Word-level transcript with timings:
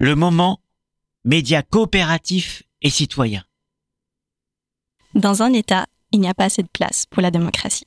le 0.00 0.14
moment 0.14 0.60
média 1.26 1.62
coopératif 1.62 2.62
et 2.80 2.88
citoyen. 2.88 3.42
Dans 5.14 5.42
un 5.42 5.52
État, 5.52 5.84
il 6.10 6.20
n'y 6.20 6.28
a 6.28 6.32
pas 6.32 6.44
assez 6.44 6.62
de 6.62 6.68
place 6.72 7.04
pour 7.10 7.20
la 7.20 7.30
démocratie. 7.30 7.84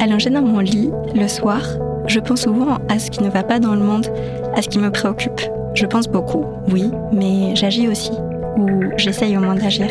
Allongée 0.00 0.30
dans 0.30 0.42
mon 0.42 0.60
lit, 0.60 0.90
le 1.16 1.26
soir, 1.26 1.62
je 2.06 2.20
pense 2.20 2.42
souvent 2.42 2.78
à 2.88 3.00
ce 3.00 3.10
qui 3.10 3.24
ne 3.24 3.28
va 3.28 3.42
pas 3.42 3.58
dans 3.58 3.74
le 3.74 3.82
monde, 3.82 4.06
à 4.54 4.62
ce 4.62 4.68
qui 4.68 4.78
me 4.78 4.92
préoccupe. 4.92 5.40
Je 5.74 5.86
pense 5.86 6.06
beaucoup, 6.06 6.44
oui, 6.68 6.92
mais 7.12 7.56
j'agis 7.56 7.88
aussi, 7.88 8.12
ou 8.56 8.84
j'essaye 8.98 9.36
au 9.36 9.40
moins 9.40 9.56
d'agir. 9.56 9.88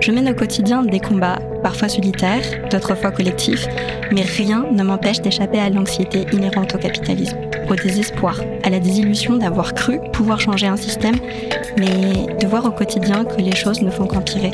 Je 0.00 0.12
mène 0.12 0.28
au 0.28 0.34
quotidien 0.34 0.82
des 0.82 1.00
combats, 1.00 1.38
parfois 1.62 1.88
solitaires, 1.88 2.44
d'autres 2.70 2.94
fois 2.94 3.10
collectifs, 3.10 3.66
mais 4.12 4.22
rien 4.22 4.64
ne 4.70 4.82
m'empêche 4.82 5.20
d'échapper 5.20 5.58
à 5.58 5.70
l'anxiété 5.70 6.24
inhérente 6.32 6.74
au 6.74 6.78
capitalisme, 6.78 7.36
au 7.68 7.74
désespoir, 7.74 8.40
à 8.62 8.70
la 8.70 8.78
désillusion 8.78 9.36
d'avoir 9.36 9.74
cru 9.74 9.98
pouvoir 10.12 10.40
changer 10.40 10.66
un 10.66 10.76
système, 10.76 11.16
mais 11.78 12.36
de 12.40 12.46
voir 12.46 12.64
au 12.64 12.70
quotidien 12.70 13.24
que 13.24 13.40
les 13.40 13.54
choses 13.54 13.82
ne 13.82 13.90
font 13.90 14.06
qu'empirer. 14.06 14.52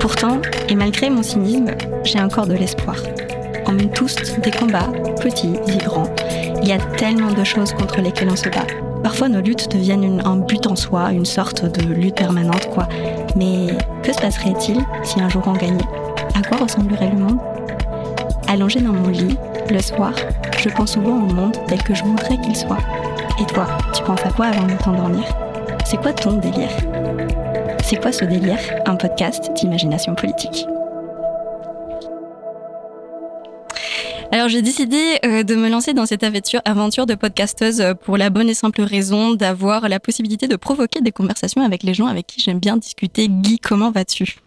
Pourtant, 0.00 0.40
et 0.68 0.74
malgré 0.74 1.10
mon 1.10 1.22
cynisme, 1.22 1.70
j'ai 2.02 2.20
encore 2.20 2.46
de 2.46 2.54
l'espoir. 2.54 2.96
On 3.66 3.72
mène 3.72 3.90
tous 3.90 4.16
des 4.42 4.50
combats, 4.50 4.90
petits 5.20 5.54
et 5.68 5.78
grands. 5.84 6.12
Il 6.62 6.68
y 6.68 6.72
a 6.72 6.78
tellement 6.78 7.32
de 7.32 7.44
choses 7.44 7.72
contre 7.72 8.00
lesquelles 8.00 8.30
on 8.30 8.36
se 8.36 8.48
bat. 8.48 8.83
Parfois, 9.04 9.28
nos 9.28 9.42
luttes 9.42 9.70
deviennent 9.70 10.22
un 10.24 10.36
but 10.36 10.66
en 10.66 10.74
soi, 10.74 11.12
une 11.12 11.26
sorte 11.26 11.66
de 11.66 11.92
lutte 11.92 12.16
permanente, 12.16 12.70
quoi. 12.70 12.88
Mais 13.36 13.66
que 14.02 14.14
se 14.14 14.18
passerait-il 14.18 14.80
si 15.02 15.20
un 15.20 15.28
jour 15.28 15.42
on 15.46 15.52
gagnait? 15.52 15.84
À 16.34 16.40
quoi 16.42 16.56
ressemblerait 16.56 17.10
le 17.10 17.18
monde? 17.18 17.38
Allongé 18.48 18.80
dans 18.80 18.94
mon 18.94 19.08
lit, 19.08 19.36
le 19.70 19.80
soir, 19.82 20.14
je 20.58 20.70
pense 20.70 20.92
souvent 20.92 21.16
au 21.16 21.32
monde 21.32 21.54
tel 21.66 21.82
que 21.82 21.94
je 21.94 22.02
voudrais 22.02 22.38
qu'il 22.38 22.56
soit. 22.56 22.78
Et 23.38 23.44
toi, 23.44 23.66
tu 23.92 24.02
penses 24.04 24.24
à 24.24 24.30
quoi 24.30 24.46
avant 24.46 24.66
de 24.66 24.82
t'endormir? 24.82 25.24
C'est 25.84 25.98
quoi 25.98 26.14
ton 26.14 26.38
délire? 26.38 26.70
C'est 27.84 28.00
quoi 28.00 28.10
ce 28.10 28.24
délire? 28.24 28.58
Un 28.86 28.96
podcast 28.96 29.52
d'imagination 29.54 30.14
politique. 30.14 30.66
Alors 34.34 34.48
j'ai 34.48 34.62
décidé 34.62 35.20
euh, 35.24 35.44
de 35.44 35.54
me 35.54 35.68
lancer 35.68 35.94
dans 35.94 36.06
cette 36.06 36.24
aventure, 36.24 37.06
de 37.06 37.14
podcasteuse 37.14 37.80
euh, 37.80 37.94
pour 37.94 38.16
la 38.16 38.30
bonne 38.30 38.48
et 38.48 38.54
simple 38.54 38.82
raison 38.82 39.34
d'avoir 39.34 39.88
la 39.88 40.00
possibilité 40.00 40.48
de 40.48 40.56
provoquer 40.56 41.00
des 41.00 41.12
conversations 41.12 41.62
avec 41.62 41.84
les 41.84 41.94
gens 41.94 42.08
avec 42.08 42.26
qui 42.26 42.40
j'aime 42.40 42.58
bien 42.58 42.76
discuter. 42.76 43.28
Guy, 43.28 43.60
comment 43.60 43.92
vas-tu? 43.92 44.38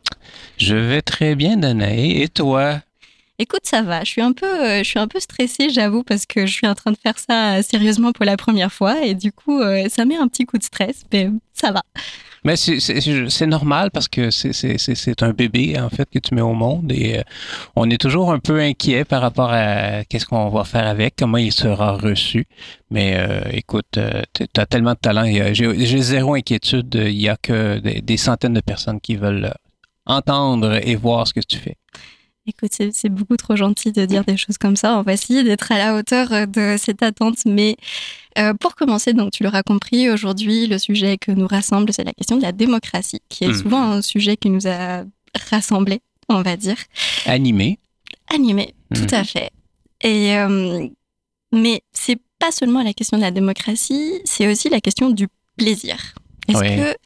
Je 0.58 0.76
vais 0.76 1.02
très 1.02 1.36
bien, 1.36 1.56
Danae. 1.56 2.22
Et 2.22 2.28
toi? 2.28 2.82
Écoute, 3.40 3.62
ça 3.64 3.82
va. 3.82 4.04
Je 4.04 4.10
suis 4.10 4.22
un 4.22 4.34
peu, 4.34 4.46
euh, 4.46 4.80
je 4.80 4.90
suis 4.90 5.00
un 5.00 5.08
peu 5.08 5.22
stressée, 5.22 5.70
j'avoue, 5.70 6.04
parce 6.04 6.26
que 6.26 6.46
je 6.46 6.52
suis 6.52 6.68
en 6.68 6.76
train 6.76 6.92
de 6.92 6.98
faire 7.02 7.18
ça 7.18 7.64
sérieusement 7.64 8.12
pour 8.12 8.26
la 8.26 8.36
première 8.36 8.74
fois, 8.74 9.06
et 9.06 9.14
du 9.14 9.32
coup, 9.32 9.62
ça 9.88 10.04
met 10.04 10.18
un 10.18 10.28
petit 10.28 10.46
coup 10.46 10.58
de 10.58 10.64
stress, 10.64 11.04
mais 11.14 11.30
ça 11.54 11.72
va. 11.72 11.82
Mais 12.48 12.56
c'est 12.56 13.46
normal 13.46 13.92
parce 13.92 14.08
que 14.08 14.32
c'est 14.32 15.22
un 15.22 15.32
bébé, 15.32 15.78
en 15.78 15.90
fait, 15.90 16.10
que 16.10 16.18
tu 16.18 16.34
mets 16.34 16.40
au 16.40 16.54
monde 16.54 16.94
et 16.94 17.18
euh, 17.18 17.24
on 17.76 17.90
est 17.90 18.00
toujours 18.00 18.32
un 18.32 18.40
peu 18.40 18.62
inquiet 18.62 19.04
par 19.04 19.22
rapport 19.22 19.52
à 19.52 20.06
qu'est-ce 20.06 20.26
qu'on 20.26 20.48
va 20.48 20.64
faire 20.64 20.88
avec, 20.88 21.18
comment 21.18 21.40
il 21.40 21.52
sera 21.52 21.98
reçu. 21.98 22.48
Mais 22.90 23.18
euh, 23.18 23.42
écoute, 23.52 23.98
euh, 23.98 24.22
tu 24.34 24.46
as 24.56 24.66
tellement 24.66 24.94
de 24.94 25.00
talent. 25.00 25.26
J'ai 25.52 26.02
zéro 26.02 26.36
inquiétude. 26.36 26.96
Il 26.96 27.18
n'y 27.18 27.28
a 27.28 27.36
que 27.36 27.80
des, 27.80 28.18
centaines 28.18 28.54
de 28.54 28.62
personnes 28.62 29.02
qui 29.02 29.18
veulent 29.18 29.54
entendre 30.06 30.80
et 30.82 30.96
voir 30.96 31.28
ce 31.28 31.34
que 31.34 31.42
tu 31.42 31.58
fais. 31.58 31.76
Écoute, 32.48 32.72
c'est 32.72 33.10
beaucoup 33.10 33.36
trop 33.36 33.58
gentil 33.58 33.92
de 33.92 34.06
dire 34.06 34.24
des 34.24 34.38
choses 34.38 34.58
comme 34.58 34.78
ça. 34.78 34.98
On 34.98 35.02
va 35.02 35.12
essayer 35.14 35.44
d'être 35.44 35.70
à 35.72 35.78
la 35.78 35.96
hauteur 35.96 36.48
de 36.48 36.78
cette 36.78 37.04
attente. 37.04 37.40
Mais 37.46 37.76
euh, 38.38 38.54
pour 38.54 38.76
commencer, 38.76 39.12
donc 39.12 39.32
tu 39.32 39.44
l'auras 39.44 39.64
compris, 39.64 40.10
aujourd'hui, 40.10 40.66
le 40.66 40.78
sujet 40.78 41.18
que 41.18 41.32
nous 41.32 41.48
rassemble, 41.48 41.92
c'est 41.92 42.06
la 42.06 42.14
question 42.14 42.38
de 42.38 42.44
la 42.44 42.54
démocratie, 42.54 43.22
qui 43.28 43.44
est 43.44 43.50
hmm. 43.50 43.62
souvent 43.62 43.82
un 43.92 44.02
sujet 44.02 44.38
qui 44.38 44.50
nous 44.50 44.66
a 44.66 45.04
rassemblés, 45.50 46.00
on 46.30 46.42
va 46.42 46.56
dire. 46.56 46.78
Animé. 47.26 47.80
Animé, 48.34 48.74
tout 48.94 49.02
hmm. 49.02 49.16
à 49.16 49.24
fait. 49.26 49.50
Et 50.02 50.38
euh, 50.38 50.88
mais 51.52 51.82
c'est 51.92 52.20
pas 52.40 52.52
seulement 52.52 52.84
la 52.84 52.94
question 52.94 53.18
de 53.18 53.24
la 53.24 53.32
démocratie, 53.32 54.22
c'est 54.24 54.50
aussi 54.50 54.70
la 54.70 54.80
question 54.80 55.10
du 55.10 55.28
plaisir. 55.58 55.98
Est-ce 56.48 56.62
que 56.62 56.98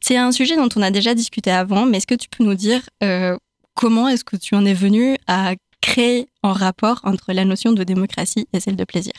c'est 0.00 0.16
un 0.16 0.32
sujet 0.32 0.56
dont 0.56 0.68
on 0.74 0.82
a 0.82 0.90
déjà 0.90 1.14
discuté 1.14 1.50
avant, 1.50 1.86
mais 1.86 1.98
est-ce 1.98 2.06
que 2.06 2.14
tu 2.14 2.28
peux 2.28 2.42
nous 2.42 2.54
dire 2.54 2.80
euh, 3.02 3.36
comment 3.78 4.08
est-ce 4.08 4.24
que 4.24 4.36
tu 4.36 4.56
en 4.56 4.64
es 4.64 4.74
venu 4.74 5.16
à 5.28 5.54
créer 5.80 6.26
un 6.42 6.52
rapport 6.52 7.00
entre 7.04 7.32
la 7.32 7.44
notion 7.44 7.72
de 7.72 7.84
démocratie 7.84 8.48
et 8.52 8.58
celle 8.58 8.74
de 8.74 8.82
plaisir? 8.82 9.12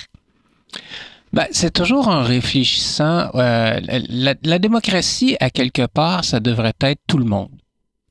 Ben, 1.31 1.47
c'est 1.51 1.71
toujours 1.71 2.09
en 2.09 2.23
réfléchissant. 2.23 3.29
Euh, 3.35 3.79
la, 4.43 4.59
démocratie, 4.59 5.37
à 5.39 5.49
quelque 5.49 5.85
part, 5.85 6.25
ça 6.25 6.41
devrait 6.41 6.73
être 6.81 6.99
tout 7.07 7.17
le 7.17 7.23
monde. 7.23 7.51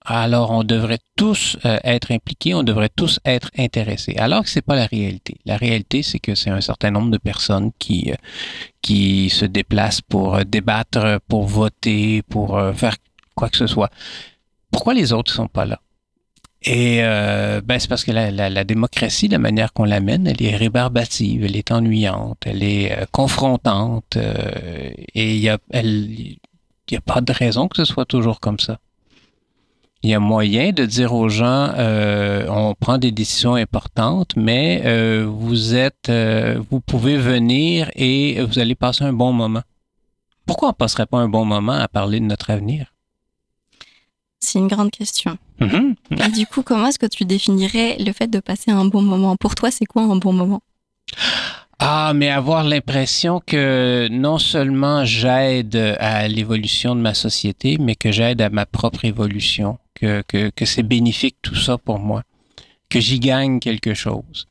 Alors, 0.06 0.50
on 0.50 0.64
devrait 0.64 1.00
tous 1.16 1.59
euh, 1.66 1.76
être 1.84 2.12
impliqués, 2.12 2.54
on 2.54 2.62
devrait 2.62 2.88
tous 2.97 3.20
être 3.26 3.50
intéressés. 3.59 4.16
Alors 4.16 4.44
que 4.44 4.48
c'est 4.48 4.62
pas 4.62 4.76
la 4.76 4.86
réalité. 4.86 5.36
La 5.44 5.59
réalité, 5.59 6.03
c'est 6.03 6.19
que 6.19 6.34
c'est 6.34 6.48
un 6.48 6.62
certain 6.62 6.91
nombre 6.91 7.10
de 7.10 7.19
personnes 7.19 7.72
qui 7.78 8.10
euh, 8.10 8.15
qui 8.80 9.28
se 9.28 9.44
déplacent 9.44 10.00
pour 10.00 10.42
débattre, 10.47 11.20
pour 11.28 11.47
voter, 11.47 12.22
pour 12.22 12.59
faire 12.75 12.97
quoi 13.34 13.50
que 13.50 13.59
ce 13.59 13.66
soit. 13.66 13.91
Pourquoi 14.70 14.94
les 14.94 15.12
autres 15.12 15.30
sont 15.30 15.48
pas 15.48 15.66
là? 15.66 15.78
Et 16.62 16.98
euh, 17.02 17.60
ben, 17.64 17.78
c'est 17.78 17.88
parce 17.88 18.04
que 18.04 18.10
la, 18.10 18.30
la, 18.32 18.50
la 18.50 18.64
démocratie, 18.64 19.28
la 19.28 19.38
manière 19.38 19.72
qu'on 19.72 19.84
l'amène, 19.84 20.26
elle 20.26 20.42
est 20.42 20.56
rébarbative, 20.56 21.44
elle 21.44 21.56
est 21.56 21.70
ennuyante, 21.70 22.38
elle 22.46 22.64
est 22.64 22.92
euh, 22.92 23.04
confrontante, 23.12 24.16
euh, 24.16 24.91
et 25.14 25.36
il 25.36 25.41
y 25.41 25.48
a, 25.48 25.58
y 25.72 26.97
a 26.97 27.00
pas 27.00 27.20
de 27.20 27.32
raison 27.32 27.68
que 27.68 27.76
ce 27.76 27.84
soit 27.84 28.06
toujours 28.06 28.41
comme 28.41 28.58
ça. 28.58 28.78
Il 30.02 30.10
y 30.10 30.14
a 30.14 30.20
moyen 30.20 30.72
de 30.72 30.84
dire 30.84 31.12
aux 31.12 31.28
gens, 31.28 31.72
euh, 31.76 32.47
on 32.48 32.74
prend 32.74 32.98
des 32.98 33.10
décisions 33.10 33.54
importantes, 33.54 34.34
mais 34.36 34.80
vous 35.24 35.74
êtes, 35.74 36.10
vous 36.70 36.80
pouvez 36.80 37.16
venir 37.16 37.91
et 37.97 38.41
vous 38.44 38.60
allez 38.60 38.76
passer 38.76 39.02
un 39.02 39.12
bon 39.12 39.32
moment. 39.32 39.62
Pourquoi 40.47 40.68
on 40.68 40.72
passerait 40.72 41.06
pas 41.06 41.18
un 41.18 41.28
bon 41.28 41.44
moment 41.44 41.72
à 41.72 41.88
parler 41.88 42.20
de 42.20 42.26
notre 42.26 42.50
avenir? 42.50 42.94
C'est 44.41 44.59
une 44.59 44.69
grande 44.69 44.91
question. 44.91 45.37
Mhm. 45.60 45.94
Et 46.10 46.28
du 46.31 46.47
coup, 46.47 46.62
comment 46.62 46.87
est-ce 46.87 46.99
que 46.99 47.06
tu 47.06 47.25
définirais 47.25 47.97
le 47.99 48.12
fait 48.12 48.28
de 48.28 48.41
passer 48.41 48.71
un 48.71 48.84
bon 48.84 49.03
moment? 49.03 49.37
Pour 49.37 49.54
toi, 49.54 49.71
c'est 49.71 49.84
quoi 49.84 50.03
un 50.03 50.16
bon 50.16 50.32
moment? 50.32 50.60
Ah, 51.81 52.12
mais 52.15 52.28
avoir 52.28 52.65
l'impression 52.65 53.41
que 53.44 54.09
non 54.10 54.38
seulement 54.38 55.04
j'aide 55.04 55.77
à 56.00 56.27
l'évolution 56.27 56.97
de 56.97 57.00
ma 57.00 57.15
société, 57.15 57.78
mais 57.78 57.94
que 57.94 58.10
j'aide 58.10 58.41
à 58.41 58.50
ma 58.50 58.66
propre 58.66 59.04
évolution, 59.04 59.78
que, 59.94 60.22
que, 60.27 60.50
que 60.50 60.65
c'est 60.65 60.82
bénéfique 60.82 61.37
tout 61.41 61.54
ça 61.54 61.78
pour 61.78 62.00
moi, 62.00 62.22
que 62.88 62.98
j'y 62.98 63.21
gagne 63.21 63.60
quelque 63.60 63.94
chose. 63.94 64.48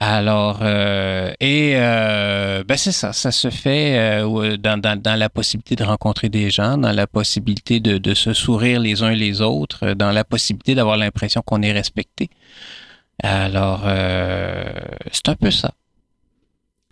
Alors, 0.00 0.58
euh, 0.60 1.32
et 1.40 1.72
euh, 1.76 2.62
ben 2.64 2.76
c'est 2.76 2.92
ça, 2.92 3.14
ça 3.14 3.30
se 3.30 3.48
fait 3.48 3.98
euh, 3.98 4.56
dans, 4.58 4.78
dans, 4.78 5.00
dans, 5.00 5.18
la 5.18 5.30
possibilité 5.30 5.74
de 5.74 5.84
rencontrer 5.84 6.28
des 6.28 6.50
gens, 6.50 6.76
dans 6.76 6.92
la 6.92 7.06
possibilité 7.06 7.80
de, 7.80 7.96
de 7.96 8.12
se 8.12 8.34
sourire 8.34 8.78
les 8.78 9.02
uns 9.02 9.12
les 9.12 9.40
autres, 9.40 9.94
dans 9.94 10.12
la 10.12 10.24
possibilité 10.24 10.74
d'avoir 10.74 10.98
l'impression 10.98 11.40
qu'on 11.40 11.62
est 11.62 11.72
respecté. 11.72 12.28
Alors, 13.22 13.84
c'est 15.10 15.28
un 15.30 15.34
peu 15.34 15.50
ça 15.50 15.72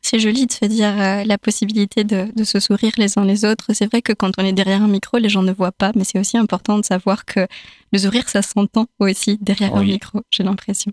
c'est 0.05 0.21
joli 0.21 0.47
de 0.47 0.53
se 0.53 0.67
dire 0.67 1.01
euh, 1.01 1.25
la 1.25 1.39
possibilité 1.39 2.05
de, 2.05 2.45
se 2.45 2.61
sourire 2.61 2.93
les 2.99 3.19
uns 3.19 3.25
les 3.25 3.45
autres. 3.47 3.73
C'est 3.73 3.87
vrai 3.87 4.03
que 4.03 4.13
quand 4.13 4.33
on 4.39 4.45
est 4.45 4.53
derrière 4.53 4.83
un 4.83 4.89
micro, 4.89 5.17
les 5.17 5.31
gens 5.31 5.43
ne 5.43 5.53
voient 5.53 5.73
pas, 5.73 5.93
mais 5.97 6.05
c'est 6.05 6.19
aussi 6.19 6.37
important 6.37 6.79
de 6.79 6.85
savoir 6.85 7.25
que 7.25 7.47
le 7.91 7.99
sourire, 7.99 8.29
ça 8.29 8.43
s'entend 8.43 8.87
aussi 8.99 9.39
derrière 9.41 9.75
un 9.75 9.83
micro, 9.83 10.21
j'ai 10.31 10.43
l'impression. 10.43 10.93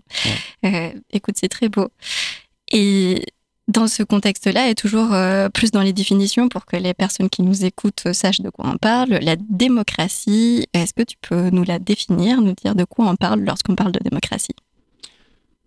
Euh, 0.64 0.90
écoute, 1.10 1.34
c'est 1.38 1.50
très 1.50 1.68
beau. 1.68 1.88
Et 2.70 3.26
dans 3.68 3.86
ce 3.86 4.02
contexte-là, 4.02 4.70
et 4.70 4.74
toujours 4.74 5.12
euh, 5.12 5.50
plus 5.50 5.70
dans 5.72 5.82
les 5.82 5.92
définitions 5.92 6.48
pour 6.48 6.64
que 6.64 6.76
les 6.76 6.94
personnes 6.94 7.28
qui 7.28 7.42
nous 7.42 7.66
écoutent 7.66 8.12
sachent 8.12 8.40
de 8.40 8.48
quoi 8.48 8.66
on 8.66 8.78
parle, 8.78 9.18
la 9.20 9.36
démocratie, 9.36 10.66
est-ce 10.72 10.94
que 10.94 11.02
tu 11.02 11.16
peux 11.20 11.50
nous 11.50 11.64
la 11.64 11.78
définir, 11.78 12.40
nous 12.40 12.54
dire 12.54 12.74
de 12.74 12.84
quoi 12.84 13.08
on 13.08 13.16
parle 13.16 13.40
lorsqu'on 13.40 13.74
parle 13.74 13.92
de 13.92 14.00
démocratie? 14.02 14.54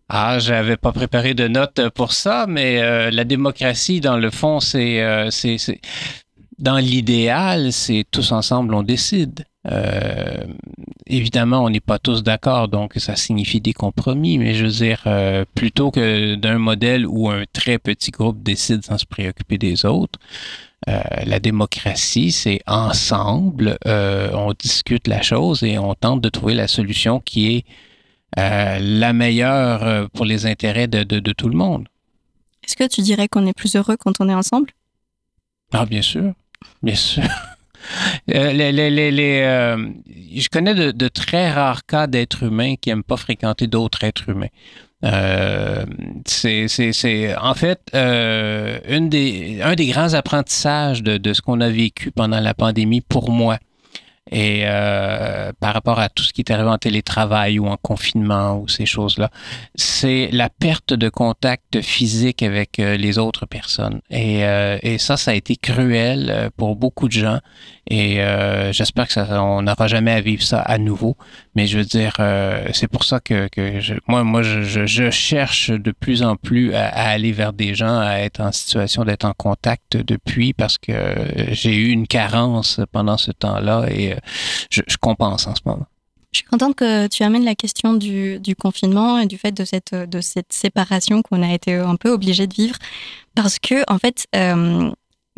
Ah, 0.08 0.38
j'avais 0.38 0.78
pas 0.78 0.92
préparé 0.92 1.34
de 1.34 1.48
notes 1.48 1.90
pour 1.90 2.14
ça, 2.14 2.46
mais 2.48 2.80
euh, 2.80 3.10
la 3.10 3.24
démocratie, 3.24 4.02
dans 4.02 4.18
le 4.18 4.30
fond, 4.30 4.60
euh, 4.76 5.32
c'est, 5.32 5.58
c'est, 5.58 5.82
dans 6.60 6.78
l'idéal, 6.78 7.74
c'est 7.74 8.06
tous 8.12 8.32
ensemble 8.32 8.76
on 8.76 8.84
décide. 8.84 9.46
Euh, 9.68 10.44
évidemment, 11.08 11.64
on 11.64 11.72
n'est 11.72 11.80
pas 11.80 11.98
tous 11.98 12.22
d'accord, 12.22 12.68
donc 12.68 12.94
ça 12.98 13.16
signifie 13.16 13.62
des 13.62 13.74
compromis, 13.74 14.38
mais 14.38 14.54
je 14.54 14.66
veux 14.66 14.72
dire, 14.72 15.46
plutôt 15.56 15.90
que 15.90 16.36
d'un 16.36 16.60
modèle 16.60 17.08
où 17.08 17.32
un 17.32 17.46
très 17.52 17.80
petit 17.80 18.12
groupe 18.12 18.44
décide 18.44 18.86
sans 18.86 19.00
se 19.00 19.08
préoccuper 19.08 19.58
des 19.58 19.86
autres, 19.88 20.20
la 20.86 21.40
démocratie, 21.40 22.32
c'est 22.32 22.62
ensemble, 22.68 23.80
on 23.86 24.54
discute 24.54 25.08
la 25.08 25.24
chose 25.24 25.64
et 25.64 25.80
on 25.80 25.96
tente 25.96 26.22
de 26.22 26.30
trouver 26.30 26.54
la 26.54 26.68
solution 26.68 27.20
qui 27.20 27.56
est 27.56 27.66
la 28.36 29.14
meilleure 29.14 30.10
pour 30.12 30.26
les 30.26 30.46
intérêts 30.46 30.88
de, 30.88 31.04
de, 31.04 31.20
de 31.20 31.32
tout 31.32 31.50
le 31.50 31.58
monde. 31.58 31.88
Est-ce 32.66 32.76
que 32.76 32.88
tu 32.88 33.02
dirais 33.02 33.28
qu'on 33.28 33.46
est 33.46 33.54
plus 33.54 33.76
heureux 33.76 33.96
quand 33.98 34.20
on 34.20 34.28
est 34.30 34.34
ensemble? 34.34 34.72
Ah, 35.72 35.86
bien 35.86 36.02
sûr. 36.02 36.34
Bien 36.82 36.96
sûr. 36.96 37.24
Euh, 38.34 38.52
les, 38.52 38.72
les, 38.72 38.90
les, 39.12 39.42
euh, 39.44 39.78
je 40.34 40.50
connais 40.50 40.74
de, 40.74 40.90
de, 40.90 41.08
très 41.08 41.52
rares 41.52 41.86
cas 41.86 42.08
d'êtres 42.08 42.42
humains 42.42 42.76
qui 42.82 42.90
n'aiment 42.90 43.04
pas 43.04 43.16
fréquenter 43.16 43.68
d'autres 43.68 44.04
êtres 44.04 44.28
humains. 44.28 44.48
Euh, 45.04 45.86
c'est 46.26 47.36
en 47.36 47.54
fait 47.54 47.80
euh, 47.94 48.80
une 48.90 49.10
des, 49.10 49.60
un 49.62 49.76
des 49.76 49.86
grands 49.86 50.16
apprentissages 50.16 51.04
de, 51.04 51.18
de 51.18 51.34
ce 51.34 51.42
qu'on 51.42 51.62
a 51.62 51.70
vécu 51.70 52.10
pendant 52.10 52.40
la 52.40 52.56
pandémie 52.56 53.02
pour 53.02 53.30
moi. 53.30 53.60
Et 54.32 54.64
euh, 54.66 55.52
par 55.60 55.74
rapport 55.76 56.00
à 56.00 56.10
tout 56.10 56.24
ce 56.24 56.34
qui 56.34 56.42
est 56.42 56.52
arrivé 56.52 56.70
en 56.70 56.80
télétravail 56.80 57.60
ou 57.60 57.68
en 57.68 57.78
confinement 57.78 58.58
ou 58.58 58.68
ces 58.68 58.88
choses-là, 58.88 59.30
c'est 59.76 60.30
la 60.32 60.50
perte 60.50 60.94
de 60.94 61.10
contact 61.10 61.82
physique 61.82 62.42
avec 62.42 62.80
euh, 62.80 62.98
les 62.98 63.20
autres 63.20 63.46
personnes. 63.46 64.02
Et, 64.10 64.44
euh, 64.46 64.80
et, 64.82 64.98
ça, 64.98 65.16
ça 65.18 65.32
a 65.32 65.34
été 65.36 65.56
cruel 65.56 66.50
pour 66.58 66.76
beaucoup 66.76 67.08
de 67.08 67.14
gens. 67.14 67.40
Et 67.88 68.20
euh, 68.22 68.74
j'espère 68.74 69.08
que 69.08 69.14
ça, 69.14 69.44
on 69.44 69.62
n'aura 69.62 69.88
jamais 69.88 70.12
à 70.12 70.22
vivre 70.22 70.42
ça 70.42 70.60
à 70.60 70.78
nouveau. 70.80 71.16
Mais 71.54 71.68
je 71.68 71.78
veux 71.78 71.86
dire, 71.86 72.14
euh, 72.20 72.68
c'est 72.74 72.88
pour 72.88 73.04
ça 73.04 73.20
que, 73.20 73.48
que 73.48 73.80
moi, 74.08 74.24
moi, 74.24 74.42
je, 74.42 75.10
cherche 75.12 75.70
de 75.70 75.92
plus 75.92 76.24
en 76.24 76.36
plus 76.36 76.74
à, 76.74 76.88
aller 76.88 77.32
vers 77.32 77.54
des 77.54 77.76
gens, 77.76 78.00
à 78.00 78.16
être 78.20 78.42
en 78.42 78.52
situation 78.52 79.04
d'être 79.06 79.26
en 79.26 79.34
contact 79.34 79.98
depuis, 79.98 80.54
parce 80.54 80.78
que 80.80 80.94
j'ai 81.52 81.76
eu 81.76 81.90
une 81.90 82.08
carence 82.08 82.82
pendant 82.92 83.18
ce 83.18 83.32
temps-là 83.32 83.86
et 83.92 84.16
je, 84.72 84.82
compense 85.00 85.46
en 85.46 85.54
ce 85.54 85.62
moment. 85.66 85.86
Je 86.32 86.40
suis 86.40 86.48
contente 86.48 86.76
que 86.76 87.08
tu 87.08 87.24
amènes 87.24 87.46
la 87.46 87.56
question 87.56 87.94
du, 87.94 88.40
confinement 88.60 89.20
et 89.20 89.28
du 89.28 89.38
fait 89.38 89.52
de 89.52 89.64
cette, 89.64 89.94
de 89.94 90.22
cette 90.22 90.52
séparation 90.52 91.22
qu'on 91.22 91.44
a 91.44 91.54
été 91.54 91.76
un 91.76 91.96
peu 91.96 92.10
obligé 92.10 92.48
de 92.48 92.54
vivre, 92.54 92.78
parce 93.36 93.60
que 93.60 93.84
en 93.92 94.00
fait, 94.00 94.26
euh, 94.36 94.92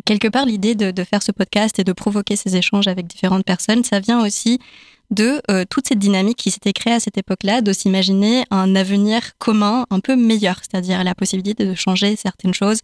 quelque 0.08 0.30
part, 0.30 0.46
l'idée 0.46 0.74
de, 0.74 1.04
faire 1.04 1.22
ce 1.22 1.32
podcast 1.32 1.78
et 1.80 1.84
de 1.84 1.92
provoquer 1.92 2.36
ces 2.36 2.56
échanges 2.56 2.88
avec 2.88 3.08
différentes 3.08 3.46
personnes, 3.46 3.84
ça 3.84 4.00
vient 4.00 4.26
aussi 4.26 4.58
de 5.12 5.42
euh, 5.52 5.66
toute 5.70 5.88
cette 5.88 6.00
dynamique 6.00 6.38
qui 6.38 6.50
s'était 6.50 6.74
créée 6.74 6.94
à 6.94 7.00
cette 7.00 7.18
époque-là, 7.18 7.62
de 7.62 7.74
s'imaginer 7.74 8.46
un 8.50 8.76
avenir 8.76 9.38
commun 9.38 9.86
un 9.90 10.00
peu 10.00 10.16
meilleur, 10.16 10.58
c'est-à-dire 10.60 11.04
la 11.04 11.14
possibilité 11.14 11.66
de 11.66 11.76
changer 11.76 12.16
certaines 12.16 12.54
choses 12.54 12.80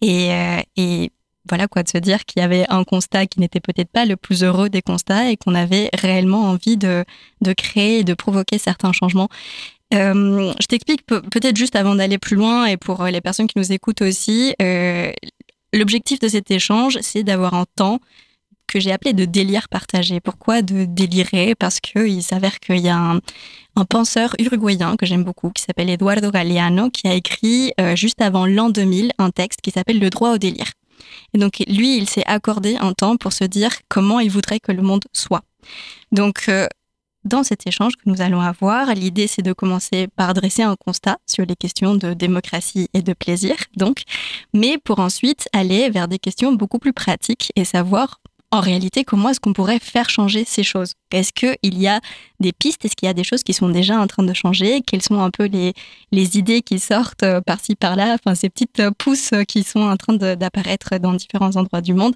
et, 0.00 0.32
euh, 0.32 0.60
et 0.76 1.10
voilà 1.48 1.68
quoi, 1.68 1.82
de 1.82 1.88
se 1.88 1.98
dire 1.98 2.24
qu'il 2.24 2.40
y 2.40 2.44
avait 2.44 2.64
un 2.68 2.84
constat 2.84 3.26
qui 3.26 3.40
n'était 3.40 3.60
peut-être 3.60 3.90
pas 3.90 4.04
le 4.04 4.16
plus 4.16 4.42
heureux 4.42 4.68
des 4.68 4.82
constats 4.82 5.30
et 5.30 5.36
qu'on 5.36 5.54
avait 5.54 5.90
réellement 5.94 6.42
envie 6.42 6.76
de, 6.76 7.04
créer 7.56 8.00
et 8.00 8.04
de 8.04 8.14
provoquer 8.14 8.58
certains 8.58 8.92
changements. 8.92 9.28
Euh, 9.92 10.52
je 10.60 10.66
t'explique 10.66 11.06
peut-être 11.06 11.56
juste 11.56 11.76
avant 11.76 11.94
d'aller 11.94 12.18
plus 12.18 12.36
loin 12.36 12.66
et 12.66 12.76
pour 12.76 13.04
les 13.04 13.20
personnes 13.20 13.46
qui 13.46 13.58
nous 13.58 13.72
écoutent 13.72 14.02
aussi, 14.02 14.54
l'objectif 15.74 16.18
de 16.20 16.28
cet 16.28 16.50
échange, 16.50 16.98
c'est 17.02 17.22
d'avoir 17.22 17.54
un 17.54 17.66
temps 17.76 17.98
que 18.66 18.80
j'ai 18.80 18.92
appelé 18.92 19.12
de 19.12 19.24
délire 19.24 19.68
partagé. 19.68 20.20
Pourquoi 20.20 20.62
de 20.62 20.84
délirer? 20.84 21.54
Parce 21.54 21.80
qu'il 21.80 22.22
s'avère 22.22 22.58
qu'il 22.60 22.78
y 22.78 22.88
a 22.88 22.96
un, 22.96 23.20
penseur 23.84 24.34
uruguayen 24.38 24.96
que 24.96 25.04
j'aime 25.04 25.24
beaucoup, 25.24 25.50
qui 25.50 25.62
s'appelle 25.62 25.90
Eduardo 25.90 26.30
Galeano, 26.30 26.90
qui 26.90 27.06
a 27.08 27.14
écrit 27.14 27.72
euh, 27.80 27.94
juste 27.96 28.22
avant 28.22 28.46
l'an 28.46 28.70
2000 28.70 29.12
un 29.18 29.30
texte 29.30 29.60
qui 29.60 29.70
s'appelle 29.70 29.98
Le 29.98 30.10
droit 30.10 30.32
au 30.32 30.38
délire. 30.38 30.72
Et 31.34 31.38
donc 31.38 31.62
lui, 31.66 31.96
il 31.98 32.08
s'est 32.08 32.24
accordé 32.26 32.76
un 32.76 32.92
temps 32.92 33.16
pour 33.16 33.32
se 33.32 33.44
dire 33.44 33.70
comment 33.88 34.20
il 34.20 34.30
voudrait 34.30 34.60
que 34.60 34.72
le 34.72 34.82
monde 34.82 35.04
soit. 35.12 35.42
Donc 36.12 36.44
euh, 36.48 36.66
dans 37.24 37.42
cet 37.42 37.66
échange 37.66 37.94
que 37.96 38.02
nous 38.06 38.20
allons 38.20 38.40
avoir, 38.40 38.94
l'idée 38.94 39.26
c'est 39.26 39.42
de 39.42 39.52
commencer 39.52 40.08
par 40.16 40.34
dresser 40.34 40.62
un 40.62 40.76
constat 40.76 41.18
sur 41.26 41.44
les 41.46 41.56
questions 41.56 41.94
de 41.94 42.14
démocratie 42.14 42.88
et 42.94 43.02
de 43.02 43.12
plaisir, 43.12 43.56
donc, 43.76 44.02
mais 44.52 44.78
pour 44.78 45.00
ensuite 45.00 45.48
aller 45.52 45.90
vers 45.90 46.08
des 46.08 46.18
questions 46.18 46.52
beaucoup 46.52 46.78
plus 46.78 46.92
pratiques 46.92 47.52
et 47.56 47.64
savoir 47.64 48.20
en 48.54 48.60
réalité, 48.60 49.02
comment 49.02 49.30
est-ce 49.30 49.40
qu'on 49.40 49.52
pourrait 49.52 49.80
faire 49.80 50.08
changer 50.08 50.44
ces 50.46 50.62
choses? 50.62 50.92
Est-ce 51.10 51.32
qu'il 51.32 51.76
y 51.76 51.88
a 51.88 52.00
des 52.38 52.52
pistes? 52.52 52.84
Est-ce 52.84 52.94
qu'il 52.94 53.06
y 53.06 53.10
a 53.10 53.12
des 53.12 53.24
choses 53.24 53.42
qui 53.42 53.52
sont 53.52 53.68
déjà 53.68 53.98
en 53.98 54.06
train 54.06 54.22
de 54.22 54.32
changer? 54.32 54.80
Quelles 54.80 55.02
sont 55.02 55.18
un 55.18 55.30
peu 55.30 55.46
les, 55.46 55.72
les 56.12 56.38
idées 56.38 56.62
qui 56.62 56.78
sortent 56.78 57.24
euh, 57.24 57.40
par-ci, 57.40 57.74
par-là? 57.74 58.14
Enfin, 58.14 58.36
ces 58.36 58.48
petites 58.50 58.78
euh, 58.78 58.92
pousses 58.96 59.32
qui 59.48 59.64
sont 59.64 59.80
en 59.80 59.96
train 59.96 60.14
d'apparaître 60.14 60.98
dans 60.98 61.14
différents 61.14 61.56
endroits 61.56 61.80
du 61.80 61.94
monde. 61.94 62.14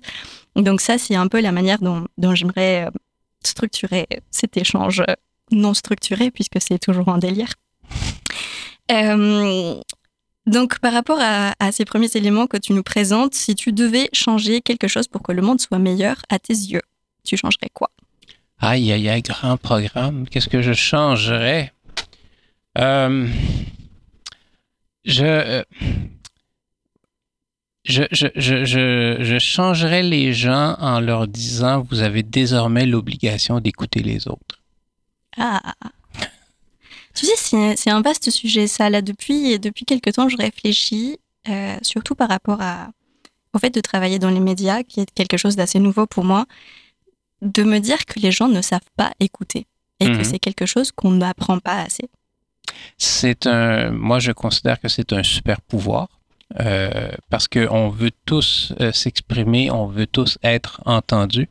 Donc 0.55 0.81
ça, 0.81 0.97
c'est 0.97 1.17
un 1.17 1.27
peu 1.27 1.41
la 1.41 1.51
manière 1.51 1.81
dont, 1.81 2.07
j'aimerais 2.37 2.87
euh, 2.87 2.91
structurer 3.45 4.07
cet 4.31 4.57
échange 4.57 5.03
non 5.51 5.75
structuré, 5.75 6.31
puisque 6.31 6.61
c'est 6.61 6.79
toujours 6.79 7.09
un 7.09 7.19
délire. 7.19 7.53
Euh, 8.91 9.81
donc, 10.47 10.79
par 10.79 10.93
rapport 10.93 11.19
à, 11.21 11.73
ces 11.73 11.85
premiers 11.85 12.11
éléments 12.15 12.47
que 12.47 12.57
tu 12.57 12.73
nous 12.73 12.83
présentes, 12.83 13.35
si 13.35 13.55
tu 13.55 13.73
devais 13.73 14.09
changer 14.13 14.61
quelque 14.61 14.89
chose 14.89 15.09
pour 15.09 15.23
que 15.23 15.33
le 15.33 15.43
monde 15.43 15.61
soit 15.61 15.79
meilleur 15.79 16.17
à 16.31 16.39
tes 16.39 16.55
yeux, 16.55 16.83
tu 17.25 17.37
changerais 17.37 17.71
quoi? 17.73 17.91
Aïe, 18.59 18.91
aïe, 18.91 19.09
aïe, 19.09 19.23
grand 19.23 19.57
programme. 19.57 20.27
Qu'est-ce 20.29 20.49
que 20.49 20.63
je 20.63 20.73
changerais? 20.73 21.73
Euh, 22.79 23.29
je, 25.05 25.25
euh, 25.25 25.63
je, 27.89 28.03
je, 28.13 28.27
je, 28.37 29.17
je, 29.21 29.39
changerais 29.39 30.03
les 30.03 30.35
gens 30.35 30.77
en 30.79 31.01
leur 31.01 31.27
disant 31.27 31.87
vous 31.91 32.03
avez 32.03 32.23
désormais 32.23 32.85
l'obligation 32.85 33.61
d'écouter 33.61 34.01
les 34.01 34.29
autres. 34.29 34.61
Ah, 35.39 35.75
tu 37.15 37.27
sais, 37.27 37.75
c'est 37.77 37.91
un 37.91 38.03
vaste 38.03 38.31
sujet, 38.31 38.67
ça. 38.67 38.91
Là, 38.91 39.01
depuis, 39.03 39.59
depuis 39.59 39.85
quelques 39.85 40.13
temps, 40.13 40.29
je 40.29 40.37
réfléchis, 40.37 41.19
euh, 41.49 41.77
surtout 41.83 42.15
par 42.15 42.29
rapport 42.29 42.61
à, 42.61 42.91
au 43.55 43.59
fait 43.59 43.71
de 43.71 43.81
travailler 43.81 44.19
dans 44.19 44.31
les 44.31 44.41
médias, 44.41 44.83
qui 44.83 45.01
est 45.01 45.11
quelque 45.15 45.37
chose 45.37 45.57
d'assez 45.57 45.79
nouveau 45.79 46.07
pour 46.07 46.25
moi, 46.25 46.45
de 47.41 47.63
me 47.63 47.79
dire 47.79 48.05
que 48.05 48.21
les 48.21 48.33
gens 48.33 48.49
ne 48.49 48.61
savent 48.61 48.81
pas 48.97 49.13
écouter 49.19 49.67
et 50.01 50.09
mmh. 50.09 50.19
que 50.19 50.25
c'est 50.25 50.39
quelque 50.39 50.67
chose 50.67 50.93
qu'on 50.93 51.13
n'apprend 51.13 51.59
pas 51.59 51.81
assez. 51.81 52.09
C'est 52.99 53.47
un, 53.47 53.91
moi, 53.93 54.19
je 54.19 54.33
considère 54.33 54.79
que 54.79 54.89
c'est 54.89 55.13
un 55.13 55.23
super 55.23 55.61
pouvoir. 55.61 56.09
Euh, 56.61 57.11
parce 57.29 57.47
qu'on 57.47 57.91
veut 57.91 58.11
tous 58.25 58.73
euh, 58.81 58.91
s'exprimer, 58.93 59.71
on 59.71 59.87
veut 59.87 60.07
tous 60.07 60.39
être 60.43 60.81
entendus. 60.87 61.49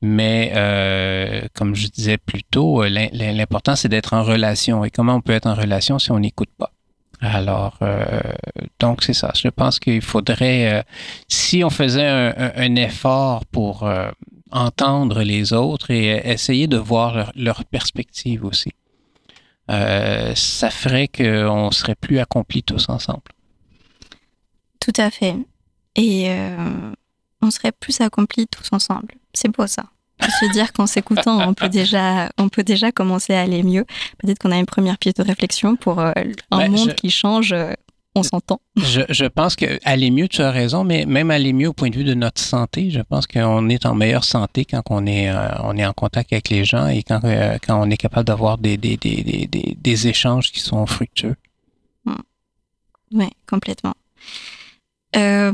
Mais 0.00 0.52
euh, 0.56 1.42
comme 1.54 1.76
je 1.76 1.86
disais 1.86 2.18
plus 2.18 2.42
tôt, 2.42 2.82
l'important 2.82 3.76
c'est 3.76 3.88
d'être 3.88 4.14
en 4.14 4.24
relation. 4.24 4.84
Et 4.84 4.90
comment 4.90 5.14
on 5.14 5.20
peut 5.20 5.32
être 5.32 5.46
en 5.46 5.54
relation 5.54 5.98
si 5.98 6.10
on 6.10 6.18
n'écoute 6.18 6.50
pas? 6.58 6.72
Alors, 7.20 7.78
donc 8.80 9.04
c'est 9.04 9.12
ça. 9.12 9.30
Je 9.36 9.46
pense 9.46 9.78
qu'il 9.78 10.02
faudrait, 10.02 10.84
si 11.28 11.62
on 11.62 11.70
faisait 11.70 12.08
un, 12.08 12.74
effort 12.74 13.46
pour 13.46 13.88
entendre 14.50 15.22
les 15.22 15.52
autres 15.52 15.92
et 15.92 16.20
essayer 16.28 16.66
de 16.66 16.78
voir 16.78 17.14
leur, 17.14 17.32
leur 17.36 17.64
perspective 17.64 18.44
aussi, 18.44 18.72
ça 19.68 20.70
ferait 20.70 21.06
qu'on 21.06 21.70
serait 21.70 21.94
plus 21.94 22.18
accomplis 22.18 22.64
tous 22.64 22.88
ensemble. 22.88 23.22
Tout 24.84 24.92
à 25.00 25.10
fait. 25.10 25.36
Et 25.96 26.28
on 27.40 27.50
serait 27.50 27.72
plus 27.72 28.00
accomplis 28.00 28.46
tous 28.48 28.68
ensemble. 28.72 29.08
C'est 29.34 29.48
beau 29.48 29.66
ça. 29.66 29.84
Se 30.20 30.52
dire 30.52 30.72
qu'en 30.72 30.86
s'écoutant, 30.86 31.48
on 31.48 31.54
peut 31.54 31.68
déjà, 31.68 32.30
on 32.38 32.48
peut 32.48 32.62
déjà 32.62 32.92
commencer 32.92 33.34
à 33.34 33.40
aller 33.42 33.62
mieux. 33.64 33.84
Peut-être 34.18 34.38
qu'on 34.38 34.52
a 34.52 34.56
une 34.58 34.66
première 34.66 34.96
pièce 34.98 35.14
de 35.14 35.22
réflexion 35.24 35.74
pour 35.74 35.98
euh, 35.98 36.12
un 36.52 36.58
Ben, 36.58 36.70
monde 36.70 36.90
je- 36.90 36.94
qui 36.94 37.10
change. 37.10 37.52
euh, 37.52 37.72
on 38.14 38.22
s'entend. 38.22 38.60
Je, 38.76 39.00
je 39.08 39.24
pense 39.24 39.56
que 39.56 39.80
aller 39.84 40.10
mieux, 40.10 40.28
tu 40.28 40.42
as 40.42 40.50
raison, 40.52 40.84
mais 40.84 41.06
même 41.06 41.30
aller 41.32 41.52
mieux 41.54 41.68
au 41.68 41.72
point 41.72 41.88
de 41.90 41.96
vue 41.96 42.04
de 42.04 42.12
notre 42.14 42.40
santé, 42.42 42.90
je 42.90 43.00
pense 43.00 43.26
qu'on 43.26 43.68
est 43.70 43.84
en 43.86 43.94
meilleure 43.94 44.22
santé 44.24 44.64
quand 44.66 44.82
on 44.90 45.06
est, 45.06 45.30
euh, 45.30 45.48
on 45.64 45.76
est 45.78 45.86
en 45.86 45.92
contact 45.94 46.30
avec 46.32 46.50
les 46.50 46.64
gens 46.64 46.86
et 46.88 47.02
quand, 47.02 47.20
euh, 47.24 47.56
quand 47.66 47.80
on 47.82 47.90
est 47.90 47.96
capable 47.96 48.26
d'avoir 48.26 48.58
des, 48.58 48.76
des, 48.76 48.96
des, 48.98 49.22
des, 49.24 49.46
des, 49.46 49.76
des 49.80 50.08
échanges 50.08 50.52
qui 50.52 50.60
sont 50.60 50.84
fructueux. 50.86 51.36
Oui, 53.12 53.28
complètement. 53.48 53.94
Euh, 55.16 55.52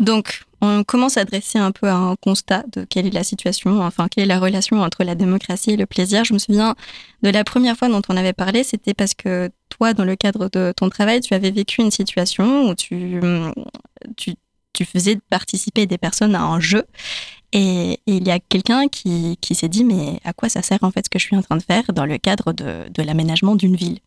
donc, 0.00 0.42
on 0.60 0.84
commence 0.84 1.16
à 1.16 1.24
dresser 1.24 1.58
un 1.58 1.72
peu 1.72 1.88
un 1.88 2.14
constat 2.20 2.64
de 2.72 2.84
quelle 2.84 3.06
est 3.06 3.14
la 3.14 3.24
situation, 3.24 3.80
enfin, 3.80 4.08
quelle 4.08 4.24
est 4.24 4.28
la 4.28 4.38
relation 4.38 4.80
entre 4.80 5.02
la 5.02 5.14
démocratie 5.14 5.72
et 5.72 5.76
le 5.76 5.86
plaisir. 5.86 6.24
Je 6.24 6.34
me 6.34 6.38
souviens 6.38 6.76
de 7.22 7.30
la 7.30 7.42
première 7.44 7.76
fois 7.76 7.88
dont 7.88 8.02
on 8.08 8.16
avait 8.16 8.32
parlé, 8.32 8.62
c'était 8.62 8.94
parce 8.94 9.14
que 9.14 9.50
toi, 9.68 9.94
dans 9.94 10.04
le 10.04 10.14
cadre 10.14 10.48
de 10.48 10.72
ton 10.76 10.88
travail, 10.88 11.20
tu 11.20 11.34
avais 11.34 11.50
vécu 11.50 11.80
une 11.80 11.90
situation 11.90 12.68
où 12.68 12.74
tu, 12.74 13.20
faisais 14.84 15.18
participer 15.30 15.86
des 15.86 15.98
personnes 15.98 16.36
à 16.36 16.42
un 16.42 16.60
jeu. 16.60 16.84
Et, 17.52 17.98
il 18.06 18.26
y 18.26 18.30
a 18.30 18.38
quelqu'un 18.38 18.86
qui, 18.88 19.36
s'est 19.50 19.68
dit, 19.68 19.84
mais 19.84 20.20
à 20.24 20.32
quoi 20.32 20.48
ça 20.48 20.62
sert 20.62 20.78
en 20.82 20.92
fait 20.92 21.06
ce 21.06 21.10
que 21.10 21.18
je 21.18 21.24
suis 21.24 21.36
en 21.36 21.42
train 21.42 21.56
de 21.56 21.62
faire 21.62 21.92
dans 21.92 22.06
le 22.06 22.18
cadre 22.18 22.52
de 22.52 23.02
l'aménagement 23.02 23.56
d'une 23.56 23.74
ville? 23.74 23.98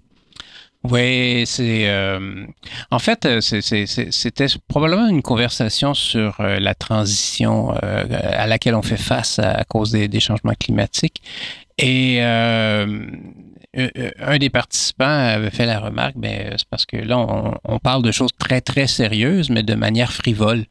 Oui, 0.83 1.43
c'est. 1.45 1.87
euh, 1.89 2.47
en 2.89 2.97
fait, 2.97 3.25
euh, 3.25 3.39
c'était 3.39 4.47
probablement 4.67 5.07
une 5.07 5.21
conversation 5.21 5.93
sur 5.93 6.39
euh, 6.39 6.59
la 6.59 6.73
transition 6.73 7.75
euh, 7.83 8.03
à 8.09 8.47
laquelle 8.47 8.73
on 8.73 8.81
fait 8.81 8.97
face 8.97 9.37
à, 9.37 9.63
cause 9.65 9.91
des, 9.91 10.19
changements 10.19 10.55
climatiques. 10.59 11.21
Et, 11.77 12.19
un 12.21 12.87
des 14.37 14.49
participants 14.49 15.05
avait 15.05 15.49
fait 15.49 15.65
la 15.65 15.79
remarque, 15.79 16.17
ben, 16.17 16.55
c'est 16.57 16.67
parce 16.67 16.85
que 16.85 16.97
là, 16.97 17.17
on, 17.63 17.79
parle 17.79 18.03
de 18.03 18.11
choses 18.11 18.31
très, 18.37 18.59
très 18.59 18.87
sérieuses, 18.87 19.49
mais 19.49 19.63
de 19.63 19.75
manière 19.75 20.11
frivole. 20.11 20.65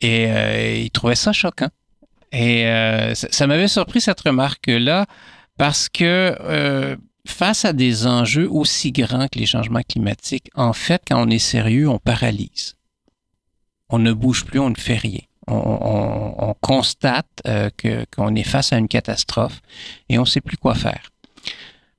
Et 0.00 0.84
il 0.84 0.90
trouvait 0.90 1.16
ça 1.16 1.32
choquant. 1.32 1.68
Et 2.32 2.64
ça, 3.14 3.28
ça 3.30 3.46
m'avait 3.46 3.68
surpris 3.68 4.00
cette 4.00 4.20
remarque-là 4.20 5.04
parce 5.58 5.90
que 5.90 6.96
face 7.26 7.64
à 7.64 7.72
des 7.72 8.06
enjeux 8.06 8.48
aussi 8.50 8.92
grands 8.92 9.28
que 9.28 9.38
les 9.38 9.46
changements 9.46 9.82
climatiques, 9.82 10.50
en 10.54 10.72
fait, 10.72 11.02
quand 11.06 11.26
on 11.26 11.30
est 11.30 11.38
sérieux, 11.38 11.88
on 11.88 11.98
paralyse. 11.98 12.74
On 13.88 13.98
ne 13.98 14.12
bouge 14.12 14.44
plus, 14.44 14.58
on 14.58 14.70
ne 14.70 14.76
fait 14.76 14.96
rien. 14.96 15.20
On, 15.48 16.54
constate 16.60 17.26
euh, 17.46 17.70
qu'on 18.10 18.34
est 18.34 18.42
face 18.42 18.72
à 18.72 18.78
une 18.78 18.88
catastrophe 18.88 19.60
et 20.08 20.18
on 20.18 20.22
ne 20.22 20.26
sait 20.26 20.40
plus 20.40 20.56
quoi 20.56 20.74
faire. 20.74 21.10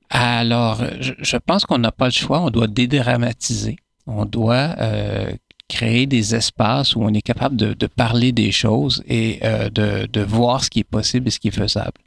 Alors, 0.09 0.83
je, 0.99 1.37
pense 1.37 1.65
qu'on 1.65 1.77
n'a 1.77 1.93
pas 1.93 2.05
le 2.05 2.11
choix, 2.11 2.41
on 2.41 2.49
doit 2.49 2.67
dédramatiser, 2.67 3.77
on 4.05 4.25
doit 4.25 4.75
euh, 4.79 5.31
créer 5.69 6.07
des 6.07 6.35
espaces 6.35 6.95
où 6.95 7.03
on 7.03 7.13
est 7.13 7.21
capable 7.21 7.55
de, 7.55 7.87
parler 7.87 8.33
des 8.33 8.51
choses 8.51 9.01
et 9.07 9.39
euh, 9.43 9.69
de, 9.69 10.07
de, 10.07 10.21
voir 10.21 10.63
ce 10.63 10.69
qui 10.69 10.79
est 10.79 10.83
possible 10.83 11.27
et 11.27 11.31
ce 11.31 11.39
qui 11.39 11.49
est 11.49 11.51
faisable. 11.51 11.99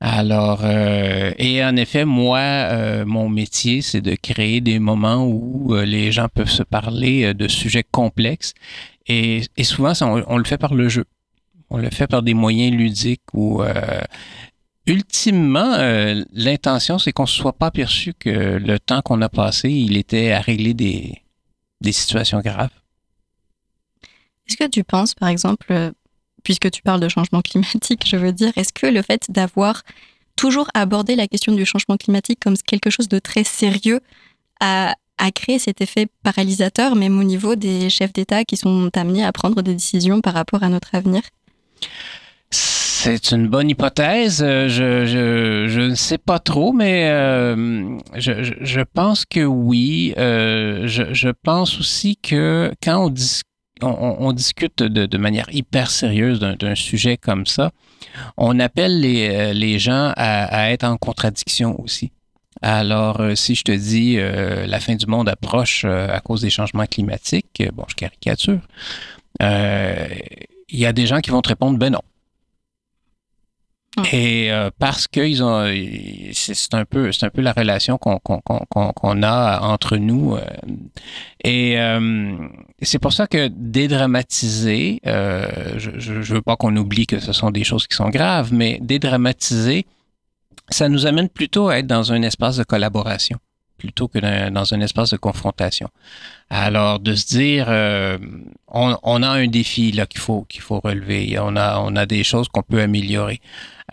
Alors, 0.00 0.60
euh, 0.62 1.32
et 1.38 1.64
en 1.64 1.74
effet, 1.74 2.04
moi, 2.04 2.38
euh, 2.38 3.04
mon 3.04 3.28
métier, 3.28 3.82
c'est 3.82 4.00
de 4.00 4.14
créer 4.14 4.60
des 4.60 4.78
moments 4.78 5.26
où 5.26 5.74
euh, 5.74 5.84
les 5.84 6.12
gens 6.12 6.28
peuvent 6.32 6.50
se 6.50 6.62
parler 6.62 7.34
de 7.34 7.48
sujets 7.48 7.82
complexes. 7.82 8.54
Et, 9.08 9.42
souvent, 9.62 9.92
on, 10.02 10.36
le 10.36 10.44
fait 10.44 10.58
par 10.58 10.74
le 10.74 10.88
jeu. 10.88 11.04
On 11.70 11.78
le 11.78 11.90
fait 11.90 12.06
par 12.06 12.22
des 12.22 12.34
moyens 12.34 12.76
ludiques 12.76 13.22
où, 13.32 13.62
ultimement, 14.86 15.76
l'intention, 16.32 16.98
c'est 16.98 17.12
qu'on 17.12 17.22
ne 17.22 17.28
soit 17.28 17.54
pas 17.54 17.68
aperçu 17.68 18.12
que 18.12 18.28
le 18.28 18.78
temps 18.78 19.00
qu'on 19.00 19.22
a 19.22 19.30
passé, 19.30 19.70
il 19.70 19.96
était 19.96 20.32
à 20.32 20.40
régler 20.40 20.74
des, 20.74 21.22
des 21.80 21.92
situations 21.92 22.40
graves. 22.40 22.70
Est-ce 24.46 24.58
que 24.58 24.68
tu 24.68 24.84
penses, 24.84 25.14
par 25.14 25.30
exemple, 25.30 25.92
puisque 26.48 26.70
tu 26.70 26.80
parles 26.80 27.00
de 27.00 27.10
changement 27.10 27.42
climatique, 27.42 28.04
je 28.06 28.16
veux 28.16 28.32
dire, 28.32 28.52
est-ce 28.56 28.72
que 28.72 28.86
le 28.86 29.02
fait 29.02 29.26
d'avoir 29.28 29.82
toujours 30.34 30.66
abordé 30.72 31.14
la 31.14 31.26
question 31.26 31.52
du 31.52 31.66
changement 31.66 31.98
climatique 31.98 32.40
comme 32.42 32.56
quelque 32.56 32.88
chose 32.88 33.06
de 33.06 33.18
très 33.18 33.44
sérieux 33.44 34.00
a, 34.58 34.94
créé 35.34 35.58
cet 35.58 35.82
effet 35.82 36.06
paralysateur, 36.22 36.96
même 36.96 37.20
au 37.20 37.22
niveau 37.22 37.54
des 37.54 37.90
chefs 37.90 38.14
d'État 38.14 38.44
qui 38.44 38.56
sont 38.56 38.88
amenés 38.94 39.26
à 39.26 39.30
prendre 39.30 39.60
des 39.60 39.74
décisions 39.74 40.22
par 40.22 40.32
rapport 40.32 40.62
à 40.62 40.70
notre 40.70 40.94
avenir? 40.94 41.20
C'est 42.50 43.30
une 43.30 43.46
bonne 43.48 43.68
hypothèse. 43.68 44.38
Je, 44.38 45.78
ne 45.90 45.94
sais 45.94 46.16
pas 46.16 46.38
trop, 46.38 46.72
mais 46.72 47.10
euh, 47.10 47.98
je, 48.16 48.80
pense 48.94 49.26
que 49.26 49.44
oui. 49.44 50.14
Euh, 50.16 50.86
je, 50.86 51.28
pense 51.42 51.78
aussi 51.78 52.16
que 52.16 52.72
quand 52.82 53.04
on, 53.04 53.10
discute 53.10 53.47
on, 53.82 54.32
discute 54.32 54.82
de, 54.82 55.18
manière 55.18 55.46
hyper 55.50 55.90
sérieuse 55.90 56.40
d'un 56.40 56.74
sujet 56.74 57.16
comme 57.16 57.46
ça, 57.46 57.72
on 58.36 58.58
appelle 58.60 59.00
les, 59.00 59.28
euh, 59.28 59.78
gens 59.78 60.12
à, 60.16 60.70
être 60.70 60.84
en 60.84 60.96
contradiction 60.96 61.80
aussi. 61.80 62.12
Alors, 62.60 63.20
euh, 63.20 63.34
si 63.34 63.54
je 63.54 63.62
te 63.62 63.72
dis 63.72 64.16
euh, 64.18 64.66
la 64.66 64.80
fin 64.80 64.96
du 64.96 65.06
monde 65.06 65.28
approche 65.28 65.84
à 65.84 66.20
cause 66.20 66.40
des 66.40 66.50
changements 66.50 66.86
climatiques, 66.86 67.62
bon, 67.72 67.84
je 67.88 67.94
caricature, 67.94 68.60
il 69.40 70.78
y 70.78 70.86
a 70.86 70.92
des 70.92 71.06
gens 71.06 71.20
qui 71.20 71.30
vont 71.30 71.40
te 71.40 71.48
répondre, 71.48 71.78
ben 71.78 71.90
non, 71.90 72.02
et 74.12 74.52
euh, 74.52 74.70
parce 74.78 75.08
qu'ils 75.08 75.42
ont, 75.42 75.66
c'est 76.32 76.74
un 76.74 76.84
peu, 76.84 77.10
c'est 77.12 77.26
un 77.26 77.30
peu 77.30 77.42
la 77.42 77.52
relation 77.52 77.98
qu'on 77.98 79.22
a 79.22 79.60
entre 79.60 79.96
nous. 79.96 80.36
Euh, 80.36 80.44
et 81.42 81.80
euh, 81.80 82.36
c'est 82.82 82.98
pour 82.98 83.12
ça 83.12 83.26
que 83.26 83.48
dédramatiser, 83.48 85.00
je 85.04 86.12
ne 86.12 86.22
veux 86.22 86.42
pas 86.42 86.56
qu'on 86.56 86.76
oublie 86.76 87.06
que 87.06 87.18
ce 87.18 87.32
sont 87.32 87.50
des 87.50 87.64
choses 87.64 87.86
qui 87.86 87.96
sont 87.96 88.10
graves, 88.10 88.52
mais 88.52 88.78
dédramatiser, 88.80 89.86
ça 90.68 90.88
nous 90.88 91.06
amène 91.06 91.28
plutôt 91.28 91.68
à 91.68 91.78
être 91.78 91.86
dans 91.86 92.12
un 92.12 92.22
espace 92.22 92.56
de 92.56 92.64
collaboration 92.64 93.38
plutôt 93.78 94.08
que 94.08 94.18
dans 94.50 94.74
un 94.74 94.80
espace 94.80 95.10
de 95.10 95.16
confrontation. 95.16 95.88
Alors 96.50 96.98
de 96.98 97.14
se 97.14 97.26
dire, 97.28 97.68
on, 98.66 98.98
on, 99.04 99.22
a 99.22 99.28
un 99.28 99.46
défi 99.46 99.92
là 99.92 100.04
qu'il 100.06 100.20
faut 100.20 100.44
qu'il 100.48 100.62
faut 100.62 100.80
relever, 100.80 101.38
on 101.38 101.54
a 101.54 101.78
on 101.78 101.94
a 101.94 102.04
des 102.04 102.24
choses 102.24 102.48
qu'on 102.48 102.62
peut 102.62 102.80
améliorer. 102.80 103.40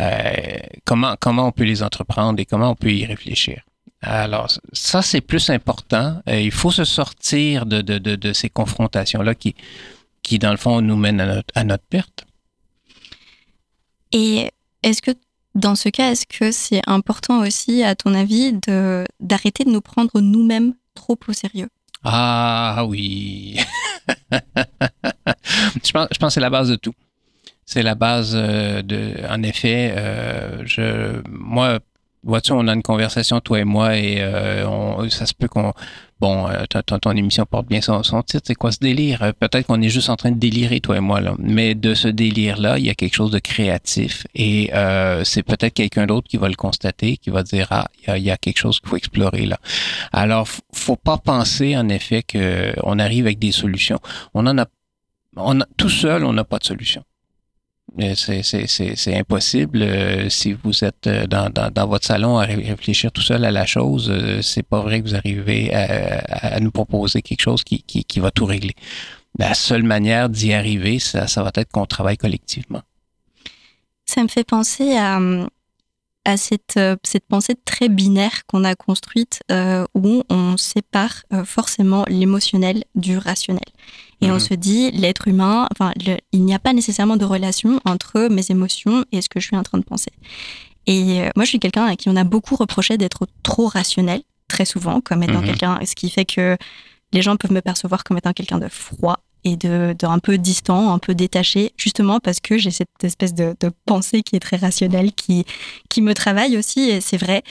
Euh, 0.02 0.58
comment, 0.84 1.16
comment 1.20 1.48
on 1.48 1.52
peut 1.52 1.64
les 1.64 1.84
entreprendre 1.84 2.40
et 2.40 2.46
comment 2.46 2.72
on 2.72 2.76
peut 2.76 2.92
y 2.92 3.06
réfléchir? 3.06 3.62
Alors, 4.02 4.50
ça, 4.74 5.02
c'est 5.02 5.22
plus 5.22 5.50
important. 5.50 6.22
Euh, 6.30 6.40
il 6.40 6.52
faut 6.52 6.72
se 6.72 6.84
sortir 6.84 7.66
de, 7.66 7.82
de, 7.82 7.98
de, 7.98 8.34
ces 8.34 8.50
confrontations-là 8.50 9.34
qui, 9.36 9.56
qui, 10.22 10.38
dans 10.38 10.52
le 10.52 10.58
fond, 10.58 10.82
nous 10.82 10.96
mènent 10.96 11.22
à 11.22 11.26
notre, 11.26 11.54
à 11.56 11.64
notre 11.64 11.86
perte. 11.86 12.26
Et 14.12 14.52
est-ce 14.84 15.02
que, 15.02 15.12
dans 15.56 15.76
ce 15.76 15.90
cas, 15.90 16.12
est-ce 16.12 16.26
que 16.28 16.52
c'est 16.52 16.82
important 16.86 17.40
aussi, 17.40 17.84
à 17.84 17.96
ton 17.96 18.14
avis, 18.14 18.54
d'arrêter 19.20 19.64
de 19.64 19.72
nous 19.72 19.82
prendre 19.82 20.22
nous-mêmes 20.22 20.76
trop 20.94 21.18
au 21.28 21.34
sérieux? 21.34 21.70
Ah 22.04 22.86
oui. 22.88 23.58
je, 24.32 25.92
pense, 25.92 26.08
je 26.12 26.20
pense 26.20 26.20
que 26.20 26.30
c'est 26.30 26.40
la 26.40 26.52
base 26.52 26.70
de 26.70 26.76
tout. 26.76 26.94
C'est 27.66 27.82
la 27.82 27.96
base 27.96 28.34
euh, 28.36 28.84
de, 28.84 29.14
en 29.28 29.42
effet, 29.42 29.92
euh, 29.98 30.62
je, 30.66 31.20
moi, 31.28 31.80
vois-tu, 32.24 32.52
on 32.52 32.68
a 32.68 32.74
une 32.74 32.84
conversation, 32.84 33.40
toi 33.40 33.60
et 33.60 33.64
moi, 33.64 33.98
et 33.98 34.18
euh, 34.20 34.68
on, 34.68 35.10
ça 35.10 35.26
se 35.26 35.34
peut 35.34 35.48
qu'on, 35.48 35.74
bon, 36.20 36.48
ton, 36.86 37.00
ton, 37.00 37.12
émission 37.14 37.44
porte 37.48 37.68
bien 37.68 37.82
son, 37.82 38.04
son 38.04 38.22
titre, 38.22 38.44
c'est 38.46 38.54
quoi 38.54 38.72
ce 38.72 38.78
délire? 38.78 39.34
Peut-être 39.40 39.66
qu'on 39.66 39.82
est 39.82 39.90
juste 39.90 40.12
en 40.12 40.16
train 40.16 40.30
de 40.30 40.38
délirer, 40.38 40.80
toi 40.80 40.98
et 40.98 41.00
moi, 41.00 41.22
là. 41.22 41.34
Mais 41.40 41.74
de 41.74 41.96
ce 41.96 42.08
délire-là, 42.08 42.78
il 42.78 42.86
y 42.86 42.90
a 42.92 42.94
quelque 42.94 43.16
chose 43.16 43.32
de 43.32 43.40
créatif, 43.40 44.28
et 44.36 44.70
c'est 45.24 45.44
peut-être 45.44 45.74
quelqu'un 45.74 46.06
d'autre 46.06 46.28
qui 46.28 46.38
va 46.38 46.50
le 46.50 46.56
constater, 46.56 47.18
qui 47.18 47.32
va 47.32 47.42
dire, 47.42 47.66
ah, 47.72 47.88
il 48.00 48.08
y 48.08 48.12
a, 48.12 48.18
y 48.20 48.30
a 48.30 48.38
quelque 48.38 48.60
chose 48.60 48.80
qu'il 48.80 48.90
faut 48.90 48.98
explorer 48.98 49.48
là. 49.48 49.58
Alors, 50.14 50.48
faut 50.72 50.98
pas 50.98 51.18
penser, 51.18 51.76
en 51.76 51.90
effet, 51.90 52.22
qu'on 52.22 53.00
arrive 53.00 53.26
avec 53.26 53.40
des 53.40 53.52
solutions. 53.52 54.00
On 54.36 54.46
en 54.46 54.60
a, 54.60 54.68
on 55.36 55.62
a, 55.62 55.66
tout 55.78 55.90
seul, 55.90 56.26
on 56.26 56.34
n'a 56.34 56.44
pas 56.44 56.60
de 56.60 56.66
solution. 56.66 57.04
Euh, 58.02 58.14
c'est 58.16 59.16
impossible. 59.16 59.82
Euh, 59.82 60.30
si 60.30 60.54
vous 60.54 60.84
êtes 60.84 61.08
euh, 61.08 61.28
dans, 61.28 61.88
votre 61.88 62.06
salon 62.06 62.38
à 62.38 62.44
réfléchir 62.44 63.12
tout 63.12 63.22
seul 63.22 63.46
à 63.46 63.52
la 63.52 63.66
chose, 63.66 64.12
c'est 64.42 64.64
pas 64.64 64.82
vrai 64.82 65.02
que 65.02 65.08
vous 65.08 65.16
arrivez 65.16 65.74
à, 65.74 66.60
nous 66.60 66.72
proposer 66.72 67.22
quelque 67.22 67.42
chose 67.42 67.64
qui, 67.64 68.20
va 68.20 68.32
tout 68.32 68.46
régler. 68.46 68.76
La 69.38 69.54
seule 69.54 69.84
manière 69.84 70.30
d'y 70.30 70.54
arriver, 70.54 71.00
ça, 71.00 71.26
va 71.38 71.52
être 71.56 71.72
qu'on 71.72 71.86
travaille 71.86 72.18
collectivement. 72.18 72.82
Ça 74.06 74.24
me 74.24 74.28
fait 74.28 74.44
penser 74.44 74.98
à, 74.98 76.38
cette, 76.38 76.80
cette 77.04 77.26
pensée 77.28 77.56
très 77.66 77.90
binaire 77.90 78.46
qu'on 78.48 78.64
a 78.64 78.76
construite 78.76 79.42
où 79.94 80.24
on 80.30 80.58
sépare 80.58 81.24
forcément 81.46 82.06
l'émotionnel 82.08 82.84
du 82.96 83.18
rationnel. 83.18 83.62
Et 84.26 84.32
on 84.32 84.36
mhm. 84.36 84.40
se 84.40 84.54
dit, 84.56 84.92
l'être 84.92 85.28
humain, 85.28 85.68
enfin, 85.72 85.94
il 86.32 86.44
n'y 86.44 86.56
a 86.56 86.60
pas 86.60 86.74
nécessairement 86.74 87.16
de 87.16 87.26
relation 87.26 87.80
entre 87.86 88.28
mes 88.30 88.50
émotions 88.50 89.06
et 89.12 89.22
ce 89.22 89.30
que 89.30 89.40
je 89.40 89.46
suis 89.46 89.56
en 89.56 89.64
train 89.64 89.78
de 89.78 89.84
penser. 89.84 90.12
Et 90.88 91.22
euh, 91.22 91.30
moi, 91.36 91.46
je 91.46 91.50
suis 91.50 91.60
quelqu'un 91.60 91.86
à 91.86 91.96
qui 91.96 92.10
on 92.10 92.16
a 92.16 92.24
beaucoup 92.24 92.56
reproché 92.56 92.98
d'être 92.98 93.28
trop 93.44 93.68
rationnel, 93.68 94.24
très 94.48 94.66
souvent, 94.66 95.00
comme 95.00 95.22
étant 95.22 95.42
mhm. 95.42 95.46
quelqu'un, 95.46 95.80
ce 95.86 95.94
qui 95.94 96.10
fait 96.10 96.26
que 96.26 96.58
les 97.14 97.22
gens 97.22 97.36
peuvent 97.36 97.54
me 97.54 97.62
percevoir 97.62 98.04
comme 98.04 98.18
étant 98.18 98.34
quelqu'un 98.34 98.58
de 98.58 98.68
froid 98.68 99.20
et 99.44 99.58
de, 99.58 99.96
un 100.02 100.20
peu 100.20 100.40
distant, 100.40 100.92
un 100.92 100.98
peu 100.98 101.14
détaché, 101.14 101.74
justement 101.78 102.20
parce 102.20 102.40
que 102.40 102.58
j'ai 102.58 102.72
cette 102.72 103.04
espèce 103.04 103.36
de, 103.36 103.56
pensée 103.86 104.24
qui 104.24 104.36
est 104.36 104.40
très 104.40 104.58
rationnelle, 104.58 105.14
qui, 105.14 105.46
qui 105.88 106.02
me 106.02 106.14
travaille 106.16 106.58
aussi, 106.58 106.90
et 106.90 107.00
c'est 107.00 107.18
vrai. 107.18 107.44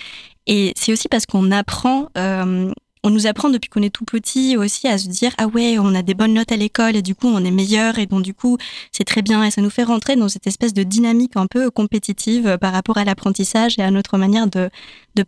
Et 0.47 0.73
c'est 0.77 0.93
aussi 0.93 1.09
parce 1.09 1.25
qu'on 1.25 1.53
apprend 1.53 2.09
euh, 2.19 2.73
on 3.05 3.11
nous 3.11 3.27
apprend 3.27 3.51
depuis 3.51 3.69
qu'on 3.69 3.83
est 3.83 3.91
tout 3.91 4.07
petit 4.07 4.57
aussi 4.57 4.89
à 4.89 4.97
se 4.97 5.09
dire 5.09 5.33
ah 5.37 5.47
ouais 5.47 5.79
on 5.79 5.95
a 5.95 6.03
des 6.03 6.15
bonnes 6.15 6.33
notes 6.33 6.51
à 6.51 6.57
l'école 6.57 6.97
et 6.97 7.03
du 7.03 7.15
coup 7.15 7.29
on 7.29 7.45
est 7.45 7.51
meilleur 7.51 7.99
et 7.99 8.07
donc 8.07 8.23
du 8.23 8.33
coup 8.33 8.57
c'est 8.93 9.05
très 9.05 9.21
bien 9.21 9.45
et 9.45 9.51
ça 9.51 9.61
nous 9.61 9.71
fait 9.71 9.85
rentrer 9.85 10.17
dans 10.17 10.31
cette 10.31 10.47
espèce 10.47 10.73
de 10.73 10.83
dynamique 10.83 11.37
un 11.37 11.47
peu 11.47 11.71
compétitive 11.71 12.57
par 12.59 12.73
rapport 12.73 12.97
à 12.97 13.05
l'apprentissage 13.05 13.79
et 13.79 13.83
à 13.83 13.91
notre 13.91 14.17
manière 14.17 14.47
de, 14.47 14.71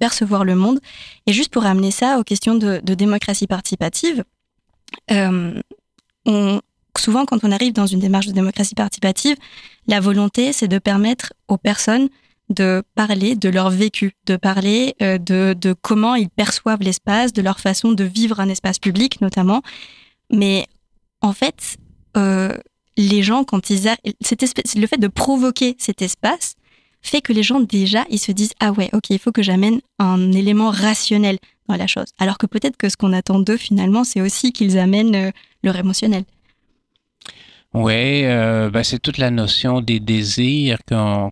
percevoir 0.00 0.44
le 0.44 0.56
monde. 0.56 0.80
Et 1.26 1.32
juste 1.32 1.50
pour 1.50 1.64
amener 1.64 1.90
ça 1.90 2.18
aux 2.18 2.24
questions 2.24 2.54
de, 2.54 2.78
démocratie 2.78 3.46
participative, 3.46 4.24
euh, 5.10 5.60
souvent 6.98 7.26
quand 7.26 7.44
on 7.44 7.52
arrive 7.52 7.72
dans 7.72 7.86
une 7.86 8.00
démarche 8.00 8.26
de 8.26 8.32
démocratie 8.32 8.74
participative, 8.74 9.36
la 9.86 10.00
volonté 10.00 10.52
c'est 10.52 10.68
de 10.68 10.78
permettre 10.78 11.34
aux 11.48 11.58
personnes 11.58 12.08
de 12.48 12.82
parler 12.94 13.34
de 13.34 13.48
leur 13.48 13.70
vécu, 13.70 14.12
de 14.26 14.36
parler 14.36 14.94
euh, 15.02 15.18
de, 15.18 15.74
comment 15.82 16.14
ils 16.14 16.28
perçoivent 16.28 16.82
l'espace, 16.82 17.32
de 17.32 17.42
leur 17.42 17.60
façon 17.60 17.92
de 17.92 18.04
vivre 18.04 18.40
un 18.40 18.48
espace 18.48 18.78
public 18.78 19.20
notamment. 19.20 19.62
Mais 20.30 20.66
en 21.20 21.32
fait, 21.32 21.76
euh, 22.16 22.56
les 22.96 23.22
gens, 23.22 23.44
quand 23.44 23.70
ils... 23.70 23.90
Le 24.76 24.86
fait 24.86 24.98
de 24.98 25.08
provoquer 25.08 25.76
cet 25.78 26.02
espace 26.02 26.54
fait 27.02 27.20
que 27.20 27.32
les 27.32 27.42
gens 27.42 27.60
déjà, 27.60 28.04
ils 28.10 28.18
se 28.18 28.32
disent 28.32 28.52
ah 28.60 28.72
ouais, 28.72 28.90
ok, 28.92 29.10
il 29.10 29.18
faut 29.18 29.32
que 29.32 29.42
j'amène 29.42 29.80
un 29.98 30.32
élément 30.32 30.70
rationnel 30.70 31.38
dans 31.68 31.76
la 31.76 31.86
chose. 31.86 32.06
Alors 32.18 32.38
que 32.38 32.46
peut-être 32.46 32.76
que 32.76 32.88
ce 32.88 32.96
qu'on 32.96 33.12
attend 33.12 33.38
d'eux 33.38 33.56
finalement, 33.56 34.04
c'est 34.04 34.20
aussi 34.20 34.52
qu'ils 34.52 34.78
amènent 34.78 35.14
euh, 35.14 35.30
leur 35.62 35.76
émotionnel. 35.76 36.24
Oui, 37.74 38.24
euh, 38.24 38.70
ben 38.70 38.82
c'est 38.82 38.98
toute 38.98 39.18
la 39.18 39.30
notion 39.30 39.82
des 39.82 40.00
désirs 40.00 40.78
qu'on 40.88 41.30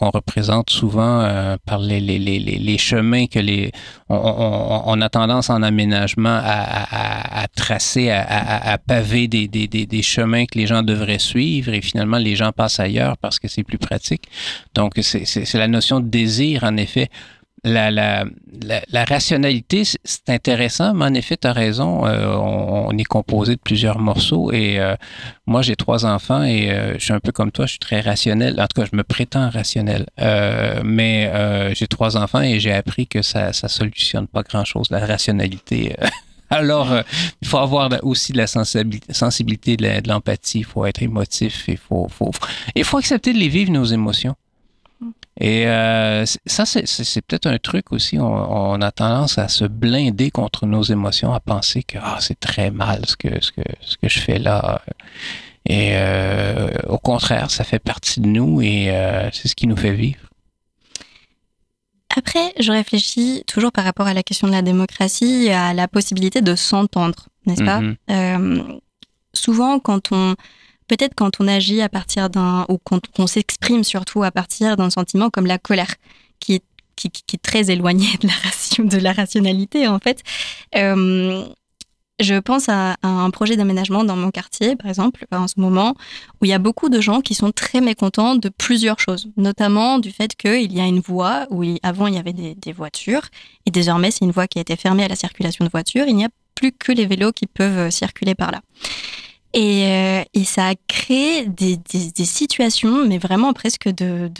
représente 0.00 0.70
souvent 0.70 1.20
euh, 1.20 1.56
par 1.66 1.80
les, 1.80 2.00
les, 2.00 2.18
les, 2.18 2.38
les, 2.38 2.78
chemins 2.78 3.26
que 3.26 3.38
les 3.38 3.72
on, 4.08 4.98
a 5.02 5.08
tendance 5.10 5.50
en 5.50 5.62
aménagement 5.62 6.40
à, 6.42 7.42
à, 7.42 7.48
tracer, 7.48 8.10
à, 8.10 8.72
à 8.72 8.78
paver 8.78 9.28
des, 9.28 9.48
des, 9.48 9.68
des, 9.68 9.84
des, 9.84 10.02
chemins 10.02 10.46
que 10.46 10.58
les 10.58 10.66
gens 10.66 10.82
devraient 10.82 11.18
suivre 11.18 11.74
et 11.74 11.82
finalement 11.82 12.16
les 12.16 12.36
gens 12.36 12.52
passent 12.52 12.80
ailleurs 12.80 13.18
parce 13.18 13.38
que 13.38 13.48
c'est 13.48 13.64
plus 13.64 13.78
pratique. 13.78 14.28
Donc 14.74 14.94
c'est 15.02 15.54
la 15.54 15.68
notion 15.68 16.00
de 16.00 16.08
désir 16.08 16.64
en 16.64 16.78
effet 16.78 17.10
la, 17.66 19.04
rationalité, 19.04 19.82
c'est 19.84 20.28
intéressant, 20.28 20.94
mais 20.94 21.04
en 21.04 21.14
effet, 21.14 21.36
tu 21.36 21.46
as 21.46 21.52
raison. 21.52 22.06
Euh, 22.06 22.34
on, 22.36 22.96
est 22.96 23.04
composé 23.04 23.56
de 23.56 23.60
plusieurs 23.60 23.98
morceaux 23.98 24.52
et 24.52 24.78
euh, 24.78 24.94
moi, 25.46 25.62
j'ai 25.62 25.76
trois 25.76 26.06
enfants 26.06 26.42
et 26.42 26.70
euh, 26.70 26.94
je 26.98 27.04
suis 27.04 27.12
un 27.12 27.20
peu 27.20 27.32
comme 27.32 27.50
toi, 27.50 27.66
je 27.66 27.72
suis 27.72 27.78
très 27.78 28.00
rationnel. 28.00 28.60
En 28.60 28.66
tout 28.66 28.80
cas, 28.80 28.88
je 28.90 28.96
me 28.96 29.02
prétends 29.02 29.50
rationnel. 29.50 30.06
mais 30.84 31.30
j'ai 31.74 31.86
trois 31.86 32.16
enfants 32.16 32.42
et 32.42 32.60
j'ai 32.60 32.72
appris 32.72 33.06
que 33.06 33.22
ça 33.22 33.48
ne 33.48 33.68
solutionne 33.68 34.26
pas 34.26 34.42
grand-chose, 34.42 34.88
la 34.90 35.04
rationalité. 35.04 35.96
Alors, 36.50 36.88
il 37.42 37.48
faut 37.48 37.58
avoir 37.58 37.90
aussi 38.02 38.32
de 38.32 38.38
la 38.38 38.46
sensibilité, 38.46 39.76
de 39.76 40.08
l'empathie, 40.08 40.60
il 40.60 40.64
faut 40.64 40.86
être 40.86 41.02
émotif, 41.02 41.64
il 41.66 41.76
faut, 41.76 42.06
faut 42.08 42.98
accepter 42.98 43.32
de 43.32 43.38
les 43.38 43.48
vivre, 43.48 43.72
nos 43.72 43.84
émotions. 43.84 44.36
Et 45.38 45.66
euh, 45.66 46.24
ça, 46.46 46.64
c'est 46.64 47.20
peut-être 47.22 47.46
un 47.46 47.58
truc 47.58 47.92
aussi. 47.92 48.18
On, 48.18 48.80
a 48.80 48.90
tendance 48.90 49.36
à 49.36 49.48
se 49.48 49.64
blinder 49.64 50.30
contre 50.30 50.64
nos 50.66 50.82
émotions, 50.82 51.34
à 51.34 51.40
penser 51.40 51.82
que 51.82 51.98
ah, 52.00 52.16
c'est 52.20 52.40
très 52.40 52.70
mal 52.70 53.04
ce 53.06 53.16
que, 53.16 53.42
ce, 53.42 53.52
que, 53.52 53.62
ce 53.80 53.96
que 53.98 54.08
je 54.08 54.18
fais 54.18 54.38
là. 54.38 54.80
Et 55.66 55.90
euh, 55.94 56.70
au 56.88 56.98
contraire, 56.98 57.50
ça 57.50 57.64
fait 57.64 57.78
partie 57.78 58.20
de 58.20 58.26
nous 58.26 58.62
et 58.62 58.90
euh, 58.90 59.28
c'est 59.32 59.48
ce 59.48 59.54
qui 59.54 59.66
nous 59.66 59.76
fait 59.76 59.92
vivre. 59.92 60.20
Après, 62.16 62.54
je 62.58 62.72
réfléchis 62.72 63.44
toujours 63.46 63.72
par 63.72 63.84
rapport 63.84 64.06
à 64.06 64.14
la 64.14 64.22
question 64.22 64.46
de 64.46 64.52
la 64.52 64.62
démocratie, 64.62 65.50
à 65.50 65.74
la 65.74 65.86
possibilité 65.86 66.40
de 66.40 66.54
s'entendre, 66.54 67.28
n'est-ce 67.44 67.62
pas? 67.62 67.82
Mm-hmm. 67.82 68.80
Souvent, 69.34 69.80
quand 69.80 70.12
on 70.12 70.34
peut-être 70.86 71.14
quand 71.14 71.40
on 71.40 71.48
agit 71.48 71.80
à 71.82 71.88
partir 71.88 72.30
d'un, 72.30 72.66
ou 72.68 72.78
quand 72.78 73.00
on 73.18 73.26
s'exprime 73.26 73.84
surtout 73.84 74.22
à 74.22 74.30
partir 74.30 74.76
d'un 74.76 74.90
sentiment 74.90 75.30
comme 75.30 75.46
la 75.46 75.58
colère, 75.58 75.94
qui 76.40 76.54
est, 76.54 76.64
qui, 76.96 77.08
est 77.08 77.42
très 77.42 77.70
éloigné 77.70 78.06
de 78.20 78.28
la, 78.28 78.84
de 78.84 78.98
la 78.98 79.12
rationalité 79.12 79.86
en 79.88 79.98
fait. 79.98 80.22
Euh, 80.74 81.46
je 82.18 82.34
pense 82.34 82.68
à, 82.68 82.96
un 83.02 83.30
projet 83.30 83.56
d'aménagement 83.56 84.02
dans 84.02 84.16
mon 84.16 84.30
quartier, 84.30 84.74
par 84.74 84.88
exemple, 84.88 85.26
en 85.32 85.48
ce 85.48 85.60
moment, 85.60 85.94
où 86.40 86.46
il 86.46 86.48
y 86.48 86.54
a 86.54 86.58
beaucoup 86.58 86.88
de 86.88 87.00
gens 87.00 87.20
qui 87.20 87.34
sont 87.34 87.52
très 87.52 87.80
mécontents 87.82 88.36
de 88.36 88.48
plusieurs 88.48 88.98
choses, 88.98 89.28
notamment 89.36 89.98
du 89.98 90.10
fait 90.10 90.34
qu'il 90.34 90.72
y 90.72 90.80
a 90.80 90.86
une 90.86 91.00
voie 91.00 91.46
où 91.50 91.62
avant 91.82 92.06
il 92.06 92.14
y 92.14 92.18
avait 92.18 92.32
des 92.32 92.72
voitures, 92.72 93.22
et 93.66 93.70
désormais 93.70 94.10
c'est 94.10 94.24
une 94.24 94.30
voie 94.30 94.46
qui 94.46 94.58
a 94.58 94.62
été 94.62 94.76
fermée 94.76 95.04
à 95.04 95.08
la 95.08 95.16
circulation 95.16 95.64
de 95.64 95.70
voitures, 95.70 96.06
il 96.08 96.16
n'y 96.16 96.24
a 96.24 96.30
plus 96.54 96.72
que 96.72 96.90
les 96.90 97.04
vélos 97.04 97.32
qui 97.32 97.46
peuvent 97.46 97.90
circuler 97.90 98.34
par 98.34 98.50
là. 98.50 98.62
Euh, 99.54 100.22
et, 100.34 100.44
ça 100.44 100.68
a 100.68 100.74
créé 100.88 101.46
des, 101.46 101.78
situations, 102.24 103.06
mais 103.06 103.18
vraiment 103.18 103.52
presque 103.52 103.88
de, 103.88 104.30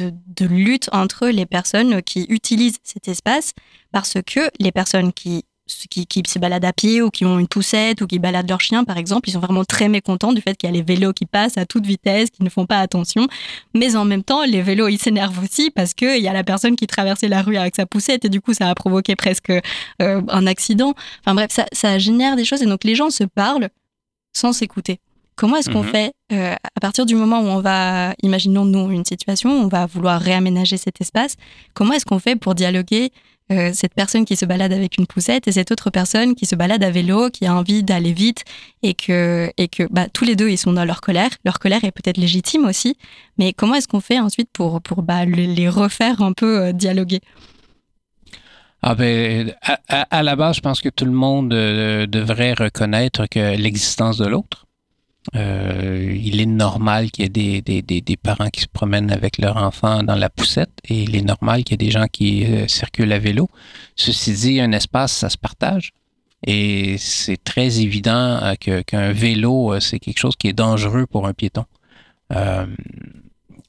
lutte 0.41 0.89
entre 0.93 1.29
les 1.29 1.47
personnes 1.47 2.03
qui 2.03 2.27
utilisent 2.29 2.79
cet 2.83 3.09
espace, 3.09 3.53
parce 3.93 4.15
que 4.27 4.51
les 4.61 4.73
personnes 4.73 5.13
qui, 5.13 5.45
qui, 5.89 6.23
se 6.27 6.39
baladent 6.39 6.65
à 6.65 6.73
pied 6.73 7.01
ou 7.01 7.11
qui 7.11 7.25
ont 7.25 7.39
une 7.39 7.49
poussette 7.49 8.03
ou 8.03 8.07
qui 8.07 8.19
baladent 8.19 8.49
leur 8.49 8.61
chien, 8.61 8.85
par 8.85 8.99
exemple, 8.99 9.29
ils 9.29 9.33
sont 9.33 9.41
vraiment 9.41 9.65
très 9.65 9.89
mécontents 9.89 10.33
du 10.33 10.43
fait 10.43 10.55
qu'il 10.55 10.69
y 10.69 10.73
a 10.73 10.75
les 10.75 10.83
vélos 10.83 11.13
qui 11.13 11.25
passent 11.25 11.57
à 11.57 11.65
toute 11.65 11.87
vitesse, 11.87 12.31
qui 12.31 12.43
ne 12.43 12.51
font 12.51 12.67
pas 12.67 12.81
attention. 12.81 13.27
Mais 13.75 13.97
en 13.97 14.05
même 14.05 14.23
temps, 14.23 14.45
les 14.45 14.61
vélos, 14.61 14.89
ils 14.89 14.99
s'énervent 14.99 15.43
aussi 15.43 15.71
parce 15.71 15.95
qu'il 15.95 16.23
y 16.23 16.29
a 16.29 16.33
la 16.33 16.45
personne 16.45 16.77
qui 16.77 16.87
traversait 16.87 17.29
la 17.29 17.43
rue 17.43 17.57
avec 17.57 17.75
sa 17.75 17.87
poussette 17.87 18.25
et 18.27 18.29
du 18.29 18.41
coup, 18.41 18.53
ça 18.53 18.69
a 18.69 18.75
provoqué 18.75 19.17
presque 19.17 19.51
euh, 19.51 20.23
un 20.29 20.47
accident. 20.47 20.95
Enfin 21.21 21.35
bref, 21.35 21.51
ça, 21.51 21.67
ça 21.73 21.99
génère 21.99 22.37
des 22.37 22.45
choses 22.45 22.63
et 22.63 22.67
donc 22.67 22.85
les 22.85 22.95
gens 22.95 23.11
se 23.11 23.25
parlent 23.25 23.71
sans 24.37 24.53
s'écouter. 24.53 24.99
Comment 25.35 25.57
est-ce 25.57 25.71
qu'on 25.71 25.83
mhm. 25.83 25.91
fait 25.91 26.13
euh, 26.33 26.55
à 26.55 26.81
partir 26.81 27.05
du 27.05 27.15
moment 27.15 27.41
où 27.41 27.47
on 27.47 27.61
va, 27.61 28.15
imaginons 28.23 28.65
nous 28.65 28.91
une 28.91 29.05
situation, 29.05 29.51
on 29.51 29.69
va 29.69 29.87
vouloir 29.87 30.21
réaménager 30.21 30.77
cet 30.77 31.01
espace, 31.01 31.37
comment 31.75 31.93
est-ce 31.93 32.07
qu'on 32.07 32.19
fait 32.19 32.37
pour 32.37 32.55
dialoguer 32.55 33.13
euh, 33.53 33.71
cette 33.73 33.95
personne 33.95 34.25
qui 34.25 34.35
se 34.35 34.45
balade 34.45 34.73
avec 34.73 34.99
une 34.99 35.07
poussette 35.07 35.47
et 35.47 35.53
cette 35.53 35.71
autre 35.71 35.91
personne 35.91 36.35
qui 36.35 36.47
se 36.47 36.57
balade 36.57 36.83
à 36.83 36.91
vélo, 36.91 37.31
qui 37.31 37.47
a 37.47 37.55
envie 37.55 37.85
d'aller 37.85 38.13
vite 38.13 38.45
et 38.83 38.95
que, 38.95 39.51
et 39.57 39.69
que 39.69 39.85
bah, 39.91 40.09
tous 40.13 40.25
les 40.25 40.37
deux 40.37 40.49
ils 40.49 40.59
sont 40.59 40.73
dans 40.73 40.85
leur 40.85 41.01
colère. 41.01 41.31
Leur 41.45 41.59
colère 41.59 41.85
est 41.85 41.93
peut-être 41.93 42.17
légitime 42.17 42.65
aussi, 42.65 42.97
mais 43.39 43.53
comment 43.53 43.75
est-ce 43.75 43.89
qu'on 43.89 44.01
fait 44.01 44.19
ensuite 44.19 44.49
pour, 44.53 44.81
pour 44.81 45.03
bah, 45.03 45.27
les 45.27 45.69
refaire 45.69 46.23
un 46.23 46.33
peu 46.33 46.59
euh, 46.61 46.73
dialoguer? 46.73 47.21
Ah 48.83 48.95
ben, 48.95 49.55
à, 49.89 50.23
la 50.23 50.37
base, 50.37 50.57
je 50.57 50.61
pense 50.61 50.81
que 50.81 50.89
tout 50.89 51.07
le 51.07 51.11
monde 51.11 51.49
devrait 51.49 52.53
reconnaître 52.53 53.27
que 53.27 53.57
l'existence 53.57 54.19
de 54.19 54.27
l'autre. 54.27 54.67
Euh, 55.35 56.17
il 56.23 56.41
est 56.41 56.47
normal 56.47 57.11
qu'il 57.11 57.37
y 57.37 57.57
ait 57.57 57.63
des, 57.83 58.17
parents 58.17 58.49
qui 58.49 58.61
se 58.61 58.69
promènent 58.69 59.11
avec 59.11 59.39
leur 59.39 59.57
enfant 59.57 60.03
dans 60.03 60.15
la 60.15 60.31
poussette 60.31 60.71
et 60.89 61.03
il 61.03 61.17
est 61.17 61.23
normal 61.23 61.65
qu'il 61.65 61.73
y 61.73 61.85
ait 61.85 61.87
des 61.87 61.91
gens 61.91 62.07
qui 62.07 62.45
euh, 62.45 62.69
circulent 62.69 63.13
à 63.13 63.19
vélo. 63.19 63.49
Ceci 63.97 64.33
dit, 64.35 64.61
un 64.61 64.73
espace, 64.73 65.13
ça 65.13 65.29
se 65.29 65.39
partage. 65.39 65.93
Et 66.47 66.97
c'est 66.99 67.43
très 67.43 67.81
évident 67.81 68.39
euh, 68.69 68.83
qu'un 68.83 69.13
vélo, 69.13 69.81
c'est 69.81 69.99
quelque 69.99 70.19
chose 70.19 70.37
qui 70.37 70.49
est 70.49 70.53
dangereux 70.53 71.07
pour 71.07 71.27
un 71.27 71.33
piéton. 71.33 71.65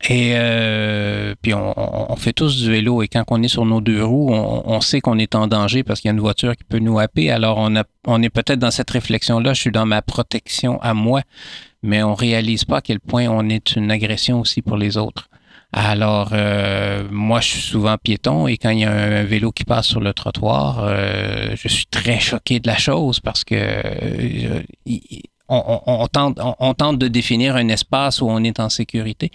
Et 0.04 0.34
euh, 0.36 1.34
puis 1.42 1.54
on, 1.56 2.16
fait 2.18 2.34
tous 2.34 2.62
du 2.62 2.70
vélo 2.70 3.02
et 3.02 3.08
quand 3.08 3.24
on 3.30 3.42
est 3.42 3.48
sur 3.48 3.66
nos 3.66 3.82
deux 3.82 4.04
roues, 4.04 4.32
on, 4.32 4.80
sait 4.80 5.02
qu'on 5.02 5.18
est 5.18 5.34
en 5.34 5.48
danger 5.48 5.84
parce 5.84 6.02
qu'il 6.02 6.10
y 6.10 6.12
a 6.12 6.14
une 6.14 6.20
voiture 6.20 6.56
qui 6.56 6.64
peut 6.64 6.80
nous 6.80 7.00
happer. 7.00 7.32
Alors 7.32 7.58
on, 7.58 8.22
est 8.22 8.30
peut-être 8.30 8.60
dans 8.60 8.72
cette 8.72 8.92
réflexion-là, 8.92 9.54
je 9.54 9.62
suis 9.62 9.72
dans 9.72 9.88
ma 9.88 10.04
protection 10.04 10.80
à 10.82 10.94
moi, 10.94 11.24
mais 11.82 12.04
on 12.04 12.14
réalise 12.14 12.64
pas 12.64 12.78
à 12.78 12.82
quel 12.82 13.00
point 13.00 13.28
on 13.28 13.50
est 13.50 13.76
une 13.76 13.90
agression 13.90 14.40
aussi 14.40 14.62
pour 14.62 14.78
les 14.78 14.98
autres. 14.98 15.30
Alors 15.74 16.30
euh, 16.32 17.04
moi 17.12 17.42
je 17.42 17.48
suis 17.50 17.62
souvent 17.62 17.98
piéton 17.98 18.48
et 18.48 18.58
quand 18.58 18.70
il 18.70 18.80
y 18.80 18.86
a 18.86 18.92
un, 18.92 19.24
vélo 19.24 19.52
qui 19.52 19.66
passe 19.66 19.88
sur 19.88 20.00
le 20.00 20.14
trottoir, 20.14 20.80
euh, 20.84 21.56
je 21.56 21.68
suis 21.68 21.88
très 21.88 22.20
choqué 22.20 22.60
de 22.60 22.68
la 22.68 22.78
chose 22.78 23.20
parce 23.20 23.44
que 23.44 24.64
on, 25.50 26.08
tente, 26.08 27.00
de 27.00 27.08
définir 27.08 27.56
un 27.56 27.68
espace 27.70 28.22
où 28.22 28.28
on 28.28 28.44
est 28.44 28.60
en 28.60 28.70
sécurité. 28.70 29.32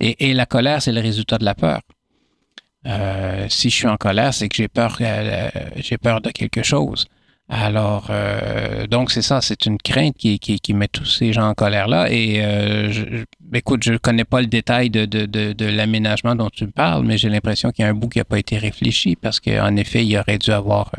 Et, 0.00 0.34
la 0.34 0.46
colère, 0.46 0.82
c'est 0.82 0.92
le 0.92 1.00
résultat 1.00 1.38
de 1.38 1.44
la 1.44 1.54
peur. 1.54 1.80
Euh, 2.86 3.46
si 3.48 3.70
je 3.70 3.76
suis 3.76 3.88
en 3.88 3.96
colère, 3.96 4.34
c'est 4.34 4.48
que 4.48 4.56
j'ai 4.56 4.68
peur, 4.68 4.98
euh, 5.00 5.50
j'ai 5.76 5.98
peur 5.98 6.20
de 6.20 6.30
quelque 6.30 6.62
chose. 6.62 7.06
Alors, 7.48 8.08
euh, 8.10 8.86
donc 8.88 9.10
c'est 9.10 9.22
ça, 9.22 9.40
c'est 9.40 9.66
une 9.66 9.78
crainte 9.78 10.16
qui, 10.16 10.38
qui, 10.38 10.74
met 10.74 10.88
tous 10.88 11.04
ces 11.04 11.32
gens 11.32 11.48
en 11.48 11.54
colère 11.54 11.86
là. 11.86 12.10
Et 12.10 12.42
je, 12.90 13.24
écoute, 13.54 13.84
je 13.84 13.96
connais 13.96 14.24
pas 14.24 14.40
le 14.40 14.48
détail 14.48 14.90
de, 14.90 15.04
de, 15.04 15.26
de, 15.26 15.64
l'aménagement 15.64 16.34
dont 16.34 16.50
tu 16.50 16.66
parles, 16.66 17.04
mais 17.04 17.18
j'ai 17.18 17.28
l'impression 17.28 17.70
qu'il 17.70 17.84
y 17.84 17.86
a 17.86 17.90
un 17.90 17.94
bout 17.94 18.08
qui 18.08 18.18
n'a 18.18 18.24
pas 18.24 18.38
été 18.38 18.58
réfléchi 18.58 19.16
parce 19.16 19.40
qu'en 19.40 19.76
effet, 19.76 20.04
il 20.04 20.18
aurait 20.18 20.38
dû 20.38 20.50
avoir 20.50 20.90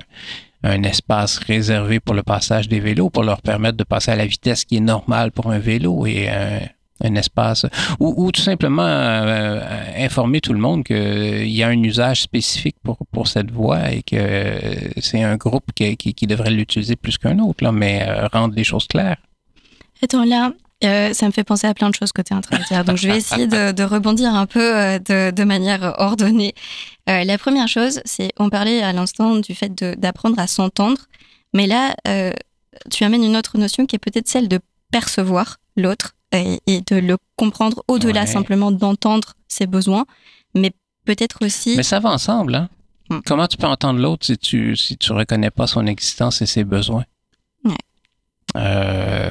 un 0.64 0.84
espace 0.84 1.38
réservé 1.38 2.00
pour 2.00 2.16
le 2.16 2.24
passage 2.24 2.68
des 2.68 2.80
vélos 2.80 3.10
pour 3.10 3.24
leur 3.24 3.42
permettre 3.42 3.78
de 3.78 3.84
passer 3.84 4.12
à 4.12 4.16
la 4.16 4.26
vitesse 4.26 4.66
qui 4.66 4.78
est 4.78 4.82
normale 4.82 5.32
pour 5.32 5.52
un 5.52 5.60
vélo 5.60 6.06
et 6.06 6.30
un, 6.30 6.62
espace 7.16 7.66
ou, 8.00 8.32
tout 8.32 8.42
simplement 8.42 8.86
euh, 8.86 9.62
informer 9.98 10.42
tout 10.42 10.54
le 10.54 10.60
monde 10.60 10.84
qu'il 10.84 11.50
y 11.50 11.64
a 11.64 11.68
un 11.68 11.84
usage 11.84 12.22
spécifique 12.22 12.76
pour, 12.84 12.98
pour 13.12 13.28
cette 13.28 13.52
voie 13.52 13.92
et 13.92 14.04
que 14.04 14.60
c'est 15.00 15.24
un 15.24 15.36
groupe 15.36 15.72
qui, 15.76 15.96
qui, 15.96 16.28
devrait 16.28 16.52
l'utiliser 16.52 16.96
plus 16.96 17.18
qu'un 17.18 17.40
autre, 17.40 17.64
là, 17.64 17.72
mais 17.72 18.06
euh, 18.08 18.28
rendre 18.28 18.56
les 18.56 18.64
choses 18.64 18.88
claires. 18.88 19.18
Attends, 20.04 20.26
là, 20.26 20.52
euh, 20.84 21.14
ça 21.14 21.26
me 21.26 21.32
fait 21.32 21.44
penser 21.44 21.68
à 21.68 21.74
plein 21.74 21.90
de 21.90 21.96
choses 21.96 22.12
que 22.12 22.22
tu 22.22 22.34
es 22.34 22.36
en 22.36 22.42
train 22.42 22.60
de 22.60 22.64
dire. 22.64 22.84
Donc, 22.84 22.98
je 22.98 23.08
vais 23.08 23.18
essayer 23.18 23.48
de, 23.48 23.84
rebondir 23.84 24.34
un 24.36 24.46
peu 24.46 25.00
de, 25.00 25.32
de 25.32 25.44
manière 25.44 25.96
ordonnée. 25.98 26.54
Euh, 27.10 27.24
la 27.24 27.38
première 27.38 27.68
chose, 27.68 28.02
c'est, 28.06 28.32
on 28.38 28.50
parlait 28.50 28.82
à 28.82 28.92
l'instant 28.92 29.38
du 29.38 29.56
fait 29.56 29.74
d'apprendre 29.74 30.38
à 30.40 30.48
s'entendre, 30.48 31.02
mais 31.54 31.66
là, 31.66 31.96
euh, 32.08 32.32
tu 32.92 33.04
amènes 33.04 33.24
une 33.24 33.38
autre 33.38 33.58
notion 33.58 33.86
qui 33.86 33.96
est 33.96 34.00
peut-être 34.00 34.28
celle 34.28 34.48
de 34.48 34.60
percevoir 34.92 35.58
l'autre 35.78 36.16
et, 36.32 36.82
de 36.82 36.96
le 36.96 37.18
comprendre 37.36 37.84
au-delà 37.88 38.26
simplement 38.26 38.72
d'entendre 38.72 39.34
ses 39.48 39.68
besoins, 39.68 40.06
mais 40.54 40.72
peut-être 41.06 41.46
aussi. 41.46 41.76
Mais 41.76 41.84
ça 41.84 42.00
va 42.00 42.10
ensemble, 42.10 42.56
hein? 42.56 42.70
Hmm. 43.10 43.20
Comment 43.26 43.48
tu 43.48 43.56
peux 43.58 43.68
entendre 43.68 44.02
l'autre 44.02 44.26
si 44.26 44.38
tu 44.38 44.76
si 44.76 44.98
tu 44.98 45.14
reconnais 45.14 45.50
pas 45.50 45.66
son 45.66 45.88
existence 45.88 46.42
et 46.42 46.46
ses 46.46 46.66
besoins? 46.66 47.06
Ouais. 47.64 47.78
Euh, 48.58 49.30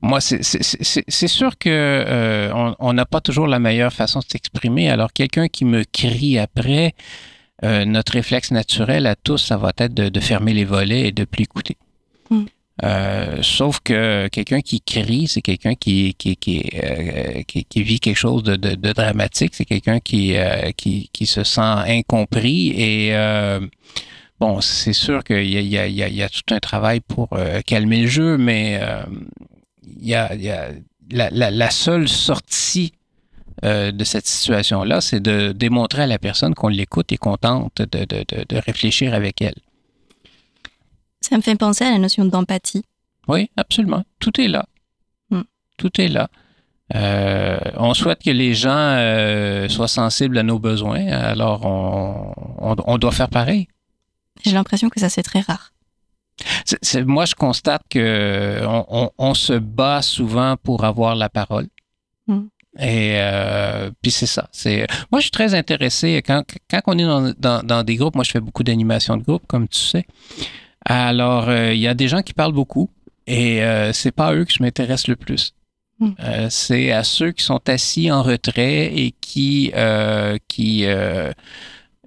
Moi, 0.00 0.20
c'est 0.20 1.28
sûr 1.28 1.58
que 1.58 1.68
euh, 1.68 2.74
on 2.78 2.92
n'a 2.92 3.04
pas 3.04 3.20
toujours 3.20 3.48
la 3.48 3.58
meilleure 3.58 3.92
façon 3.92 4.20
de 4.20 4.24
s'exprimer. 4.24 4.88
Alors, 4.88 5.12
quelqu'un 5.12 5.48
qui 5.48 5.64
me 5.64 5.82
crie 5.82 6.38
après, 6.38 6.94
euh, 7.64 7.84
notre 7.84 8.12
réflexe 8.12 8.52
naturel 8.52 9.06
à 9.06 9.16
tous, 9.16 9.38
ça 9.38 9.56
va 9.56 9.72
être 9.76 9.94
de, 9.94 10.20
fermer 10.20 10.54
les 10.54 10.64
volets 10.64 11.08
et 11.08 11.12
de 11.12 11.24
plus 11.24 11.42
écouter. 11.42 11.76
Euh, 12.84 13.38
sauf 13.42 13.80
que 13.80 14.28
quelqu'un 14.28 14.60
qui 14.60 14.80
crie, 14.80 15.26
c'est 15.26 15.42
quelqu'un 15.42 15.74
qui 15.74 16.14
qui, 16.14 16.36
qui, 16.36 16.62
qui, 17.46 17.82
vit 17.82 17.98
quelque 17.98 18.16
chose 18.16 18.44
de, 18.44 18.54
de, 18.56 18.92
dramatique, 18.92 19.54
c'est 19.54 19.64
quelqu'un 19.64 19.98
qui, 19.98 20.36
qui, 20.76 21.10
qui 21.12 21.26
se 21.26 21.42
sent 21.42 21.60
incompris 21.60 22.68
et 22.80 23.12
bon, 24.38 24.60
c'est 24.60 24.92
sûr 24.92 25.24
qu'il 25.24 25.44
y, 25.44 25.58
y, 25.58 25.74
y 25.74 26.22
a, 26.22 26.28
tout 26.28 26.54
un 26.54 26.60
travail 26.60 27.00
pour 27.00 27.30
calmer 27.66 28.02
le 28.02 28.06
jeu, 28.06 28.38
mais 28.38 28.80
il 30.00 30.06
y 30.06 30.14
a, 30.14 30.32
y 30.36 30.48
a 30.48 30.70
la, 31.10 31.30
la, 31.30 31.50
la, 31.50 31.70
seule 31.70 32.08
sortie 32.08 32.92
euh, 33.64 33.90
de 33.90 34.04
cette 34.04 34.26
situation-là, 34.26 35.00
c'est 35.00 35.20
de 35.20 35.52
démontrer 35.52 36.02
à 36.02 36.06
la 36.06 36.18
personne 36.18 36.54
qu'on 36.54 36.68
l'écoute 36.68 37.10
et 37.12 37.16
qu'on 37.16 37.36
tente 37.36 37.82
de, 37.82 38.04
de, 38.04 38.24
de, 38.28 38.56
réfléchir 38.56 39.14
avec 39.14 39.42
elle. 39.42 39.54
Ça 41.28 41.36
me 41.36 41.42
fait 41.42 41.56
penser 41.56 41.84
à 41.84 41.90
la 41.90 41.98
notion 41.98 42.24
d'empathie. 42.24 42.84
Oui, 43.26 43.50
absolument. 43.56 44.04
Tout 44.18 44.40
est 44.40 44.48
là. 44.48 44.66
Hmm. 45.30 45.42
Tout 45.76 46.00
est 46.00 46.08
là. 46.08 46.28
Euh, 46.94 47.58
on 47.76 47.92
souhaite 47.92 48.22
que 48.22 48.30
les 48.30 48.54
gens 48.54 48.70
euh, 48.70 49.68
soient 49.68 49.88
sensibles 49.88 50.38
à 50.38 50.42
nos 50.42 50.58
besoins, 50.58 51.06
alors 51.06 51.66
on, 51.66 52.32
on, 52.58 52.76
on 52.86 52.96
doit 52.96 53.12
faire 53.12 53.28
pareil. 53.28 53.68
J'ai 54.42 54.52
l'impression 54.52 54.88
que 54.88 54.98
ça, 54.98 55.10
c'est 55.10 55.22
très 55.22 55.40
rare 55.40 55.72
moi, 57.06 57.24
je 57.24 57.34
constate 57.34 57.82
que 57.88 58.62
on, 59.18 59.34
se 59.34 59.54
bat 59.54 60.02
souvent 60.02 60.56
pour 60.62 60.84
avoir 60.84 61.14
la 61.14 61.28
parole. 61.28 61.66
Hmm. 62.26 62.46
Et 62.78 63.14
euh, 63.16 63.90
puis 64.02 64.10
c'est 64.10 64.26
ça. 64.26 64.48
C'est 64.52 64.86
moi, 65.10 65.20
je 65.20 65.24
suis 65.24 65.30
très 65.30 65.54
intéressé 65.54 66.22
quand, 66.24 66.44
quand 66.70 66.80
on 66.86 66.98
est 66.98 67.34
dans, 67.38 67.82
des 67.82 67.96
groupes. 67.96 68.14
Moi, 68.14 68.24
je 68.24 68.30
fais 68.30 68.40
beaucoup 68.40 68.62
d'animation 68.62 69.16
de 69.16 69.22
groupe, 69.22 69.42
comme 69.46 69.68
tu 69.68 69.80
sais. 69.80 70.06
Alors, 70.88 71.48
euh, 71.48 71.72
il 71.74 71.80
y 71.80 71.86
a 71.86 71.94
des 71.94 72.08
gens 72.08 72.22
qui 72.22 72.34
parlent 72.34 72.52
beaucoup, 72.52 72.90
et 73.26 73.62
euh, 73.62 73.92
c'est 73.92 74.10
pas 74.10 74.28
à 74.28 74.34
eux 74.34 74.44
que 74.44 74.52
je 74.52 74.62
m'intéresse 74.62 75.06
le 75.06 75.16
plus. 75.16 75.54
Hmm. 76.00 76.12
c'est 76.48 76.92
à 76.92 77.02
ceux 77.02 77.32
qui 77.32 77.42
sont 77.42 77.60
assis 77.68 78.12
en 78.12 78.22
retrait 78.22 78.84
et 78.96 79.12
qui 79.20 79.72
qui 80.46 80.86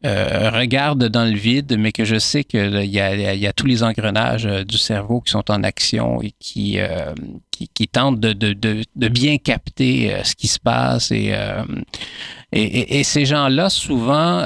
euh, 0.03 0.49
regarde 0.49 1.09
dans 1.09 1.25
le 1.25 1.35
vide, 1.35 1.75
mais 1.77 1.91
que 1.91 2.05
je 2.05 2.17
sais 2.17 2.43
qu'il 2.43 2.75
y, 2.85 2.97
y, 2.97 3.47
a 3.47 3.53
tous 3.53 3.67
les 3.67 3.83
engrenages 3.83 4.47
euh, 4.47 4.63
du 4.63 4.79
cerveau 4.79 5.21
qui 5.21 5.29
sont 5.29 5.51
en 5.51 5.61
action 5.61 6.23
et 6.23 6.33
qui, 6.39 6.79
euh, 6.79 7.13
qui, 7.51 7.87
tentent 7.87 8.19
de, 8.19 8.33
de, 8.33 8.53
de, 8.95 9.07
bien 9.09 9.37
capter 9.37 10.11
ce 10.23 10.33
qui 10.33 10.47
se 10.47 10.59
passe. 10.59 11.11
Et, 11.11 11.35
et, 12.51 12.99
et, 12.99 13.03
ces 13.03 13.25
gens-là, 13.25 13.69
souvent, 13.69 14.43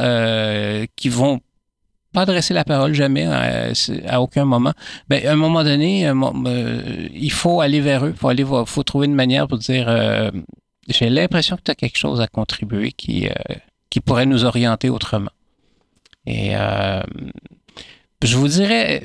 qui 0.97 1.07
vont 1.07 1.39
pas 2.15 2.21
adresser 2.21 2.53
la 2.53 2.63
parole 2.63 2.93
jamais 2.93 3.25
à, 3.25 4.21
aucun 4.21 4.45
moment. 4.45 4.73
Ben, 5.09 5.25
à 5.27 5.33
un 5.33 5.35
moment 5.35 5.63
donné, 5.63 6.11
il 7.13 7.31
faut 7.31 7.61
aller 7.61 7.81
vers 7.81 8.05
eux, 8.05 8.15
faut 8.17 8.29
aller 8.29 8.45
faut 8.65 8.83
trouver 8.83 9.05
une 9.05 9.13
manière 9.13 9.47
pour 9.47 9.59
dire 9.59 9.87
j'ai 10.87 11.09
l'impression 11.09 11.55
que 11.57 11.61
tu 11.63 11.71
as 11.71 11.75
quelque 11.75 11.97
chose 11.97 12.21
à 12.21 12.27
contribuer 12.27 12.91
qui, 12.91 13.27
qui 13.89 14.01
pourrait 14.01 14.25
nous 14.25 14.45
orienter 14.45 14.89
autrement. 14.89 15.31
Et 16.25 16.55
euh, 16.55 17.01
je 18.23 18.35
vous 18.37 18.47
dirais, 18.47 19.03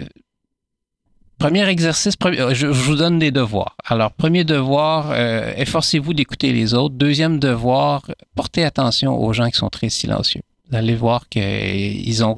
premier 1.38 1.68
exercice, 1.68 2.14
je, 2.52 2.66
vous 2.66 2.96
donne 2.96 3.18
des 3.18 3.30
devoirs. 3.30 3.76
Alors, 3.84 4.12
premier 4.12 4.44
devoir, 4.44 5.10
euh, 5.12 5.52
efforcez-vous 5.56 6.14
d'écouter 6.14 6.52
les 6.52 6.74
autres. 6.74 6.94
Deuxième 6.94 7.38
devoir, 7.38 8.10
portez 8.34 8.64
attention 8.64 9.16
aux 9.16 9.32
gens 9.32 9.48
qui 9.48 9.58
sont 9.58 9.68
très 9.68 9.90
silencieux. 9.90 10.42
Vous 10.70 10.76
allez 10.76 10.94
voir 10.94 11.28
qu'ils 11.28 12.24
ont, 12.24 12.36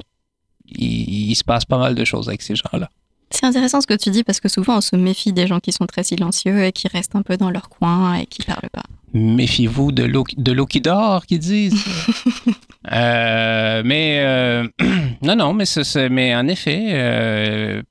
il, 0.77 1.35
se 1.35 1.43
passe 1.43 1.65
pas 1.65 1.77
mal 1.77 1.95
de 1.95 2.05
choses 2.05 2.27
avec 2.27 2.41
ces 2.41 2.55
gens-là. 2.55 2.89
C'est 3.29 3.45
intéressant 3.45 3.81
ce 3.81 3.87
que 3.87 3.95
tu 3.95 4.11
dis 4.11 4.23
parce 4.23 4.39
que 4.39 4.47
souvent 4.47 4.77
on 4.77 4.81
se 4.81 4.95
méfie 4.95 5.33
des 5.33 5.47
gens 5.47 5.59
qui 5.59 5.71
sont 5.71 5.87
très 5.87 6.03
silencieux 6.03 6.65
et 6.65 6.71
qui 6.71 6.87
restent 6.87 7.15
un 7.15 7.23
peu 7.23 7.35
dans 7.35 7.49
leur 7.49 7.67
coin 7.67 8.15
et 8.15 8.25
qui 8.27 8.43
parlent 8.43 8.69
pas. 8.71 8.83
Méfiez-vous 9.13 9.91
de 9.91 10.03
l'eau 10.03 10.65
qui 10.65 10.81
dort, 10.81 11.25
qu'ils 11.25 11.39
disent. 11.39 11.83
Euh, 12.91 13.81
mais 13.85 14.19
euh, 14.19 14.67
non, 15.21 15.37
non, 15.37 15.53
mais, 15.53 15.63
mais 16.11 16.35
en 16.35 16.49
effet, 16.49 16.87
euh, 16.89 17.81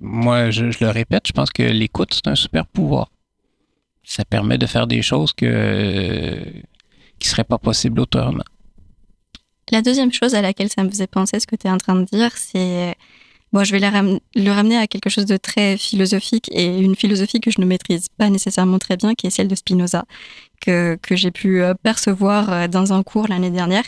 moi, 0.00 0.50
je, 0.50 0.64
le 0.64 0.88
répète, 0.90 1.28
je 1.28 1.32
pense 1.32 1.50
que 1.50 1.62
l'écoute, 1.62 2.12
c'est 2.12 2.26
un 2.26 2.34
super 2.34 2.66
pouvoir. 2.66 3.08
Ça 4.02 4.24
permet 4.24 4.58
de 4.58 4.66
faire 4.66 4.88
des 4.88 5.00
choses 5.00 5.32
que, 5.32 6.42
qui 7.20 7.28
ne 7.28 7.30
seraient 7.30 7.44
pas 7.44 7.58
possibles 7.58 8.00
autrement. 8.00 8.42
La 9.70 9.82
deuxième 9.82 10.12
chose 10.12 10.34
à 10.34 10.42
laquelle 10.42 10.70
ça 10.70 10.82
me 10.82 10.90
faisait 10.90 11.06
penser, 11.06 11.40
ce 11.40 11.46
que 11.46 11.56
tu 11.56 11.66
es 11.66 11.70
en 11.70 11.78
train 11.78 11.94
de 11.96 12.04
dire, 12.04 12.30
c'est 12.36 12.96
Bon, 13.52 13.64
je 13.64 13.74
vais 13.74 13.80
le 13.80 14.50
ramener 14.50 14.76
à 14.76 14.86
quelque 14.86 15.08
chose 15.08 15.24
de 15.24 15.38
très 15.38 15.78
philosophique 15.78 16.50
et 16.52 16.66
une 16.78 16.94
philosophie 16.94 17.40
que 17.40 17.50
je 17.50 17.60
ne 17.60 17.66
maîtrise 17.66 18.08
pas 18.18 18.28
nécessairement 18.28 18.78
très 18.78 18.98
bien, 18.98 19.14
qui 19.14 19.26
est 19.26 19.30
celle 19.30 19.48
de 19.48 19.54
Spinoza, 19.54 20.04
que, 20.60 20.98
que 21.00 21.16
j'ai 21.16 21.30
pu 21.30 21.62
euh, 21.62 21.72
percevoir 21.82 22.52
euh, 22.52 22.68
dans 22.68 22.92
un 22.92 23.02
cours 23.02 23.26
l'année 23.26 23.50
dernière. 23.50 23.84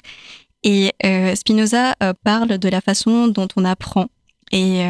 Et 0.63 0.93
euh, 1.05 1.35
Spinoza 1.35 1.95
parle 2.25 2.59
de 2.59 2.69
la 2.69 2.81
façon 2.81 3.29
dont 3.29 3.49
on 3.57 3.65
apprend 3.65 4.07
et, 4.53 4.81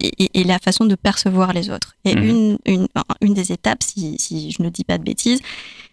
et, 0.00 0.44
la 0.44 0.58
façon 0.58 0.84
de 0.84 0.96
percevoir 0.96 1.52
les 1.52 1.70
autres. 1.70 1.94
Et 2.04 2.14
mhm. 2.14 2.24
une, 2.24 2.58
une, 2.66 2.88
une, 3.20 3.32
des 3.32 3.52
étapes, 3.52 3.82
si, 3.82 4.16
si, 4.18 4.50
je 4.50 4.62
ne 4.62 4.68
dis 4.68 4.84
pas 4.84 4.98
de 4.98 5.04
bêtises, 5.04 5.40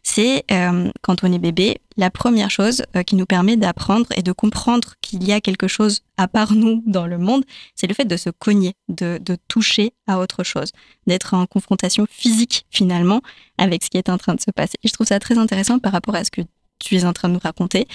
c'est 0.09 0.43
euh, 0.51 0.89
quand 1.01 1.23
on 1.23 1.31
est 1.31 1.39
bébé, 1.39 1.77
la 1.95 2.09
première 2.09 2.49
chose 2.49 2.81
euh, 2.95 3.03
qui 3.03 3.15
nous 3.15 3.27
permet 3.27 3.57
d'apprendre 3.57 4.07
et 4.15 4.23
de 4.23 4.31
comprendre 4.31 4.95
qu'il 5.01 5.23
y 5.23 5.31
a 5.31 5.39
quelque 5.39 5.67
chose 5.67 6.01
à 6.17 6.27
part 6.27 6.53
nous 6.53 6.81
dans 6.87 7.05
le 7.05 7.19
monde, 7.19 7.43
c'est 7.75 7.85
le 7.85 7.93
fait 7.93 8.05
de 8.05 8.17
se 8.17 8.31
cogner, 8.31 8.73
de, 8.87 9.19
toucher 9.47 9.93
à 10.07 10.17
autre 10.17 10.43
chose, 10.43 10.71
d'être 11.05 11.35
en 11.35 11.45
confrontation 11.45 12.07
physique 12.09 12.65
finalement 12.71 13.21
avec 13.59 13.83
ce 13.83 13.89
qui 13.89 13.97
est 13.97 14.09
en 14.09 14.17
train 14.17 14.33
de 14.33 14.41
se 14.41 14.49
passer. 14.49 14.77
Et 14.83 14.87
je 14.87 14.93
trouve 14.93 15.07
ça 15.07 15.19
très 15.19 15.37
intéressant 15.37 15.77
par 15.77 15.91
rapport 15.91 16.15
à 16.15 16.23
ce 16.23 16.31
que 16.31 16.41
tu 16.79 16.95
es 16.95 17.05
en 17.05 17.13
train 17.13 17.27
de 17.29 17.33
nous 17.33 17.39
raconter. 17.39 17.87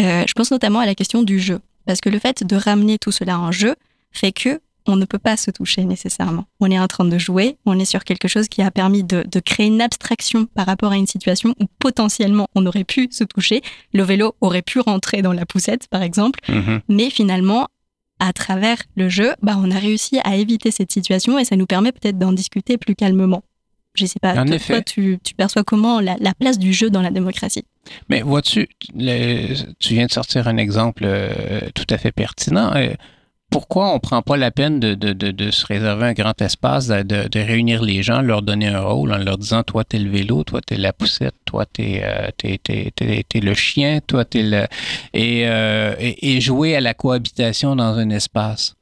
Euh, 0.00 0.24
je 0.26 0.32
pense 0.34 0.50
notamment 0.50 0.80
à 0.80 0.86
la 0.86 0.94
question 0.94 1.22
du 1.22 1.40
jeu, 1.40 1.60
parce 1.86 2.02
que 2.02 2.10
le 2.10 2.18
fait 2.18 2.44
de 2.44 2.56
ramener 2.56 2.98
tout 2.98 3.12
cela 3.12 3.38
en 3.38 3.52
jeu 3.52 3.74
fait 4.12 4.32
que 4.32 4.60
on 4.86 4.96
ne 4.96 5.04
peut 5.04 5.18
pas 5.18 5.36
se 5.36 5.50
toucher 5.50 5.84
nécessairement. 5.84 6.44
On 6.60 6.70
est 6.70 6.78
en 6.78 6.86
train 6.86 7.04
de 7.04 7.18
jouer, 7.18 7.56
on 7.64 7.78
est 7.78 7.84
sur 7.84 8.04
quelque 8.04 8.28
chose 8.28 8.48
qui 8.48 8.62
a 8.62 8.70
permis 8.70 9.02
de, 9.02 9.24
créer 9.40 9.66
une 9.66 9.80
abstraction 9.80 10.46
par 10.46 10.66
rapport 10.66 10.92
à 10.92 10.96
une 10.96 11.06
situation 11.06 11.54
où 11.60 11.66
potentiellement 11.78 12.48
on 12.54 12.66
aurait 12.66 12.84
pu 12.84 13.08
se 13.10 13.24
toucher. 13.24 13.62
Le 13.92 14.02
vélo 14.02 14.34
aurait 14.40 14.62
pu 14.62 14.80
rentrer 14.80 15.22
dans 15.22 15.32
la 15.32 15.46
poussette, 15.46 15.88
par 15.88 16.02
exemple, 16.02 16.40
mhm. 16.48 16.80
mais 16.88 17.10
finalement, 17.10 17.68
à 18.20 18.32
travers 18.32 18.78
le 18.96 19.08
jeu, 19.08 19.32
bah, 19.42 19.56
on 19.58 19.70
a 19.70 19.78
réussi 19.78 20.18
à 20.24 20.36
éviter 20.36 20.70
cette 20.70 20.92
situation 20.92 21.38
et 21.38 21.44
ça 21.44 21.56
nous 21.56 21.66
permet 21.66 21.92
peut-être 21.92 22.18
d'en 22.18 22.32
discuter 22.32 22.78
plus 22.78 22.94
calmement. 22.94 23.42
Je 23.94 24.06
sais 24.06 24.18
pas, 24.18 24.34
toi, 24.34 24.82
tu, 24.82 25.20
perçois 25.36 25.62
comment 25.62 26.00
la, 26.00 26.16
place 26.38 26.58
du 26.58 26.72
jeu 26.72 26.90
dans 26.90 27.00
la 27.00 27.12
démocratie? 27.12 27.64
Mais 28.08 28.22
vois-tu, 28.22 28.66
tu 28.88 29.94
viens 29.94 30.06
de 30.06 30.12
sortir 30.12 30.48
un 30.48 30.56
exemple 30.56 31.04
euh, 31.06 31.60
tout 31.74 31.86
à 31.90 31.98
fait 31.98 32.10
pertinent. 32.10 32.74
Euh, 32.74 32.94
pourquoi 33.54 33.90
on 33.90 33.94
ne 33.94 33.98
prend 34.00 34.20
pas 34.20 34.36
la 34.36 34.50
peine 34.50 34.80
de, 34.80 35.50
se 35.52 35.64
réserver 35.66 36.06
un 36.06 36.12
grand 36.12 36.42
espace, 36.42 36.88
de, 36.88 37.38
réunir 37.38 37.82
les 37.84 38.02
gens, 38.02 38.20
leur 38.20 38.42
donner 38.42 38.66
un 38.66 38.80
rôle 38.80 39.12
en 39.12 39.16
leur 39.16 39.38
disant 39.38 39.62
toi 39.62 39.84
t'es 39.84 40.00
le 40.00 40.10
vélo, 40.10 40.42
toi 40.42 40.60
t'es 40.60 40.76
la 40.76 40.92
poussette, 40.92 41.36
toi 41.44 41.64
t'es 41.64 42.02
euh, 42.02 42.30
es, 42.42 43.40
le 43.40 43.54
chien, 43.54 44.00
toi 44.04 44.24
t'es 44.24 44.42
le 44.42 44.64
euh, 45.14 45.94
et, 46.00 46.40
jouer 46.40 46.74
à 46.74 46.80
la 46.80 46.94
cohabitation 46.94 47.76
dans 47.76 47.96
un 47.96 48.10
espace. 48.10 48.74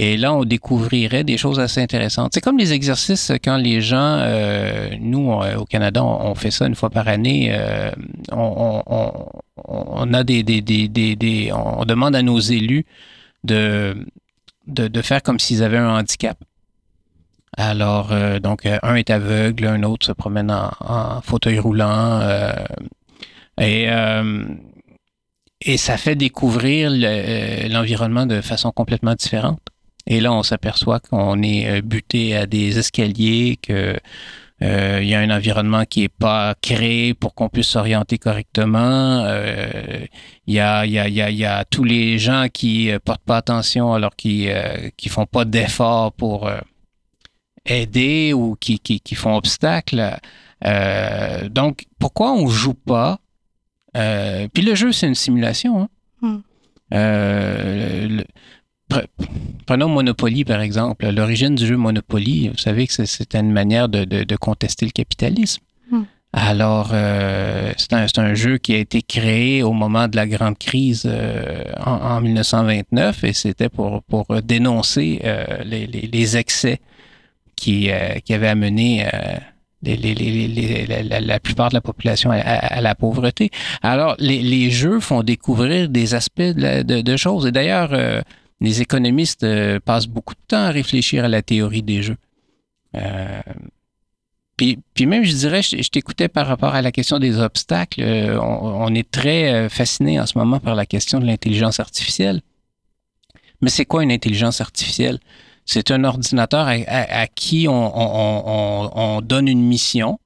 Et 0.00 0.16
là, 0.16 0.32
on 0.32 0.44
découvrirait 0.44 1.24
des 1.24 1.36
choses 1.36 1.58
assez 1.58 1.82
intéressantes. 1.82 2.30
C'est 2.32 2.40
comme 2.40 2.56
les 2.56 2.72
exercices 2.72 3.32
quand 3.42 3.56
les 3.56 3.80
gens, 3.80 4.18
euh, 4.20 4.90
nous 5.00 5.32
au 5.32 5.64
Canada, 5.64 6.04
on, 6.04 6.36
fait 6.36 6.52
ça 6.52 6.68
une 6.68 6.76
fois 6.76 6.90
par 6.90 7.08
année. 7.08 7.52
on, 8.30 8.84
demande 11.84 12.14
à 12.14 12.22
nos 12.22 12.38
élus 12.38 12.86
de, 13.44 14.06
faire 15.02 15.22
comme 15.22 15.38
s'ils 15.38 15.62
avaient 15.62 15.78
un 15.78 15.98
handicap. 15.98 16.38
Alors, 17.56 18.12
euh, 18.12 18.38
donc, 18.38 18.66
euh, 18.66 18.78
un 18.82 18.94
est 18.94 19.10
aveugle, 19.10 19.66
un 19.66 19.82
autre 19.82 20.06
se 20.06 20.12
promène 20.12 20.50
en, 20.50 21.20
fauteuil 21.22 21.58
roulant. 21.58 22.20
Euh, 22.20 22.54
et, 25.60 25.76
ça 25.76 25.96
fait 25.96 26.14
découvrir 26.14 26.90
l'environnement 27.68 28.26
de 28.26 28.40
façon 28.40 28.70
complètement 28.70 29.14
différente. 29.14 29.60
Et 30.06 30.20
là, 30.20 30.32
on 30.32 30.42
s'aperçoit 30.42 31.00
qu'on 31.00 31.42
est 31.42 31.82
buté 31.82 32.36
à 32.36 32.46
des 32.46 32.78
escaliers, 32.78 33.58
que 33.60 33.98
il 34.60 35.06
y 35.06 35.14
a 35.14 35.20
un 35.20 35.30
environnement 35.30 35.84
qui 35.84 36.04
est 36.04 36.08
pas 36.08 36.54
créé 36.60 37.14
pour 37.14 37.34
qu'on 37.34 37.48
puisse 37.48 37.68
s'orienter 37.68 38.18
correctement. 38.18 39.22
Euh, 39.24 40.04
il 40.46 40.54
y, 40.54 40.60
a, 40.60 40.84
y, 40.86 40.98
a, 40.98 41.08
y, 41.08 41.20
a, 41.20 41.30
y, 41.30 41.44
a, 41.44 41.64
tous 41.64 41.84
les 41.84 42.18
gens 42.18 42.46
qui 42.52 42.90
euh, 42.90 42.98
portent 42.98 43.24
pas 43.24 43.36
attention 43.36 43.92
alors 43.94 44.16
qui 44.16 44.48
qui 44.96 45.08
font 45.08 45.26
pas 45.26 45.44
d'efforts 45.44 46.12
pour 46.12 46.50
aider 47.66 48.32
ou 48.32 48.56
qui, 48.58 48.78
qui, 48.78 49.00
qui 49.00 49.14
font 49.14 49.36
obstacle. 49.36 50.18
Euh, 50.64 51.48
donc, 51.48 51.84
pourquoi 51.98 52.32
on 52.32 52.46
joue 52.48 52.74
pas? 52.74 53.20
Euh, 53.96 54.48
puis 54.52 54.62
le 54.62 54.74
jeu, 54.74 54.92
c'est 54.92 55.06
une 55.06 55.14
simulation. 55.14 55.82
Hein? 55.82 55.88
Hmm. 56.20 56.38
Euh, 56.94 58.08
le- 58.08 58.24
prenons 59.66 59.88
Monopoly, 59.88 60.44
par 60.44 60.60
exemple. 60.60 61.08
L'origine 61.10 61.54
du 61.54 61.66
jeu 61.66 61.76
Monopoly, 61.76 62.48
vous 62.48 62.58
savez 62.58 62.86
que 62.86 62.92
c'est- 62.92 63.06
c'était 63.06 63.40
une 63.40 63.52
manière 63.52 63.88
de, 63.88 64.04
de- 64.04 64.24
de 64.24 64.36
contester 64.36 64.86
le 64.86 64.92
capitalisme. 64.92 65.62
Hmm. 65.90 66.02
Alors, 66.32 66.90
euh, 66.92 67.72
c'est 67.78 67.92
un, 67.94 68.06
un 68.16 68.34
jeu 68.34 68.58
qui 68.58 68.74
a 68.74 68.78
été 68.78 69.00
créé 69.02 69.62
au 69.62 69.72
moment 69.72 70.08
de 70.08 70.16
la 70.16 70.26
grande 70.26 70.58
crise 70.58 71.04
euh, 71.06 71.64
en, 71.84 71.92
en 71.92 72.20
1929 72.20 73.24
et 73.24 73.32
c'était 73.32 73.68
pour, 73.70 74.02
pour 74.02 74.26
dénoncer 74.42 75.20
euh, 75.24 75.44
les, 75.64 75.86
les- 75.86 76.08
les 76.12 76.36
excès 76.36 76.80
qui, 77.56 77.88
qui 78.24 78.34
avaient 78.34 78.48
amené 78.48 79.04
les- 79.82 79.96
les- 79.96 81.20
la, 81.20 81.40
plupart 81.40 81.70
de 81.70 81.74
la 81.74 81.80
population 81.80 82.30
à, 82.30 82.36
à- 82.36 82.76
à 82.76 82.80
la 82.80 82.94
pauvreté. 82.94 83.50
Alors, 83.82 84.14
les, 84.18 84.40
les 84.42 84.70
jeux 84.70 85.00
font 85.00 85.22
découvrir 85.22 85.88
des 85.88 86.14
aspects 86.14 86.40
de, 86.42 86.82
de- 86.82 87.00
de 87.00 87.16
choses. 87.16 87.46
Et 87.46 87.52
d'ailleurs, 87.52 87.90
les 88.60 88.82
économistes 88.82 89.44
euh, 89.44 89.78
passent 89.80 90.06
beaucoup 90.06 90.34
de 90.34 90.40
temps 90.48 90.64
à 90.64 90.70
réfléchir 90.70 91.24
à 91.24 91.28
la 91.28 91.42
théorie 91.42 91.82
des 91.82 92.02
jeux. 92.02 92.16
Euh, 92.96 93.40
puis, 94.56 94.80
puis 94.94 95.06
même, 95.06 95.22
je 95.24 95.32
dirais, 95.34 95.62
je, 95.62 95.88
t'écoutais 95.88 96.28
par 96.28 96.46
rapport 96.48 96.74
à 96.74 96.82
la 96.82 96.90
question 96.90 97.18
des 97.20 97.38
obstacles. 97.38 98.00
euh, 98.02 98.38
on, 98.40 98.92
est 98.94 99.08
très 99.08 99.52
euh, 99.52 99.68
fasciné 99.68 100.18
en 100.20 100.26
ce 100.26 100.36
moment 100.36 100.58
par 100.58 100.74
la 100.74 100.86
question 100.86 101.20
de 101.20 101.26
l'intelligence 101.26 101.78
artificielle. 101.78 102.40
Mais 103.60 103.70
c'est 103.70 103.84
quoi 103.84 104.02
une 104.02 104.10
intelligence 104.12 104.60
artificielle? 104.60 105.20
C'est 105.64 105.90
un 105.90 106.02
ordinateur 106.04 106.66
à, 106.66 107.26
qui 107.28 107.68
on- 107.68 107.72
on- 107.94 108.90
on 108.94 109.20
donne 109.20 109.48
une 109.48 109.62
mission 109.62 110.18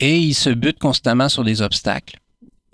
et 0.00 0.18
il 0.18 0.34
se 0.34 0.50
bute 0.50 0.78
constamment 0.78 1.28
sur 1.28 1.44
des 1.44 1.60
obstacles 1.62 2.18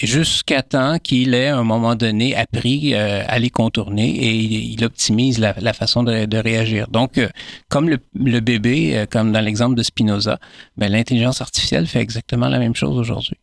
jusqu'à 0.07 0.63
temps 0.63 0.99
qu'il 0.99 1.35
ait, 1.35 1.49
à 1.49 1.59
un 1.59 1.65
moment 1.65 1.95
donné, 1.95 2.35
appris 2.37 2.95
euh, 2.95 3.23
à 3.27 3.39
les 3.39 3.51
contourner 3.51 4.09
et 4.11 4.35
il, 4.35 4.85
optimise 4.85 5.39
la, 5.39 5.55
la 5.61 5.73
façon 5.73 6.03
de, 6.03 6.25
de 6.27 6.39
réagir. 6.39 6.89
Donc, 6.89 7.19
euh, 7.19 7.29
comme 7.69 7.89
le, 7.89 7.99
le 8.15 8.41
bébé, 8.41 8.97
euh, 8.97 9.07
comme 9.07 9.33
dans 9.33 9.41
l'exemple 9.41 9.75
de 9.77 9.83
Spinoza, 9.83 10.39
ben, 10.77 10.91
l'intelligence 10.91 11.41
artificielle 11.41 11.87
fait 11.87 12.01
exactement 12.01 12.49
la 12.49 12.59
même 12.59 12.75
chose 12.75 12.97
aujourd'hui. 12.99 13.37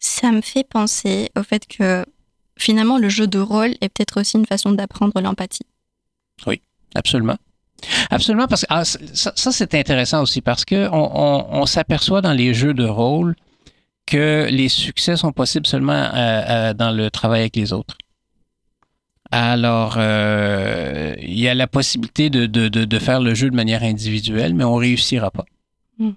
Ça 0.00 0.30
me 0.32 0.40
fait 0.40 0.64
penser 0.68 1.28
au 1.36 1.42
fait 1.42 1.66
que 1.66 2.04
finalement 2.58 2.98
le 2.98 3.08
jeu 3.08 3.26
de 3.26 3.38
rôle 3.38 3.72
est 3.80 3.88
peut-être 3.88 4.20
aussi 4.20 4.36
une 4.36 4.46
façon 4.46 4.72
d'apprendre 4.72 5.20
l'empathie. 5.20 5.66
Absolument. 6.94 7.36
Absolument, 8.10 8.46
parce 8.48 8.62
que 8.62 8.66
ah, 8.70 8.84
ça, 8.84 9.32
ça, 9.36 9.52
c'est 9.52 9.74
intéressant 9.74 10.22
aussi 10.22 10.40
parce 10.40 10.64
que 10.64 10.88
on, 10.88 11.10
on- 11.14 11.60
on 11.60 11.66
s'aperçoit 11.66 12.22
dans 12.22 12.32
les 12.32 12.54
jeux 12.54 12.72
de 12.74 12.84
rôle 12.86 13.36
que 14.08 14.48
les 14.50 14.70
succès 14.70 15.16
sont 15.16 15.32
possibles 15.32 15.66
seulement 15.66 15.92
euh, 15.92 16.10
euh, 16.14 16.74
dans 16.74 16.90
le 16.90 17.10
travail 17.10 17.40
avec 17.40 17.56
les 17.56 17.72
autres. 17.74 17.96
Alors, 19.30 19.96
euh, 19.98 21.14
il 21.20 21.38
y 21.38 21.46
a 21.48 21.54
la 21.54 21.66
possibilité 21.66 22.30
de, 22.30 22.46
de, 22.46 22.68
de, 22.68 22.86
de 22.86 22.98
faire 22.98 23.20
le 23.20 23.34
jeu 23.34 23.50
de 23.50 23.54
manière 23.54 23.82
individuelle, 23.82 24.54
mais 24.54 24.64
on 24.64 24.76
réussira 24.76 25.30
pas. 25.30 25.44
Mm. 25.98 26.12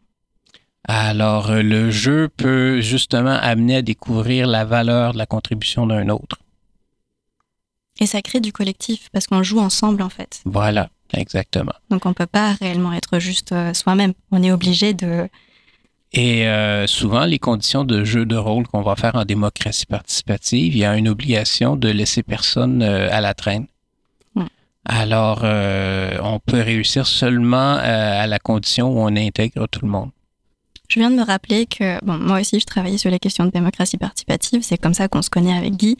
Alors, 0.87 1.51
le 1.51 1.91
jeu 1.91 2.29
peut 2.29 2.79
justement 2.79 3.37
amener 3.41 3.77
à 3.77 3.81
découvrir 3.81 4.47
la 4.47 4.63
valeur 4.63 5.11
de 5.11 5.17
la 5.17 5.25
contribution 5.25 5.85
d'un 5.85 6.07
autre. 6.07 6.37
Et 7.99 8.05
ça 8.05 8.21
crée 8.21 8.39
du 8.39 8.53
collectif 8.53 9.09
parce 9.11 9.27
qu'on 9.27 9.43
joue 9.43 9.59
ensemble 9.59 10.01
en 10.01 10.09
fait. 10.09 10.41
Voilà, 10.45 10.89
exactement. 11.13 11.73
Donc 11.89 12.05
on 12.05 12.13
peut 12.13 12.25
pas 12.25 12.53
réellement 12.53 12.93
être 12.93 13.19
juste 13.19 13.53
soi-même. 13.73 14.13
On 14.31 14.41
est 14.41 14.51
obligé 14.51 14.93
de. 14.93 15.27
Et 16.13 16.47
euh, 16.47 16.87
souvent, 16.87 17.25
les 17.25 17.39
conditions 17.39 17.85
de 17.85 18.03
jeu 18.03 18.25
de 18.25 18.35
rôle 18.35 18.67
qu'on 18.67 18.81
va 18.81 18.95
faire 18.95 19.15
en 19.15 19.23
démocratie 19.23 19.85
participative, 19.85 20.75
il 20.75 20.79
y 20.79 20.85
a 20.85 20.97
une 20.97 21.07
obligation 21.07 21.77
de 21.77 21.87
laisser 21.89 22.21
personne 22.21 22.81
euh, 22.81 23.07
à 23.11 23.21
la 23.21 23.33
traîne. 23.33 23.67
Alors, 24.85 25.41
euh, 25.43 26.17
on 26.23 26.39
peut 26.39 26.61
réussir 26.61 27.05
seulement 27.05 27.75
euh, 27.75 28.23
à 28.23 28.27
la 28.27 28.39
condition 28.39 28.89
où 28.89 28.99
on 28.99 29.15
intègre 29.15 29.67
tout 29.67 29.85
le 29.85 29.91
monde. 29.91 30.09
Je 30.87 30.99
viens 30.99 31.11
de 31.11 31.15
me 31.15 31.23
rappeler 31.23 31.67
que 31.67 32.03
bon, 32.03 32.17
moi 32.17 32.41
aussi 32.41 32.59
je 32.59 32.65
travaillais 32.65 32.97
sur 32.97 33.11
les 33.11 33.19
questions 33.19 33.45
de 33.45 33.51
démocratie 33.51 33.97
participative. 33.97 34.61
C'est 34.61 34.77
comme 34.77 34.93
ça 34.93 35.07
qu'on 35.07 35.21
se 35.21 35.29
connaît 35.29 35.55
avec 35.55 35.75
Guy. 35.75 35.97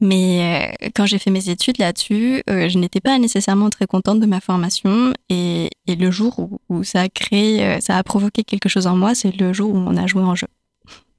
Mais 0.00 0.72
euh, 0.82 0.88
quand 0.94 1.04
j'ai 1.06 1.18
fait 1.18 1.30
mes 1.30 1.50
études 1.50 1.78
là-dessus, 1.78 2.42
euh, 2.48 2.68
je 2.68 2.78
n'étais 2.78 3.00
pas 3.00 3.18
nécessairement 3.18 3.68
très 3.68 3.86
contente 3.86 4.18
de 4.20 4.26
ma 4.26 4.40
formation. 4.40 5.12
Et, 5.28 5.68
et 5.86 5.94
le 5.96 6.10
jour 6.10 6.38
où, 6.38 6.58
où 6.70 6.84
ça 6.84 7.02
a 7.02 7.08
créé, 7.08 7.62
euh, 7.64 7.80
ça 7.80 7.96
a 7.98 8.02
provoqué 8.02 8.42
quelque 8.44 8.68
chose 8.68 8.86
en 8.86 8.96
moi, 8.96 9.14
c'est 9.14 9.36
le 9.38 9.52
jour 9.52 9.70
où 9.74 9.76
on 9.76 9.96
a 9.96 10.06
joué 10.06 10.22
en 10.22 10.34
jeu. 10.34 10.46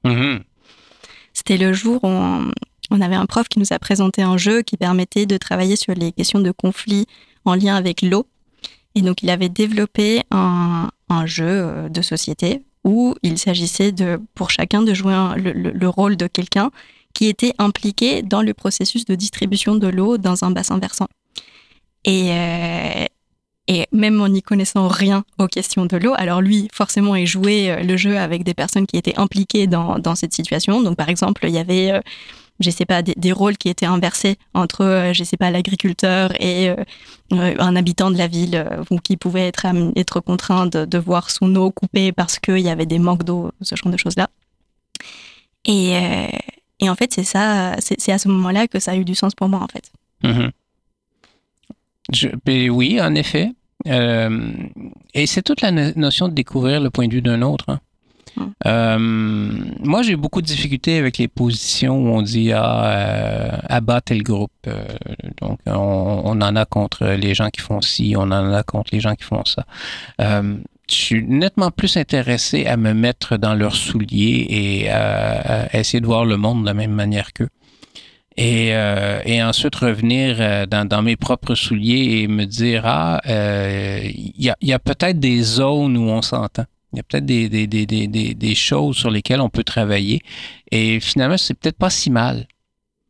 Mhm. 0.04 0.40
C'était 1.32 1.58
le 1.58 1.72
jour 1.72 2.02
où 2.02 2.08
on, 2.08 2.50
on 2.90 3.00
avait 3.00 3.14
un 3.14 3.26
prof 3.26 3.48
qui 3.48 3.58
nous 3.60 3.72
a 3.72 3.78
présenté 3.78 4.20
un 4.22 4.36
jeu 4.36 4.62
qui 4.62 4.76
permettait 4.76 5.26
de 5.26 5.36
travailler 5.36 5.76
sur 5.76 5.94
les 5.94 6.10
questions 6.12 6.40
de 6.40 6.50
conflit 6.50 7.06
en 7.44 7.54
lien 7.54 7.76
avec 7.76 8.02
l'eau. 8.02 8.26
Et 8.94 9.00
donc, 9.02 9.22
il 9.22 9.30
avait 9.30 9.48
développé 9.48 10.22
un, 10.30 10.90
un 11.08 11.24
jeu 11.26 11.88
de 11.88 12.02
société 12.02 12.62
où 12.84 13.14
il 13.22 13.38
s'agissait 13.38 13.92
de, 13.92 14.20
pour 14.34 14.50
chacun 14.50 14.82
de 14.82 14.92
jouer 14.92 15.14
un- 15.14 15.36
le, 15.36 15.52
le- 15.52 15.70
le 15.70 15.88
rôle 15.88 16.16
de 16.16 16.26
quelqu'un 16.26 16.70
qui 17.12 17.26
était 17.26 17.54
impliqué 17.58 18.22
dans 18.22 18.42
le 18.42 18.54
processus 18.54 19.04
de 19.04 19.14
distribution 19.14 19.74
de 19.74 19.88
l'eau 19.88 20.18
dans 20.18 20.44
un 20.44 20.50
bassin 20.50 20.78
versant. 20.78 21.08
Et, 22.04 22.30
euh, 22.32 23.06
et 23.68 23.86
même 23.92 24.20
en 24.20 24.28
n'y 24.28 24.42
connaissant 24.42 24.88
rien 24.88 25.24
aux 25.38 25.46
questions 25.46 25.86
de 25.86 25.96
l'eau, 25.96 26.14
alors 26.16 26.40
lui, 26.40 26.68
forcément, 26.72 27.14
il 27.14 27.26
jouait 27.26 27.70
euh, 27.70 27.82
le 27.82 27.96
jeu 27.96 28.18
avec 28.18 28.42
des 28.42 28.54
personnes 28.54 28.86
qui 28.86 28.96
étaient 28.96 29.18
impliquées 29.18 29.68
dans, 29.68 29.98
dans 29.98 30.16
cette 30.16 30.32
situation. 30.32 30.82
Donc, 30.82 30.96
par 30.96 31.08
exemple, 31.08 31.44
il 31.46 31.54
y 31.54 31.58
avait, 31.58 31.92
euh, 31.92 32.00
je 32.58 32.70
sais 32.70 32.86
pas, 32.86 33.02
des, 33.02 33.32
rôles 33.32 33.56
qui 33.56 33.68
étaient 33.68 33.86
inversés 33.86 34.36
entre, 34.52 34.84
euh, 34.84 35.12
je 35.12 35.22
sais 35.22 35.36
pas, 35.36 35.52
l'agriculteur 35.52 36.32
et 36.40 36.70
euh, 36.70 36.76
un 37.30 37.76
habitant 37.76 38.10
de 38.10 38.18
la 38.18 38.26
ville, 38.26 38.66
qui 39.04 39.16
pouvait 39.16 39.46
être, 39.46 39.64
être 39.96 40.20
contraint 40.20 40.66
de, 40.66 40.84
de 40.84 40.98
voir 40.98 41.30
son 41.30 41.54
eau 41.54 41.70
coupée 41.70 42.10
parce 42.10 42.40
qu'il 42.40 42.58
y 42.58 42.68
avait 42.68 42.86
des 42.86 42.98
manques 42.98 43.24
d'eau, 43.24 43.52
ce 43.62 43.76
genre 43.76 43.92
de 43.92 43.96
choses-là. 43.96 44.28
Et, 45.64 45.94
et 46.82 46.90
en 46.90 46.94
fait, 46.94 47.12
c'est 47.14 47.24
ça, 47.24 47.76
c'est 47.78 48.12
à 48.12 48.18
ce 48.18 48.28
moment-là 48.28 48.66
que 48.68 48.78
ça 48.78 48.90
a 48.92 48.96
eu 48.96 49.04
du 49.04 49.14
sens 49.14 49.34
pour 49.34 49.48
moi, 49.48 49.60
en 49.62 49.68
fait. 49.68 49.90
Mhm. 50.22 50.50
Je- 52.12 52.28
ben 52.44 52.68
oui, 52.70 53.00
en 53.00 53.14
effet. 53.14 53.52
Euh, 53.88 54.52
et 55.14 55.26
c'est 55.26 55.42
toute 55.42 55.60
la 55.60 55.70
no- 55.72 55.92
notion 55.96 56.28
de 56.28 56.34
découvrir 56.34 56.80
le 56.80 56.90
point 56.90 57.08
de 57.08 57.14
vue 57.14 57.22
d'un 57.22 57.42
autre. 57.42 57.64
hein. 57.68 57.80
Mm. 58.36 58.42
Euh, 58.66 58.98
moi, 59.80 60.02
j'ai 60.02 60.16
beaucoup 60.16 60.40
de 60.40 60.46
difficultés 60.46 60.96
avec 60.98 61.18
les 61.18 61.28
positions 61.28 61.96
où 61.98 62.08
on 62.08 62.22
dit 62.22 62.52
ah, 62.52 62.84
euh, 62.86 63.50
abat 63.68 64.00
tel 64.00 64.22
groupe. 64.22 64.52
Euh, 64.66 64.84
donc, 65.40 65.58
on, 65.66 66.22
on 66.24 66.40
en 66.40 66.56
a 66.56 66.64
contre 66.64 67.04
les 67.08 67.34
gens 67.34 67.50
qui 67.50 67.60
font 67.60 67.80
ci, 67.82 68.14
on 68.16 68.22
en 68.22 68.52
a 68.52 68.62
contre 68.62 68.90
les 68.92 69.00
gens 69.00 69.14
qui 69.14 69.24
font 69.24 69.44
ça. 69.44 69.66
Je 70.92 70.98
suis 70.98 71.22
nettement 71.22 71.70
plus 71.70 71.96
intéressé 71.96 72.66
à 72.66 72.76
me 72.76 72.92
mettre 72.92 73.38
dans 73.38 73.54
leurs 73.54 73.76
souliers 73.76 74.46
et 74.48 74.90
à, 74.90 75.62
à 75.72 75.78
essayer 75.78 76.00
de 76.00 76.06
voir 76.06 76.24
le 76.26 76.36
monde 76.36 76.62
de 76.62 76.66
la 76.66 76.74
même 76.74 76.92
manière 76.92 77.32
qu'eux. 77.32 77.48
Et, 78.36 78.74
euh, 78.74 79.20
et 79.26 79.42
ensuite 79.42 79.74
revenir 79.76 80.36
euh, 80.40 80.64
dans, 80.66 80.86
dans 80.86 81.02
mes 81.02 81.16
propres 81.16 81.54
souliers 81.54 82.20
et 82.22 82.28
me 82.28 82.46
dire 82.46 82.82
ah 82.86 83.20
euh, 83.26 84.00
il 84.04 84.32
y 84.42 84.48
a, 84.48 84.56
il 84.62 84.68
y 84.68 84.72
a 84.72 84.78
peut-être 84.78 85.20
des 85.20 85.42
zones 85.42 85.98
où 85.98 86.08
on 86.08 86.22
s'entend 86.22 86.64
il 86.94 86.96
y 86.96 87.00
a 87.00 87.02
peut-être 87.02 87.26
des, 87.26 87.50
des, 87.50 87.66
des, 87.66 87.84
des, 87.84 88.06
des, 88.06 88.32
des 88.34 88.54
choses 88.54 88.96
sur 88.96 89.10
lesquelles 89.10 89.42
on 89.42 89.50
peut 89.50 89.64
travailler 89.64 90.22
et 90.70 90.98
finalement 91.00 91.36
c'est 91.36 91.52
peut-être 91.52 91.76
pas 91.76 91.90
si 91.90 92.10
mal 92.10 92.46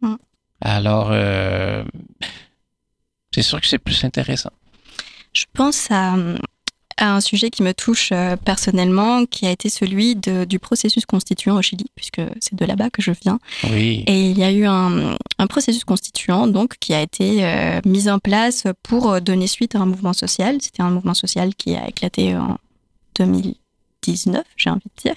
Mm. 0.01 0.17
alors 0.61 1.11
euh, 1.13 1.85
c'est 3.33 3.43
sûr 3.43 3.61
que 3.61 3.69
c'est 3.69 3.79
plus 3.79 4.03
intéressant 4.05 4.51
Je 5.33 5.45
pense 5.53 5.89
à, 5.93 6.17
à 6.97 7.15
un 7.15 7.21
sujet 7.21 7.51
qui 7.51 7.63
me 7.63 7.73
touche 7.75 8.11
euh, 8.13 8.37
personnellement, 8.37 9.25
qui 9.27 9.47
a 9.47 9.51
été 9.51 9.69
celui 9.69 10.17
de- 10.17 10.45
du 10.45 10.59
processus 10.59 11.07
constituant 11.07 11.57
au 11.57 11.63
Chili, 11.63 11.87
puisque 11.95 12.21
c'est 12.41 12.55
de 12.55 12.65
là-bas 12.65 12.91
que 12.91 13.03
je 13.03 13.13
viens. 13.23 13.39
oui 13.65 14.05
Et 14.07 14.31
il 14.31 14.39
y 14.39 14.45
a 14.45 14.53
eu 14.53 14.65
un, 14.67 15.17
un 15.39 15.47
processus 15.47 15.85
constituant 15.85 16.47
donc 16.47 16.77
qui 16.81 16.95
a 16.95 17.03
été 17.03 17.45
euh, 17.45 17.81
mis 17.85 18.09
en 18.09 18.19
place 18.19 18.65
pour 18.83 19.11
euh, 19.13 19.21
donner 19.21 19.47
suite 19.47 19.75
à 19.75 19.79
un 19.81 19.87
mouvement 19.87 20.13
social. 20.13 20.59
C'était 20.61 20.83
un 20.83 20.91
mouvement 20.91 21.15
social 21.15 21.55
qui 21.55 21.75
a 21.75 21.89
éclaté 21.89 22.35
en 22.37 22.59
2019, 23.19 24.45
j'ai 24.57 24.71
envie 24.71 24.81
de 24.97 25.03
dire. 25.03 25.15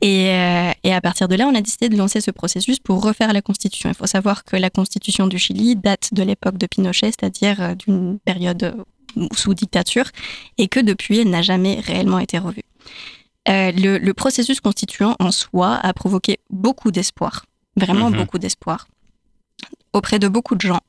Et, 0.00 0.28
euh, 0.30 0.70
et 0.82 0.92
à 0.92 1.00
partir 1.00 1.28
de 1.28 1.34
là, 1.34 1.46
on 1.46 1.54
a 1.54 1.62
décidé 1.62 1.88
de 1.88 1.96
lancer 1.96 2.20
ce 2.20 2.30
processus 2.30 2.78
pour 2.78 3.02
refaire 3.02 3.32
la 3.32 3.40
constitution. 3.40 3.88
Il 3.88 3.94
faut 3.94 4.06
savoir 4.06 4.44
que 4.44 4.56
la 4.56 4.68
constitution 4.68 5.26
du 5.28 5.38
Chili 5.38 5.76
date 5.76 6.12
de 6.12 6.22
l'époque 6.22 6.58
de 6.58 6.66
Pinochet, 6.66 7.06
c'est-à-dire 7.12 7.74
d'une 7.76 8.18
période 8.18 8.74
sous 9.34 9.54
dictature, 9.54 10.06
et 10.58 10.68
que 10.68 10.80
depuis, 10.80 11.20
elle 11.20 11.30
n'a 11.30 11.42
jamais 11.42 11.80
réellement 11.80 12.18
été 12.18 12.38
revue. 12.38 12.62
Euh, 13.48 13.72
le, 13.72 13.98
le 13.98 14.14
processus 14.14 14.60
constituant 14.60 15.16
en 15.20 15.30
soi 15.30 15.74
a 15.82 15.92
provoqué 15.92 16.38
beaucoup 16.50 16.90
d'espoir, 16.90 17.44
vraiment 17.76 18.10
Mhm. 18.10 18.16
beaucoup 18.16 18.38
d'espoir, 18.38 18.88
auprès 19.92 20.18
de 20.18 20.28
beaucoup 20.28 20.54
de 20.54 20.62
gens. 20.62 20.80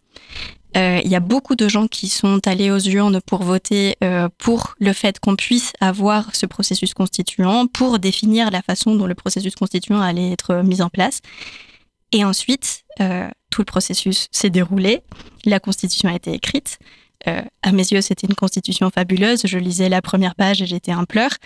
Euh, 0.78 1.00
il 1.06 1.10
y 1.10 1.16
a 1.16 1.22
beaucoup 1.22 1.56
de 1.56 1.68
gens 1.70 1.88
qui 1.88 2.10
sont 2.10 2.46
allés 2.48 2.70
aux 2.70 2.80
urnes 2.80 3.22
pour 3.22 3.44
voter 3.44 3.96
euh, 4.04 4.28
pour 4.38 4.76
le 4.80 4.92
fait 4.92 5.20
qu'on 5.20 5.36
puisse 5.38 5.72
avoir 5.80 6.36
ce 6.36 6.46
processus 6.46 6.94
constituant, 6.94 7.68
pour 7.68 7.98
définir 8.00 8.52
la 8.52 8.62
façon 8.62 8.96
dont 8.96 9.06
le 9.08 9.16
processus 9.16 9.56
constituant 9.56 10.02
allait 10.02 10.32
être 10.32 10.56
mis 10.64 10.82
en 10.82 10.90
place. 10.90 11.22
Et 12.12 12.24
ensuite, 12.24 12.84
tout 13.52 13.62
le 13.62 13.66
processus 13.66 14.28
s'est 14.32 14.50
déroulé, 14.50 15.02
la 15.46 15.60
constitution 15.60 16.08
a 16.10 16.16
été 16.16 16.34
écrite. 16.34 16.78
À 17.26 17.72
mes 17.72 17.88
yeux, 17.88 18.02
c'était 18.02 18.28
une 18.28 18.36
constitution 18.36 18.90
fabuleuse. 18.90 19.42
Je 19.46 19.58
lisais 19.58 19.90
la 19.90 20.02
première 20.02 20.36
page 20.36 20.62
et 20.62 20.66
j'étais 20.66 20.94
en 20.94 21.06
pleurs. 21.06 21.38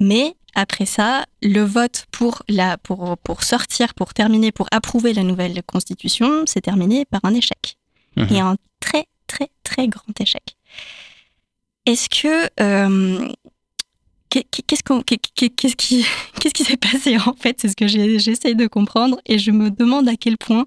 Mais 0.00 0.36
après 0.54 0.86
ça, 0.86 1.24
le 1.42 1.62
vote 1.62 2.06
pour, 2.10 2.42
la, 2.48 2.78
pour, 2.78 3.16
pour 3.18 3.42
sortir, 3.42 3.94
pour 3.94 4.14
terminer, 4.14 4.52
pour 4.52 4.66
approuver 4.70 5.12
la 5.12 5.22
nouvelle 5.22 5.62
constitution, 5.64 6.46
s'est 6.46 6.60
terminé 6.60 7.04
par 7.04 7.20
un 7.24 7.34
échec. 7.34 7.76
Mhm. 8.16 8.28
Et 8.32 8.40
un 8.40 8.56
très, 8.80 9.06
très, 9.26 9.48
très 9.64 9.88
grand 9.88 10.20
échec. 10.20 10.56
Est-ce 11.86 12.08
que. 12.08 12.48
Euh, 12.60 13.28
qu'est-ce, 14.30 14.62
qu'est-ce, 14.62 15.76
qui, 15.76 16.04
qu'est-ce 16.40 16.54
qui 16.54 16.64
s'est 16.64 16.76
passé 16.76 17.16
en 17.18 17.34
fait? 17.34 17.58
C'est 17.60 17.68
ce 17.68 17.76
que 17.76 17.86
j'essaye 17.86 18.54
de 18.54 18.66
comprendre 18.66 19.18
et 19.26 19.38
je 19.38 19.50
me 19.50 19.70
demande 19.70 20.08
à 20.08 20.16
quel 20.16 20.36
point 20.36 20.66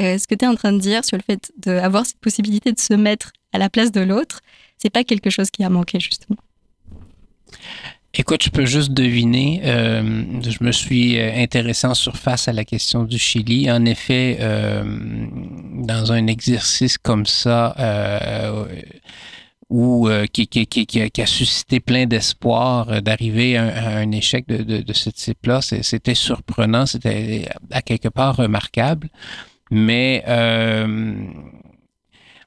euh, 0.00 0.18
ce 0.18 0.26
que 0.26 0.34
tu 0.34 0.44
es 0.44 0.48
en 0.48 0.54
train 0.54 0.72
de 0.72 0.80
dire 0.80 1.04
sur 1.04 1.16
le 1.16 1.22
fait 1.22 1.52
d'avoir 1.58 2.04
cette 2.04 2.18
possibilité 2.18 2.72
de 2.72 2.80
se 2.80 2.94
mettre 2.94 3.32
à 3.56 3.58
la 3.58 3.70
place 3.70 3.90
de 3.90 4.02
l'autre, 4.02 4.40
c'est 4.76 4.90
pas 4.90 5.02
quelque 5.02 5.30
chose 5.30 5.50
qui 5.50 5.64
a 5.64 5.70
manqué 5.70 5.98
justement. 5.98 6.38
Écoute, 8.18 8.42
je 8.44 8.50
peux 8.50 8.64
juste 8.64 8.92
deviner. 8.92 9.60
Euh, 9.64 10.02
je 10.42 10.64
me 10.64 10.72
suis 10.72 11.18
euh, 11.18 11.34
intéressé 11.36 11.86
en 11.86 11.94
surface 11.94 12.48
à 12.48 12.52
la 12.52 12.64
question 12.64 13.02
du 13.04 13.18
Chili. 13.18 13.70
En 13.70 13.84
effet, 13.84 14.38
euh, 14.40 14.82
dans 15.90 16.12
un 16.12 16.26
exercice 16.26 16.96
comme 16.96 17.26
ça, 17.26 17.74
ou 19.68 20.08
qui, 20.32 20.48
a 21.18 21.26
suscité 21.26 21.80
plein 21.80 22.06
d'espoir 22.06 23.02
d'arriver 23.02 23.58
à, 23.58 23.98
un 23.98 24.10
échec 24.12 24.46
de, 24.46 24.80
de 24.80 24.92
ce 24.92 25.10
type-là, 25.10 25.60
c'était 25.60 26.14
surprenant, 26.14 26.86
c'était 26.86 27.48
à 27.70 27.82
quelque 27.82 28.08
part 28.08 28.36
remarquable. 28.36 29.08
Mais 29.70 30.24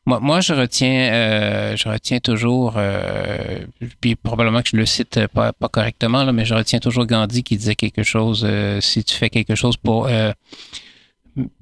moi, 0.06 0.42
je 0.42 0.54
retiens, 0.54 1.12
euh, 1.14 1.76
je 1.76 1.88
retiens 1.88 2.20
toujours, 2.20 2.74
euh, 2.78 3.60
puis 4.02 4.16
probablement 4.16 4.62
que 4.62 4.70
je 4.70 4.78
le 4.78 4.86
cite 4.86 5.28
pas, 5.28 5.52
correctement, 5.72 6.24
là, 6.24 6.32
mais 6.32 6.46
je 6.46 6.56
retiens 6.56 6.80
toujours 6.80 7.06
Gandhi 7.06 7.44
qui 7.44 7.58
disait 7.58 7.76
quelque 7.76 8.04
chose. 8.04 8.44
Euh, 8.48 8.82
si 8.82 9.04
tu 9.04 9.16
fais 9.16 9.30
quelque 9.30 9.56
chose 9.56 9.78
pour 9.78 10.10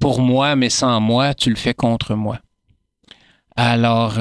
pour 0.00 0.20
moi, 0.20 0.56
mais 0.56 0.70
sans 0.70 1.00
moi, 1.00 1.34
tu 1.34 1.50
le 1.50 1.56
fais 1.56 1.74
contre 1.74 2.14
moi. 2.14 2.38
Alors, 3.54 4.14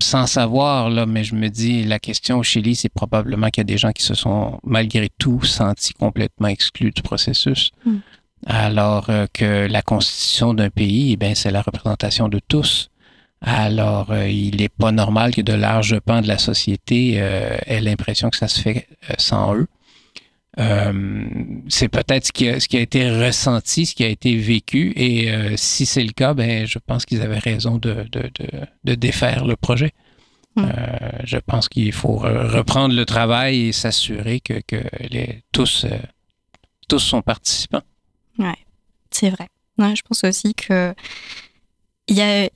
sans 0.00 0.26
savoir, 0.26 0.90
là, 0.90 1.06
mais 1.06 1.22
je 1.22 1.34
me 1.34 1.48
dis, 1.48 1.84
la 1.84 1.98
question 1.98 2.38
au 2.38 2.42
Chili, 2.42 2.74
c'est 2.74 2.88
probablement 2.88 3.50
qu'il 3.50 3.60
y 3.60 3.62
a 3.62 3.64
des 3.64 3.78
gens 3.78 3.92
qui 3.92 4.02
se 4.02 4.14
sont 4.14 4.58
malgré 4.64 5.10
tout 5.18 5.42
sentis 5.44 5.92
complètement 5.92 6.48
exclus 6.48 6.92
du 6.92 7.02
processus. 7.02 7.70
Hmm 7.84 7.98
alors 8.46 9.08
euh, 9.08 9.26
que 9.32 9.66
la 9.66 9.82
constitution 9.82 10.54
d'un 10.54 10.70
pays, 10.70 11.16
eh 11.20 11.34
c'est 11.34 11.50
la 11.50 11.62
représentation 11.62 12.28
de 12.28 12.40
tous. 12.46 12.90
Alors, 13.40 14.10
euh, 14.10 14.28
il 14.28 14.56
n'est 14.56 14.68
pas 14.68 14.92
normal 14.92 15.34
que 15.34 15.42
de 15.42 15.52
larges 15.52 15.98
pans 16.00 16.22
de 16.22 16.28
la 16.28 16.38
société 16.38 17.14
euh, 17.16 17.56
aient 17.66 17.80
l'impression 17.80 18.30
que 18.30 18.36
ça 18.36 18.48
se 18.48 18.60
fait 18.60 18.88
sans 19.18 19.54
eux. 19.54 19.66
c'est 21.68 21.88
peut-être 21.88 22.26
ce, 22.26 22.32
qui 22.32 22.48
a, 22.48 22.60
ce 22.60 22.68
qui 22.68 22.76
a 22.76 22.80
été 22.80 23.10
ressenti, 23.10 23.86
ce 23.86 23.94
qui 23.94 24.04
a 24.04 24.08
été 24.08 24.36
vécu, 24.36 24.92
et 24.94 25.28
si 25.56 25.84
c'est 25.84 26.04
le 26.04 26.12
cas, 26.12 26.32
ben, 26.32 26.64
je 26.66 26.78
pense 26.78 27.04
qu'ils 27.04 27.22
avaient 27.22 27.40
raison 27.40 27.76
de, 27.76 28.06
de, 28.12 28.30
de, 28.38 28.46
de, 28.84 28.94
défaire 28.94 29.44
le 29.46 29.56
projet. 29.56 29.92
Hmm. 30.56 30.68
je 31.24 31.38
pense 31.38 31.68
qu'il 31.68 31.92
faut 31.92 32.18
reprendre 32.18 32.94
le 32.94 33.04
travail 33.04 33.66
et 33.66 33.72
s'assurer 33.72 34.38
que, 34.38 34.60
que 34.64 34.80
les, 35.10 35.42
tous, 35.50 35.86
tous 36.88 37.00
sont 37.00 37.20
participants. 37.20 37.82
Ouais, 38.38 38.56
c'est 39.10 39.30
vrai. 39.30 39.48
je 39.78 40.02
pense 40.02 40.24
aussi 40.24 40.54
que 40.54 40.94
il 42.08 42.16
y 42.16 42.20
a, 42.20 42.48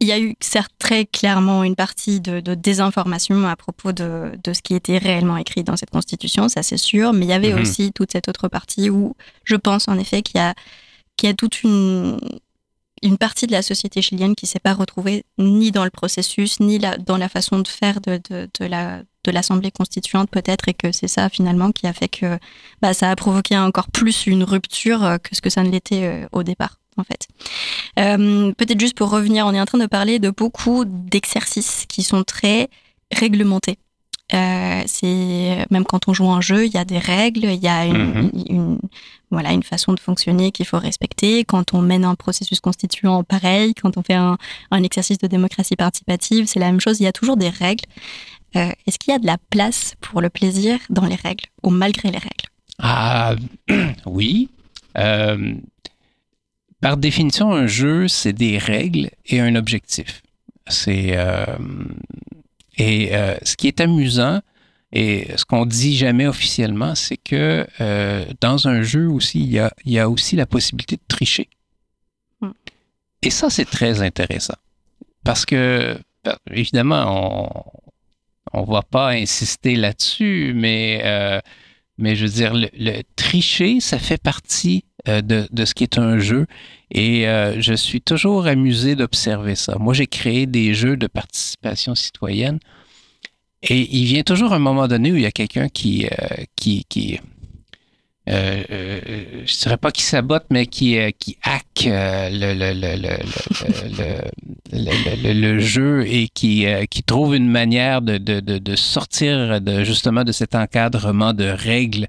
y 0.00 0.12
a 0.12 0.18
eu 0.18 0.34
certes 0.40 0.72
très 0.78 1.06
clairement 1.06 1.64
une 1.64 1.76
partie 1.76 2.20
de, 2.20 2.40
désinformation 2.54 3.46
à 3.46 3.56
propos 3.56 3.92
de, 3.92 4.32
de, 4.42 4.52
ce 4.52 4.62
qui 4.62 4.74
était 4.74 4.98
réellement 4.98 5.36
écrit 5.36 5.64
dans 5.64 5.76
cette 5.76 5.90
constitution, 5.90 6.48
ça 6.48 6.62
c'est 6.62 6.76
sûr, 6.76 7.12
mais 7.12 7.26
il 7.26 7.28
y 7.28 7.32
avait 7.32 7.52
mhm. 7.52 7.60
aussi 7.60 7.92
toute 7.92 8.12
cette 8.12 8.28
autre 8.28 8.48
partie 8.48 8.90
où 8.90 9.14
je 9.44 9.56
pense 9.56 9.88
en 9.88 9.98
effet 9.98 10.22
qu'il 10.22 10.38
y 10.38 10.42
a, 10.42 10.54
qu'il 11.16 11.28
y 11.28 11.32
a 11.32 11.34
toute 11.34 11.62
une, 11.62 12.18
une 13.02 13.18
partie 13.18 13.46
de 13.46 13.52
la 13.52 13.62
société 13.62 14.02
chilienne 14.02 14.34
qui 14.34 14.46
ne 14.46 14.48
s'est 14.48 14.58
pas 14.58 14.74
retrouvée 14.74 15.24
ni 15.38 15.70
dans 15.70 15.84
le 15.84 15.90
processus, 15.90 16.60
ni 16.60 16.78
dans 16.78 17.16
la 17.16 17.28
façon 17.28 17.60
de 17.60 17.68
faire 17.68 18.00
de, 18.00 18.20
de, 18.30 18.48
de 18.58 18.66
la, 18.66 19.02
de 19.24 19.30
l'Assemblée 19.30 19.70
constituante 19.70 20.30
peut-être, 20.30 20.68
et 20.68 20.74
que 20.74 20.92
c'est 20.92 21.08
ça 21.08 21.28
finalement 21.28 21.72
qui 21.72 21.86
a 21.86 21.92
fait 21.92 22.08
que 22.08 22.38
bah, 22.80 22.94
ça 22.94 23.10
a 23.10 23.16
provoqué 23.16 23.58
encore 23.58 23.88
plus 23.88 24.26
une 24.26 24.44
rupture 24.44 25.04
euh, 25.04 25.18
que 25.18 25.34
ce 25.34 25.40
que 25.40 25.50
ça 25.50 25.62
ne 25.62 25.70
l'était 25.70 26.04
euh, 26.04 26.26
au 26.32 26.42
départ. 26.42 26.78
En 26.96 27.04
fait. 27.04 27.28
Euh, 28.00 28.52
peut-être 28.54 28.80
juste 28.80 28.96
pour 28.96 29.10
revenir, 29.10 29.46
on 29.46 29.54
est 29.54 29.60
en 29.60 29.66
train 29.66 29.78
de 29.78 29.86
parler 29.86 30.18
de 30.18 30.30
beaucoup 30.30 30.84
d'exercices 30.84 31.84
qui 31.86 32.02
sont 32.02 32.24
très 32.24 32.68
réglementés. 33.12 33.78
Euh, 34.34 34.82
c'est 34.86 35.66
même 35.70 35.84
quand 35.84 36.06
on 36.08 36.12
joue 36.12 36.28
un 36.30 36.42
jeu, 36.42 36.66
il 36.66 36.72
y 36.72 36.76
a 36.76 36.84
des 36.84 36.98
règles, 36.98 37.44
il 37.44 37.62
y 37.62 37.68
a 37.68 37.86
une, 37.86 38.30
mhm. 38.34 38.78
voilà 39.30 39.52
une 39.52 39.62
façon 39.62 39.94
de 39.94 40.00
fonctionner 40.00 40.52
qu'il 40.52 40.66
faut 40.66 40.78
respecter. 40.78 41.44
Quand 41.44 41.72
on 41.72 41.80
mène 41.80 42.04
un 42.04 42.14
processus 42.14 42.60
constituant, 42.60 43.24
pareil. 43.24 43.74
Quand 43.74 43.96
on 43.96 44.02
fait 44.02 44.14
un, 44.14 44.36
un 44.70 44.82
exercice 44.82 45.18
de 45.18 45.26
démocratie 45.26 45.76
participative, 45.76 46.46
c'est 46.46 46.60
la 46.60 46.66
même 46.66 46.80
chose. 46.80 47.00
Il 47.00 47.04
y 47.04 47.06
a 47.06 47.12
toujours 47.12 47.36
des 47.36 47.48
règles. 47.48 47.84
Euh, 48.56 48.70
Est-ce 48.86 48.98
qu'il 48.98 49.12
y 49.12 49.14
a 49.14 49.18
de 49.18 49.26
la 49.26 49.38
place 49.50 49.94
pour 50.00 50.20
le 50.20 50.30
plaisir 50.30 50.78
dans 50.90 51.04
les 51.04 51.16
règles 51.16 51.44
ou 51.62 51.70
malgré 51.70 52.10
les 52.10 52.18
règles? 52.18 52.46
Ah 52.78 53.34
oui. 54.06 54.48
Euh, 54.96 55.54
par 56.80 56.96
définition, 56.96 57.52
un 57.52 57.66
jeu, 57.66 58.08
c'est 58.08 58.32
des 58.32 58.58
règles 58.58 59.10
et 59.26 59.40
un 59.40 59.54
objectif. 59.54 60.22
C'est 60.66 61.16
euh, 61.16 61.46
et 62.76 63.10
ce 63.42 63.56
qui 63.56 63.66
est 63.66 63.80
amusant, 63.80 64.40
et 64.92 65.26
ce 65.36 65.44
qu'on 65.44 65.66
dit 65.66 65.96
jamais 65.96 66.28
officiellement, 66.28 66.94
c'est 66.94 67.16
que 67.16 67.66
dans 68.40 68.68
un 68.68 68.82
jeu 68.82 69.08
aussi, 69.08 69.40
il 69.40 69.50
y, 69.50 69.58
a, 69.58 69.72
il 69.84 69.92
y 69.92 69.98
a, 69.98 70.08
aussi 70.08 70.36
la 70.36 70.46
possibilité 70.46 70.94
de 70.94 71.02
tricher. 71.08 71.48
Hmm. 72.40 72.52
Et 73.22 73.30
ça, 73.30 73.50
c'est 73.50 73.64
très 73.64 74.00
intéressant. 74.00 74.54
Parce 75.24 75.44
que, 75.44 75.98
ben, 76.24 76.36
évidemment, 76.52 77.04
on 77.08 77.87
ne 78.54 78.66
va 78.66 78.82
pas 78.82 79.10
insister 79.10 79.76
là-dessus, 79.76 80.52
mais, 80.54 81.00
euh, 81.04 81.40
mais 81.98 82.16
je 82.16 82.26
veux 82.26 82.32
dire, 82.32 82.52
le, 82.54 83.02
tricher, 83.16 83.80
ça 83.80 83.98
fait 83.98 84.20
partie 84.20 84.84
de, 85.06 85.46
de, 85.50 85.64
ce 85.64 85.74
qui 85.74 85.84
est 85.84 85.98
un 85.98 86.18
jeu. 86.18 86.46
Et 86.90 87.28
euh, 87.28 87.60
je 87.60 87.74
suis 87.74 88.00
toujours 88.00 88.46
amusé 88.46 88.96
d'observer 88.96 89.54
ça. 89.54 89.76
Moi, 89.78 89.94
j'ai 89.94 90.06
créé 90.06 90.46
des 90.46 90.74
jeux 90.74 90.96
de 90.96 91.06
participation 91.06 91.94
citoyenne. 91.94 92.58
Et 93.62 93.96
il 93.96 94.04
vient 94.04 94.22
toujours 94.22 94.52
un 94.52 94.58
moment 94.58 94.88
donné 94.88 95.12
où 95.12 95.16
il 95.16 95.22
y 95.22 95.26
a 95.26 95.32
quelqu'un 95.32 95.68
qui, 95.68 96.06
euh, 96.06 96.44
qui, 96.56 96.84
qui 96.88 97.20
euh, 98.28 98.62
euh, 98.70 99.42
je 99.46 99.58
dirais 99.58 99.76
pas 99.76 99.90
qui 99.90 100.02
sabote, 100.02 100.44
mais 100.50 100.66
qui, 100.66 100.98
qui 101.18 101.38
hack 101.42 101.84
le, 101.86 102.54
le, 104.72 105.32
le, 105.32 105.58
jeu 105.60 106.04
et 106.06 106.28
qui, 106.28 106.66
trouve 107.06 107.34
une 107.34 107.48
manière 107.48 108.02
de, 108.02 108.76
sortir 108.76 109.60
de, 109.60 109.84
justement 109.84 110.24
de 110.24 110.32
cet 110.32 110.54
encadrement 110.54 111.32
de 111.32 111.44
règles 111.44 112.06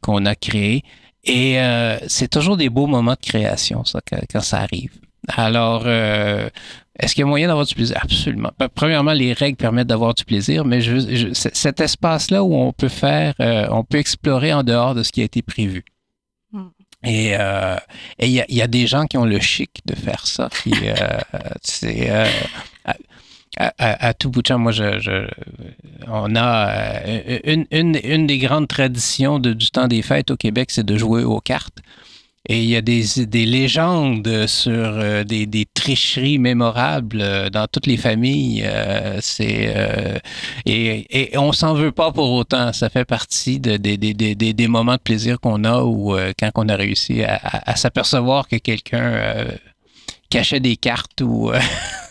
qu'on 0.00 0.24
a 0.26 0.34
créé. 0.34 0.82
Et 1.24 1.60
euh, 1.60 1.98
c'est 2.06 2.28
toujours 2.28 2.56
des 2.56 2.70
beaux 2.70 2.86
moments 2.86 3.12
de 3.20 3.26
création, 3.26 3.84
ça, 3.84 4.00
quand, 4.32 4.40
ça 4.40 4.60
arrive. 4.60 4.92
Alors, 5.28 5.82
euh, 5.86 6.48
est-ce 6.98 7.14
qu'il 7.14 7.22
y 7.22 7.24
a 7.24 7.26
moyen 7.26 7.48
d'avoir 7.48 7.66
du 7.66 7.74
plaisir? 7.74 7.98
Absolument. 8.00 8.50
Premièrement, 8.74 9.12
les 9.12 9.32
règles 9.32 9.56
permettent 9.56 9.86
d'avoir 9.86 10.14
du 10.14 10.24
plaisir, 10.24 10.64
mais 10.64 10.80
je, 10.80 11.32
cet 11.32 11.80
espace-là 11.80 12.42
où 12.42 12.54
on 12.54 12.72
peut 12.72 12.88
faire, 12.88 13.34
euh, 13.40 13.68
on 13.70 13.84
peut 13.84 13.98
explorer 13.98 14.52
en 14.52 14.62
dehors 14.62 14.94
de 14.94 15.02
ce 15.02 15.12
qui 15.12 15.20
a 15.20 15.24
été 15.24 15.42
prévu. 15.42 15.84
Hmm. 16.52 16.68
Et 17.04 17.26
il 17.26 18.30
y, 18.30 18.40
a, 18.40 18.46
y, 18.48 18.62
a, 18.62 18.66
des 18.66 18.88
gens 18.88 19.06
qui 19.06 19.16
ont 19.18 19.24
le 19.24 19.38
chic 19.38 19.80
de 19.86 19.94
faire 19.94 20.26
ça. 20.26 20.48
Qui, 20.62 20.74
c'est, 21.62 22.10
à, 23.58 24.14
tout 24.14 24.30
bout 24.30 24.42
de 24.42 24.46
champ, 24.46 24.58
moi, 24.58 24.72
je, 24.72 25.26
on 26.06 26.34
a 26.36 26.70
euh, 27.06 27.38
une, 27.44 27.66
une, 27.70 27.98
une, 28.02 28.26
des 28.26 28.38
grandes 28.38 28.68
traditions 28.68 29.38
de, 29.38 29.52
du 29.52 29.70
temps 29.70 29.88
des 29.88 30.02
fêtes 30.02 30.30
au 30.30 30.36
Québec, 30.36 30.70
c'est 30.70 30.86
de 30.86 30.96
jouer 30.96 31.24
aux 31.24 31.40
cartes. 31.40 31.78
Et 32.48 32.62
il 32.62 32.68
y 32.68 32.76
a 32.76 32.80
des, 32.80 33.04
des 33.26 33.44
légendes 33.44 34.46
sur 34.46 34.72
euh, 34.72 35.22
des, 35.24 35.46
des, 35.46 35.66
tricheries 35.66 36.38
mémorables 36.38 37.20
euh, 37.20 37.50
dans 37.50 37.66
toutes 37.66 37.86
les 37.86 37.96
familles. 37.96 38.68
c'est 39.20 39.74
et, 40.66 41.32
et, 41.34 41.38
on 41.38 41.52
s'en 41.52 41.74
veut 41.74 41.92
pas 41.92 42.10
pour 42.10 42.32
autant. 42.32 42.72
Ça 42.72 42.88
fait 42.88 43.04
partie 43.04 43.60
de, 43.60 43.76
des, 43.76 43.96
des 43.96 44.68
moments 44.68 44.94
de 44.94 45.00
plaisir 45.00 45.40
qu'on 45.40 45.64
a 45.64 45.82
ou 45.82 46.16
quand 46.38 46.50
on 46.54 46.68
a 46.68 46.76
réussi 46.76 47.22
à, 47.22 47.34
à, 47.36 47.72
à 47.72 47.76
s'apercevoir 47.76 48.48
que 48.48 48.56
quelqu'un 48.56 49.46
cachait 50.30 50.60
des 50.60 50.76
cartes 50.76 51.20
ou. 51.20 51.52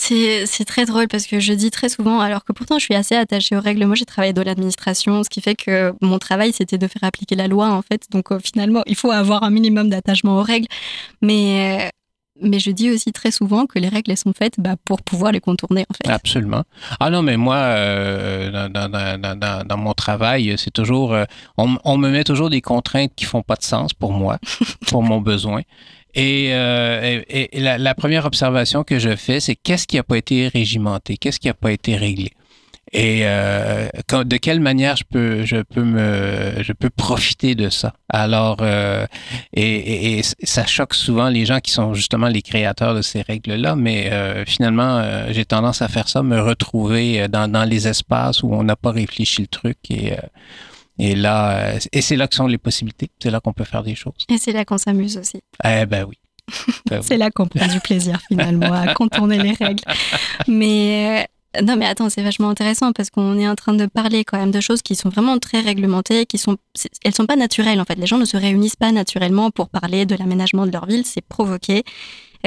C'est 0.00 0.64
très 0.64 0.86
drôle 0.86 1.08
parce 1.08 1.26
que 1.26 1.40
je 1.40 1.52
dis 1.52 1.70
très 1.70 1.88
souvent, 1.88 2.20
alors 2.20 2.44
que 2.44 2.52
pourtant 2.52 2.78
je 2.78 2.84
suis 2.84 2.94
assez 2.94 3.14
attachée 3.14 3.56
aux 3.56 3.60
règles. 3.60 3.84
Moi, 3.84 3.96
j'ai 3.96 4.04
travaillé 4.04 4.32
dans 4.32 4.44
l'administration, 4.44 5.22
ce 5.24 5.28
qui 5.28 5.40
fait 5.40 5.54
que 5.54 5.92
mon 6.00 6.18
travail, 6.18 6.52
c'était 6.52 6.78
de 6.78 6.86
faire 6.86 7.04
appliquer 7.04 7.36
la 7.36 7.48
loi, 7.48 7.70
en 7.70 7.82
fait. 7.82 8.06
Donc, 8.10 8.26
finalement, 8.42 8.82
il 8.86 8.96
faut 8.96 9.10
avoir 9.10 9.42
un 9.42 9.50
minimum 9.50 9.88
d'attachement 9.90 10.38
aux 10.38 10.42
règles. 10.42 10.68
Mais 11.20 11.90
je 12.42 12.70
dis 12.70 12.90
aussi 12.90 13.12
très 13.12 13.30
souvent 13.30 13.66
que 13.66 13.78
les 13.78 13.88
règles 13.88 14.10
elles 14.10 14.16
sont 14.16 14.32
faites 14.32 14.54
bah, 14.58 14.76
pour 14.84 15.02
pouvoir 15.02 15.32
les 15.32 15.40
contourner 15.40 15.84
en 15.88 15.94
fait. 15.94 16.12
Absolument. 16.12 16.62
Ah 17.00 17.10
non, 17.10 17.22
mais 17.22 17.36
moi, 17.36 17.56
euh, 17.56 18.68
dans, 18.68 19.76
mon 19.76 19.92
travail, 19.94 20.54
c'est 20.56 20.70
toujours, 20.70 21.12
euh, 21.12 21.24
on, 21.56 21.98
me 21.98 22.10
met 22.10 22.24
toujours 22.24 22.50
des 22.50 22.60
contraintes 22.60 23.12
qui 23.16 23.24
font 23.24 23.42
pas 23.42 23.56
de 23.56 23.64
sens 23.64 23.94
pour 23.94 24.12
moi, 24.12 24.38
pour 24.88 25.02
mon 25.02 25.20
besoin. 25.20 25.62
Et, 26.18 26.48
euh, 26.52 27.22
la, 27.54 27.94
première 27.94 28.26
observation 28.26 28.82
que 28.82 28.98
je 28.98 29.14
fais, 29.14 29.38
c'est 29.38 29.54
qu'est-ce 29.54 29.86
qui 29.86 29.96
n'a 29.96 30.02
pas 30.02 30.18
été 30.18 30.48
régimenté, 30.48 31.16
qu'est-ce 31.16 31.38
qui 31.38 31.46
n'a 31.46 31.54
pas 31.54 31.70
été 31.70 31.96
réglé? 31.96 32.32
Et 32.92 33.20
euh, 33.24 33.88
de 34.24 34.36
quelle 34.38 34.60
manière 34.60 34.96
je 34.96 35.04
peux 35.04 35.44
je 35.44 35.58
peux 35.58 35.82
me 35.82 36.62
je 36.62 36.72
peux 36.72 36.88
profiter 36.88 37.54
de 37.54 37.68
ça? 37.68 37.92
Alors 38.08 38.56
euh, 38.62 39.06
et, 39.52 40.18
et, 40.18 40.22
ça 40.22 40.64
choque 40.64 40.94
souvent 40.94 41.28
les 41.28 41.44
gens 41.44 41.60
qui 41.60 41.70
sont 41.70 41.92
justement 41.92 42.28
les 42.28 42.40
créateurs 42.40 42.94
de 42.94 43.02
ces 43.02 43.20
règles 43.20 43.56
là 43.56 43.76
mais 43.76 44.10
euh, 44.10 44.46
finalement 44.46 45.00
euh, 45.00 45.26
j'ai 45.32 45.44
tendance 45.44 45.82
à 45.82 45.88
faire 45.88 46.08
ça 46.08 46.22
me 46.22 46.40
retrouver 46.40 47.28
dans, 47.28 47.46
dans 47.46 47.64
les 47.64 47.86
espaces 47.88 48.42
où 48.42 48.54
on 48.54 48.62
n'a 48.62 48.76
pas 48.76 48.90
réfléchi 48.90 49.42
le 49.42 49.48
truc 49.48 49.76
et 49.90 50.14
euh, 50.14 50.16
et 50.98 51.14
là 51.14 51.74
et 51.92 52.00
c'est 52.00 52.16
là 52.16 52.28
que 52.28 52.34
sont 52.34 52.46
les 52.46 52.58
possibilités 52.58 53.10
c'est 53.22 53.30
là 53.30 53.40
qu'on 53.40 53.52
peut 53.52 53.64
faire 53.64 53.82
des 53.82 53.94
choses. 53.94 54.26
Et 54.28 54.38
c'est 54.38 54.52
là 54.52 54.64
qu'on 54.64 54.78
s'amuse 54.78 55.16
aussi. 55.16 55.40
Eh 55.64 55.86
ben 55.86 56.04
oui. 56.04 56.18
Ben 56.90 57.02
c'est 57.02 57.18
là 57.18 57.30
qu'on 57.30 57.46
prend 57.46 57.66
du 57.66 57.80
plaisir 57.80 58.20
finalement 58.28 58.72
à 58.72 58.94
contourner 58.94 59.38
les 59.38 59.52
règles. 59.52 59.84
Mais 60.46 61.28
non, 61.62 61.76
mais 61.76 61.86
attends, 61.86 62.08
c'est 62.08 62.22
vachement 62.22 62.50
intéressant 62.50 62.92
parce 62.92 63.10
qu'on 63.10 63.38
est 63.38 63.48
en 63.48 63.54
train 63.54 63.74
de 63.74 63.86
parler 63.86 64.24
quand 64.24 64.38
même 64.38 64.50
de 64.50 64.60
choses 64.60 64.82
qui 64.82 64.94
sont 64.94 65.08
vraiment 65.08 65.38
très 65.38 65.60
réglementées, 65.60 66.26
qui 66.26 66.38
sont, 66.38 66.56
elles 67.04 67.14
sont 67.14 67.26
pas 67.26 67.36
naturelles 67.36 67.80
en 67.80 67.84
fait. 67.84 67.96
Les 67.96 68.06
gens 68.06 68.18
ne 68.18 68.24
se 68.24 68.36
réunissent 68.36 68.76
pas 68.76 68.92
naturellement 68.92 69.50
pour 69.50 69.68
parler 69.68 70.06
de 70.06 70.14
l'aménagement 70.14 70.66
de 70.66 70.72
leur 70.72 70.86
ville, 70.86 71.04
c'est 71.04 71.24
provoqué. 71.24 71.84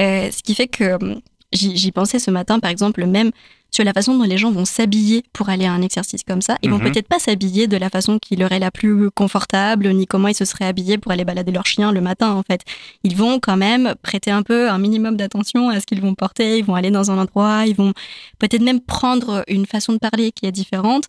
Euh, 0.00 0.30
ce 0.30 0.42
qui 0.42 0.54
fait 0.54 0.68
que 0.68 0.94
hum, 0.94 1.20
j'y 1.52 1.92
pensais 1.92 2.18
ce 2.18 2.30
matin, 2.30 2.58
par 2.60 2.70
exemple, 2.70 3.04
même 3.04 3.30
sur 3.72 3.84
la 3.84 3.92
façon 3.92 4.16
dont 4.16 4.24
les 4.24 4.38
gens 4.38 4.52
vont 4.52 4.64
s'habiller 4.64 5.24
pour 5.32 5.48
aller 5.48 5.64
à 5.64 5.72
un 5.72 5.82
exercice 5.82 6.22
comme 6.22 6.42
ça. 6.42 6.58
Ils 6.62 6.70
vont 6.70 6.78
mhm. 6.78 6.92
peut-être 6.92 7.08
pas 7.08 7.18
s'habiller 7.18 7.66
de 7.66 7.76
la 7.76 7.88
façon 7.88 8.18
qui 8.18 8.36
leur 8.36 8.52
est 8.52 8.58
la 8.58 8.70
plus 8.70 9.10
confortable, 9.10 9.88
ni 9.88 10.06
comment 10.06 10.28
ils 10.28 10.34
se 10.34 10.44
seraient 10.44 10.66
habillés 10.66 10.98
pour 10.98 11.10
aller 11.10 11.24
balader 11.24 11.50
leur 11.50 11.66
chien 11.66 11.90
le 11.90 12.00
matin, 12.00 12.32
en 12.32 12.42
fait. 12.42 12.60
Ils 13.02 13.16
vont 13.16 13.40
quand 13.40 13.56
même 13.56 13.94
prêter 14.02 14.30
un 14.30 14.42
peu 14.42 14.70
un 14.70 14.78
minimum 14.78 15.16
d'attention 15.16 15.70
à 15.70 15.80
ce 15.80 15.86
qu'ils 15.86 16.02
vont 16.02 16.14
porter. 16.14 16.58
Ils 16.58 16.64
vont 16.64 16.74
aller 16.74 16.90
dans 16.90 17.10
un 17.10 17.18
endroit, 17.18 17.64
ils 17.66 17.74
vont 17.74 17.94
peut-être 18.38 18.62
même 18.62 18.80
prendre 18.80 19.42
une 19.48 19.66
façon 19.66 19.94
de 19.94 19.98
parler 19.98 20.32
qui 20.32 20.46
est 20.46 20.52
différente. 20.52 21.04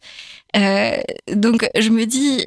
Euh, 0.56 0.98
donc, 1.34 1.68
je 1.78 1.90
me 1.90 2.06
dis, 2.06 2.46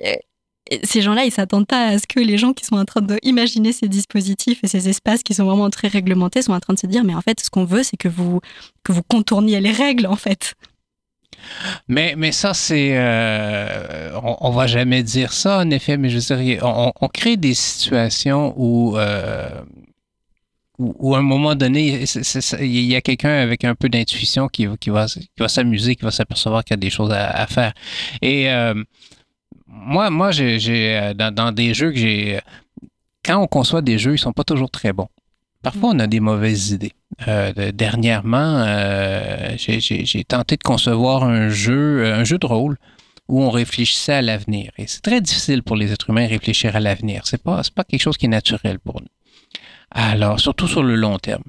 ces 0.83 1.03
gens-là, 1.03 1.25
ils 1.25 1.31
s'attendent 1.31 1.67
pas 1.67 1.87
à 1.87 1.99
ce 1.99 2.07
que 2.07 2.21
les 2.21 2.39
gens 2.39 2.53
qui 2.53 2.64
sont 2.64 2.77
en 2.77 2.85
train 2.85 3.01
d'imaginer 3.01 3.73
ces 3.73 3.89
dispositifs 3.89 4.59
et 4.62 4.67
ces 4.67 4.89
espaces 4.89 5.23
qui 5.23 5.35
sont 5.35 5.45
vraiment 5.45 5.71
très 5.71 5.89
réglementés 5.89 6.43
sont 6.43 6.53
en 6.53 6.61
train 6.61 6.75
de 6.75 6.79
se 6.79 6.87
dire, 6.87 7.05
mais 7.05 7.14
en 7.14 7.21
fait, 7.21 7.41
ce 7.41 7.51
qu'on 7.51 7.64
veut, 7.64 7.83
c'est 7.83 7.97
que 7.97 8.09
vous, 8.09 8.41
que 8.83 8.93
vous 8.93 9.03
contourniez 9.03 9.61
les 9.61 9.73
règles, 9.73 10.07
en 10.07 10.17
fait. 10.17 10.55
Mais, 11.87 12.14
mais 12.17 12.33
ça, 12.33 12.55
c'est. 12.55 12.97
Euh, 12.97 14.11
on, 14.41 14.51
ne 14.51 14.57
va 14.57 14.67
jamais 14.67 15.03
dire 15.03 15.33
ça, 15.33 15.59
en 15.59 15.71
effet, 15.71 15.97
mais 15.97 16.09
je 16.09 16.19
dirais, 16.19 16.59
on, 16.62 16.93
on 17.01 17.09
crée 17.09 17.37
des 17.37 17.55
situations 17.55 18.55
où. 18.57 18.97
Euh, 18.99 19.49
où, 20.79 21.14
à 21.14 21.19
un 21.19 21.23
moment 21.23 21.55
donné, 21.55 22.05
il 22.61 22.83
y 22.83 22.95
a 22.97 23.01
quelqu'un 23.01 23.31
avec 23.31 23.64
un 23.64 23.75
peu 23.75 23.89
d'intuition 23.89 24.49
qui, 24.49 24.67
qui, 24.79 24.91
va, 24.91 25.07
qui 25.07 25.29
va 25.39 25.49
s'amuser, 25.49 25.97
qui 25.97 26.05
va 26.05 26.11
s'apercevoir 26.11 26.64
qu'il 26.64 26.75
y 26.75 26.79
a 26.79 26.81
des 26.81 26.91
choses 26.91 27.12
à, 27.12 27.47
faire. 27.47 27.73
Et 28.21 28.51
euh, 28.51 28.75
moi, 29.67 30.11
moi 30.11 30.31
j'ai, 30.31 30.97
euh, 30.97 31.14
dans, 31.14 31.53
des 31.53 31.75
jeux 31.75 31.91
que 31.91 31.99
j'ai. 31.99 32.41
Quand 33.25 33.39
on 33.39 33.47
conçoit 33.47 33.83
des 33.83 33.99
jeux, 33.99 34.14
ils 34.14 34.19
sont 34.19 34.33
pas 34.33 34.45
toujours 34.45 34.71
très 34.71 34.93
bons. 34.93 35.09
Parfois, 35.62 35.91
on 35.91 35.99
a 35.99 36.07
des 36.07 36.21
mauvaises 36.21 36.71
idées. 36.71 36.93
Euh, 37.27 37.73
dernièrement, 37.73 38.62
euh, 38.64 39.57
j'ai, 39.57 40.25
tenté 40.25 40.57
de 40.57 40.62
concevoir 40.62 41.25
un 41.25 41.49
jeu, 41.49 42.07
un 42.07 42.23
jeu 42.23 42.39
de 42.39 42.47
rôle 42.47 42.77
où 43.29 43.43
on 43.43 43.51
réfléchissait 43.51 44.12
à 44.12 44.23
l'avenir. 44.23 44.71
Et 44.79 44.87
c'est 44.87 45.01
très 45.01 45.21
difficile 45.21 45.64
pour 45.64 45.75
les 45.75 45.93
êtres 45.93 46.11
humains 46.11 46.27
de 46.27 46.31
réfléchir 46.31 46.77
à 46.77 46.81
l'avenir. 46.81 47.23
C'est 47.25 47.43
pas, 47.43 47.64
c'est 47.64 47.75
pas 47.75 47.83
quelque 47.83 48.03
chose 48.03 48.17
qui 48.17 48.27
est 48.27 48.29
naturel 48.29 48.79
pour 48.79 49.01
nous. 49.01 49.09
Alors, 49.91 50.39
surtout 50.39 50.69
sur 50.69 50.85
le 50.85 50.95
long 50.95 51.19
terme. 51.19 51.43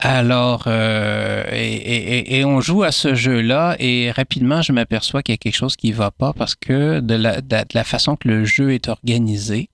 Alors, 0.00 0.64
euh, 0.68 1.44
et, 1.50 2.44
on 2.44 2.60
joue 2.60 2.84
à 2.84 2.92
ce 2.92 3.16
jeu-là 3.16 3.74
et 3.80 4.12
rapidement, 4.12 4.62
je 4.62 4.72
m'aperçois 4.72 5.24
qu'il 5.24 5.32
y 5.32 5.34
a 5.34 5.38
quelque 5.38 5.56
chose 5.56 5.74
qui 5.74 5.90
ne 5.90 5.96
va 5.96 6.12
pas 6.12 6.32
parce 6.32 6.54
que 6.54 7.00
de 7.00 7.14
la, 7.14 7.84
façon 7.84 8.14
que 8.14 8.28
le 8.28 8.44
jeu 8.44 8.72
est 8.72 8.88
organisé, 8.88 9.70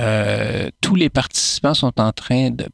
euh, 0.00 0.68
tous 0.80 0.96
les 0.96 1.10
participants 1.10 1.74
sont 1.74 2.00
en 2.00 2.10
train 2.10 2.50
de... 2.50 2.66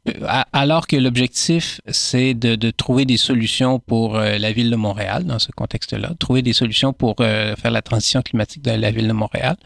Alors 0.51 0.87
que 0.87 0.95
l'objectif, 0.95 1.79
c'est 1.89 2.33
de, 2.33 2.55
de, 2.55 2.71
trouver 2.71 3.05
des 3.05 3.17
solutions 3.17 3.77
pour 3.79 4.15
euh, 4.15 4.39
la 4.39 4.51
ville 4.51 4.71
de 4.71 4.75
Montréal 4.75 5.25
dans 5.25 5.39
ce 5.39 5.51
contexte-là, 5.51 6.13
trouver 6.17 6.41
des 6.41 6.53
solutions 6.53 6.91
pour 6.91 7.17
faire 7.17 7.71
la 7.71 7.81
transition 7.83 8.23
climatique 8.23 8.63
de 8.63 8.71
la 8.71 8.89
ville 8.89 9.07
de 9.07 9.13
Montréal. 9.13 9.57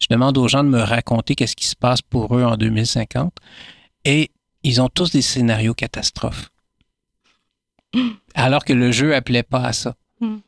Je 0.00 0.06
demande 0.08 0.38
aux 0.38 0.48
gens 0.48 0.64
de 0.64 0.70
me 0.70 0.80
raconter 0.80 1.34
qu'est-ce 1.34 1.56
qui 1.56 1.68
se 1.68 1.76
passe 1.76 2.00
pour 2.00 2.34
eux 2.34 2.44
en 2.44 2.56
2050. 2.56 3.34
Et 4.06 4.30
ils 4.62 4.80
ont 4.80 4.88
tous 4.88 5.10
des 5.10 5.22
scénarios 5.22 5.74
catastrophes. 5.74 6.50
Alors 8.34 8.64
que 8.64 8.72
le 8.72 8.92
jeu 8.92 9.14
appelait 9.14 9.42
pas 9.42 9.64
à 9.64 9.72
ça. 9.72 9.94
Hmm. 10.20 10.38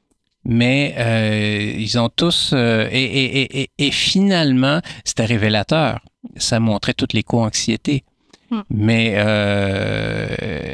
Mais 0.45 0.95
euh, 0.99 1.75
ils 1.79 1.99
ont 1.99 2.09
tous... 2.09 2.51
Euh, 2.53 2.89
et, 2.91 3.03
et, 3.03 3.63
et, 3.63 3.71
et, 3.79 3.91
finalement, 3.91 4.81
c'était 5.05 5.25
révélateur. 5.25 6.01
Ça 6.37 6.61
montrait 6.61 6.95
toute 6.95 7.13
l'éco-anxiété. 7.13 8.05
Hmm. 8.51 8.63
Mais 8.71 9.15
euh, 9.17 10.29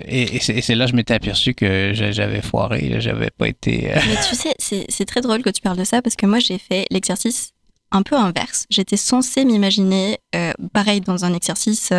et, 0.07 0.41
c'est 0.41 0.75
là 0.75 0.87
que 0.87 0.91
je 0.91 0.97
m'étais 0.97 1.15
aperçu 1.15 1.55
que 1.55 1.93
j'avais 1.95 2.43
foiré, 2.43 3.01
j'avais 3.01 3.31
pas 3.31 3.47
été. 3.47 3.93
Mais 3.95 4.17
tu 4.29 4.35
sais, 4.35 4.87
c'est 4.89 5.05
très 5.05 5.21
drôle 5.21 5.43
que 5.43 5.51
tu 5.51 5.61
parles 5.61 5.77
de 5.77 5.85
ça 5.85 6.03
parce 6.03 6.17
que 6.17 6.27
moi 6.27 6.41
j'ai 6.41 6.59
fait 6.59 6.87
l'exercice 6.91 7.53
un 7.93 8.03
peu 8.03 8.17
inverse. 8.17 8.67
J'étais 8.69 8.97
censée 8.97 9.45
m'imaginer 9.45 10.19
pareil 10.73 11.03
dans 11.03 11.25
un 11.25 11.33
exercice 11.35 11.93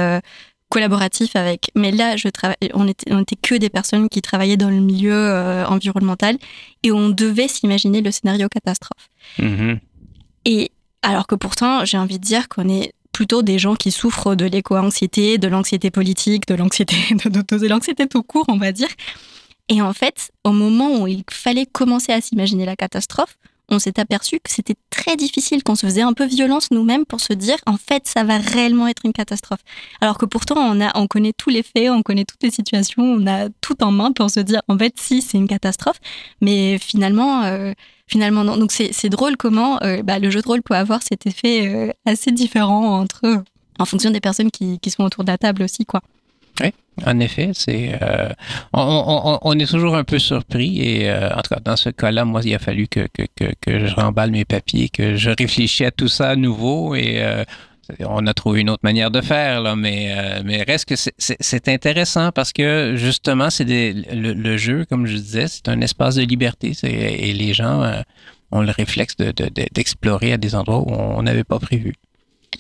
collaboratif 0.70 1.36
avec. 1.36 1.72
Mais 1.76 1.92
là, 1.92 2.16
je 2.16 2.28
travaille, 2.30 2.58
on 2.74 2.88
était, 2.88 3.12
on 3.12 3.22
était 3.22 3.36
que 3.36 3.56
des 3.56 3.70
personnes 3.70 4.08
qui 4.10 4.22
travaillaient 4.22 4.58
dans 4.58 4.70
le 4.70 4.80
milieu 4.80 5.14
euh, 5.14 5.66
environnemental 5.66 6.38
et 6.84 6.92
on 6.92 7.10
devait 7.10 7.48
s'imaginer 7.48 8.02
le 8.02 8.12
scénario 8.12 8.48
catastrophe. 8.48 9.10
Mm-hmm. 9.40 9.80
Et 10.46 10.72
alors 11.02 11.28
que 11.28 11.36
pourtant, 11.36 11.86
j'ai 11.86 11.98
envie 11.98 12.20
de 12.20 12.24
dire 12.24 12.50
qu'on 12.50 12.70
est 12.70 12.94
plutôt 13.12 13.42
des 13.42 13.60
gens 13.60 13.76
qui 13.76 13.92
souffrent 13.92 14.36
de 14.36 14.46
l'éco-anxiété, 14.46 15.38
de 15.38 15.48
l'anxiété 15.48 15.92
politique, 15.92 16.48
de 16.48 16.56
l'anxiété, 16.56 16.96
de, 17.26 17.58
de 17.58 17.68
l'anxiété 17.68 18.08
tout 18.08 18.24
court, 18.24 18.46
on 18.48 18.58
va 18.58 18.72
dire. 18.72 18.90
Et 19.70 19.82
en 19.82 19.94
fait, 19.94 20.32
au 20.44 20.52
moment 20.52 21.02
où 21.02 21.08
il 21.08 21.24
fallait 21.30 21.66
commencer 21.66 22.12
à 22.12 22.22
s'imaginer 22.22 22.66
la 22.66 22.76
catastrophe, 22.76 23.38
on 23.70 23.80
s'est 23.80 24.00
aperçu 24.00 24.40
que 24.40 24.52
c'était 24.52 24.76
très 24.90 25.16
difficile, 25.16 25.64
qu'on 25.64 25.76
se 25.76 25.86
faisait 25.86 26.02
un 26.02 26.14
peu 26.14 26.26
violence 26.26 26.72
nous-mêmes 26.72 27.06
pour 27.06 27.20
se 27.20 27.34
dire 27.34 27.58
en 27.66 27.78
fait 27.78 28.08
ça 28.08 28.24
va 28.24 28.38
réellement 28.38 28.88
être 28.88 29.02
une 29.06 29.14
catastrophe. 29.14 29.62
Alors 30.02 30.18
que 30.18 30.26
pourtant 30.26 30.58
on 30.58 30.82
a, 30.82 30.92
on 30.98 31.08
connaît 31.08 31.34
tous 31.34 31.50
les 31.50 31.64
faits, 31.64 31.90
on 31.90 32.02
connaît 32.02 32.26
toutes 32.26 32.44
les 32.44 32.52
situations, 32.52 33.04
on 33.04 33.28
a 33.28 33.50
tout 33.62 33.84
en 33.84 33.92
main 33.92 34.12
pour 34.12 34.30
se 34.30 34.40
dire 34.40 34.62
en 34.68 34.78
fait 34.78 34.94
si 35.00 35.22
c'est 35.22 35.38
une 35.38 35.48
catastrophe, 35.48 36.00
mais 36.42 36.78
finalement 36.78 37.44
euh, 37.44 37.74
finalement 38.08 38.44
non. 38.44 38.58
Donc 38.58 38.72
c'est 38.72 39.10
drôle 39.10 39.38
comment 39.38 39.82
euh, 39.84 40.02
bah, 40.04 40.20
le 40.20 40.30
jeu 40.30 40.42
de 40.42 40.48
rôle 40.48 40.62
peut 40.62 40.76
avoir 40.76 41.02
cet 41.04 41.26
effet 41.26 41.68
euh, 41.68 41.92
assez 42.06 42.32
différent 42.32 43.00
entre 43.00 43.44
en 43.78 43.86
fonction 43.86 44.12
des 44.12 44.20
personnes 44.20 44.52
qui, 44.52 44.80
qui 44.80 44.92
sont 44.92 45.04
autour 45.04 45.24
de 45.24 45.32
la 45.32 45.38
table 45.38 45.64
aussi 45.64 45.86
quoi. 45.86 46.02
Oui, 46.62 46.72
en 47.06 47.20
effet, 47.20 47.52
c'est 47.54 47.98
euh, 48.02 48.30
on, 48.74 49.58
est 49.60 49.70
toujours 49.70 49.96
un 49.96 50.04
peu 50.04 50.20
surpris 50.20 50.82
et 50.82 51.10
euh, 51.10 51.30
en 51.34 51.42
tout 51.42 51.54
cas 51.54 51.62
dans 51.64 51.76
ce 51.76 51.90
cas-là, 51.90 52.26
moi, 52.26 52.42
il 52.44 52.54
a 52.54 52.60
fallu 52.60 52.88
que, 52.88 53.08
que, 53.16 53.88
je 53.88 53.96
remballe 53.96 54.32
mes 54.32 54.46
papiers, 54.46 54.90
que 54.90 55.16
je 55.16 55.30
réfléchisse 55.30 55.88
à 55.88 55.92
tout 55.92 56.08
ça 56.08 56.30
à 56.30 56.36
nouveau 56.36 56.96
et 56.96 57.22
euh, 57.22 57.44
on 58.02 58.28
a 58.28 58.34
trouvé 58.34 58.62
une 58.62 58.70
autre 58.70 58.84
manière 58.84 59.10
de 59.10 59.22
faire 59.22 59.62
là, 59.62 59.76
mais 59.76 60.14
mais 60.44 60.62
reste 60.62 60.86
que 60.86 60.96
c'est 60.96 61.70
intéressant 61.70 62.32
parce 62.32 62.54
que 62.54 62.94
justement, 62.96 63.50
c'est 63.50 63.66
le, 63.66 64.34
le, 64.34 64.58
jeu, 64.58 64.86
comme 64.86 65.08
je 65.08 65.16
disais, 65.16 65.48
c'est 65.48 65.70
un 65.70 65.82
espace 65.82 66.16
de 66.16 66.22
liberté 66.22 66.74
et 66.84 67.34
les 67.34 67.54
gens 67.54 68.04
ont 68.52 68.62
le 68.62 68.72
réflexe 68.72 69.16
d'explorer 69.18 70.30
de, 70.30 70.34
à 70.34 70.38
des 70.38 70.54
endroits 70.54 70.82
où 70.82 70.92
on 70.92 71.24
n'avait 71.24 71.44
pas 71.44 71.58
prévu. 71.58 71.96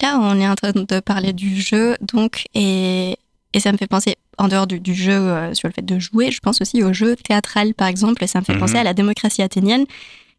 Là, 0.01 0.17
on 0.21 0.39
est 0.39 0.47
en 0.47 0.55
train 0.55 0.71
de 0.71 0.99
parler 0.99 1.33
du 1.33 1.61
jeu, 1.61 1.97
donc, 2.01 2.45
et 2.53 3.17
et 3.53 3.59
ça 3.59 3.71
me 3.71 3.77
fait 3.77 3.87
penser, 3.87 4.15
en 4.37 4.47
dehors 4.47 4.67
du, 4.67 4.93
jeu 4.93 5.13
euh, 5.13 5.53
sur 5.53 5.67
le 5.67 5.73
fait 5.73 5.85
de 5.85 5.99
jouer, 5.99 6.31
je 6.31 6.39
pense 6.39 6.61
aussi 6.61 6.83
au 6.83 6.93
jeu 6.93 7.15
théâtral, 7.15 7.73
par 7.73 7.87
exemple, 7.87 8.23
et 8.23 8.27
ça 8.27 8.39
me 8.39 8.45
fait 8.45 8.57
penser 8.57 8.73
mhm. 8.73 8.79
à 8.79 8.83
la 8.83 8.93
démocratie 8.93 9.41
athénienne, 9.41 9.85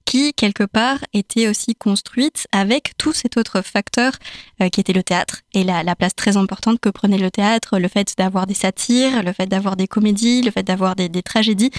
qui, 0.05 0.33
quelque 0.33 0.65
part, 0.65 0.99
était 1.13 1.49
aussi 1.49 1.75
construite 1.75 2.47
avec 2.53 2.93
tout 2.97 3.13
cet 3.13 3.37
autre 3.37 3.63
facteur 3.63 4.13
euh, 4.61 4.69
qui 4.69 4.81
était 4.81 4.93
le 4.93 5.03
théâtre 5.03 5.43
et 5.53 5.63
la, 5.63 5.83
la, 5.83 5.95
place 5.95 6.15
très 6.15 6.37
importante 6.37 6.81
que 6.81 6.89
prenait 6.89 7.19
le 7.19 7.31
théâtre, 7.31 7.79
le 7.79 7.89
fait 7.89 8.15
d'avoir 8.17 8.47
des 8.47 8.55
satires, 8.55 9.23
le 9.23 9.33
fait 9.33 9.47
d'avoir 9.47 9.77
des 9.77 9.87
comédies, 9.87 10.43
le 10.43 10.51
fait 10.51 10.63
d'avoir 10.63 10.97
des, 10.97 11.09
des 11.09 11.23
tragédies, 11.23 11.71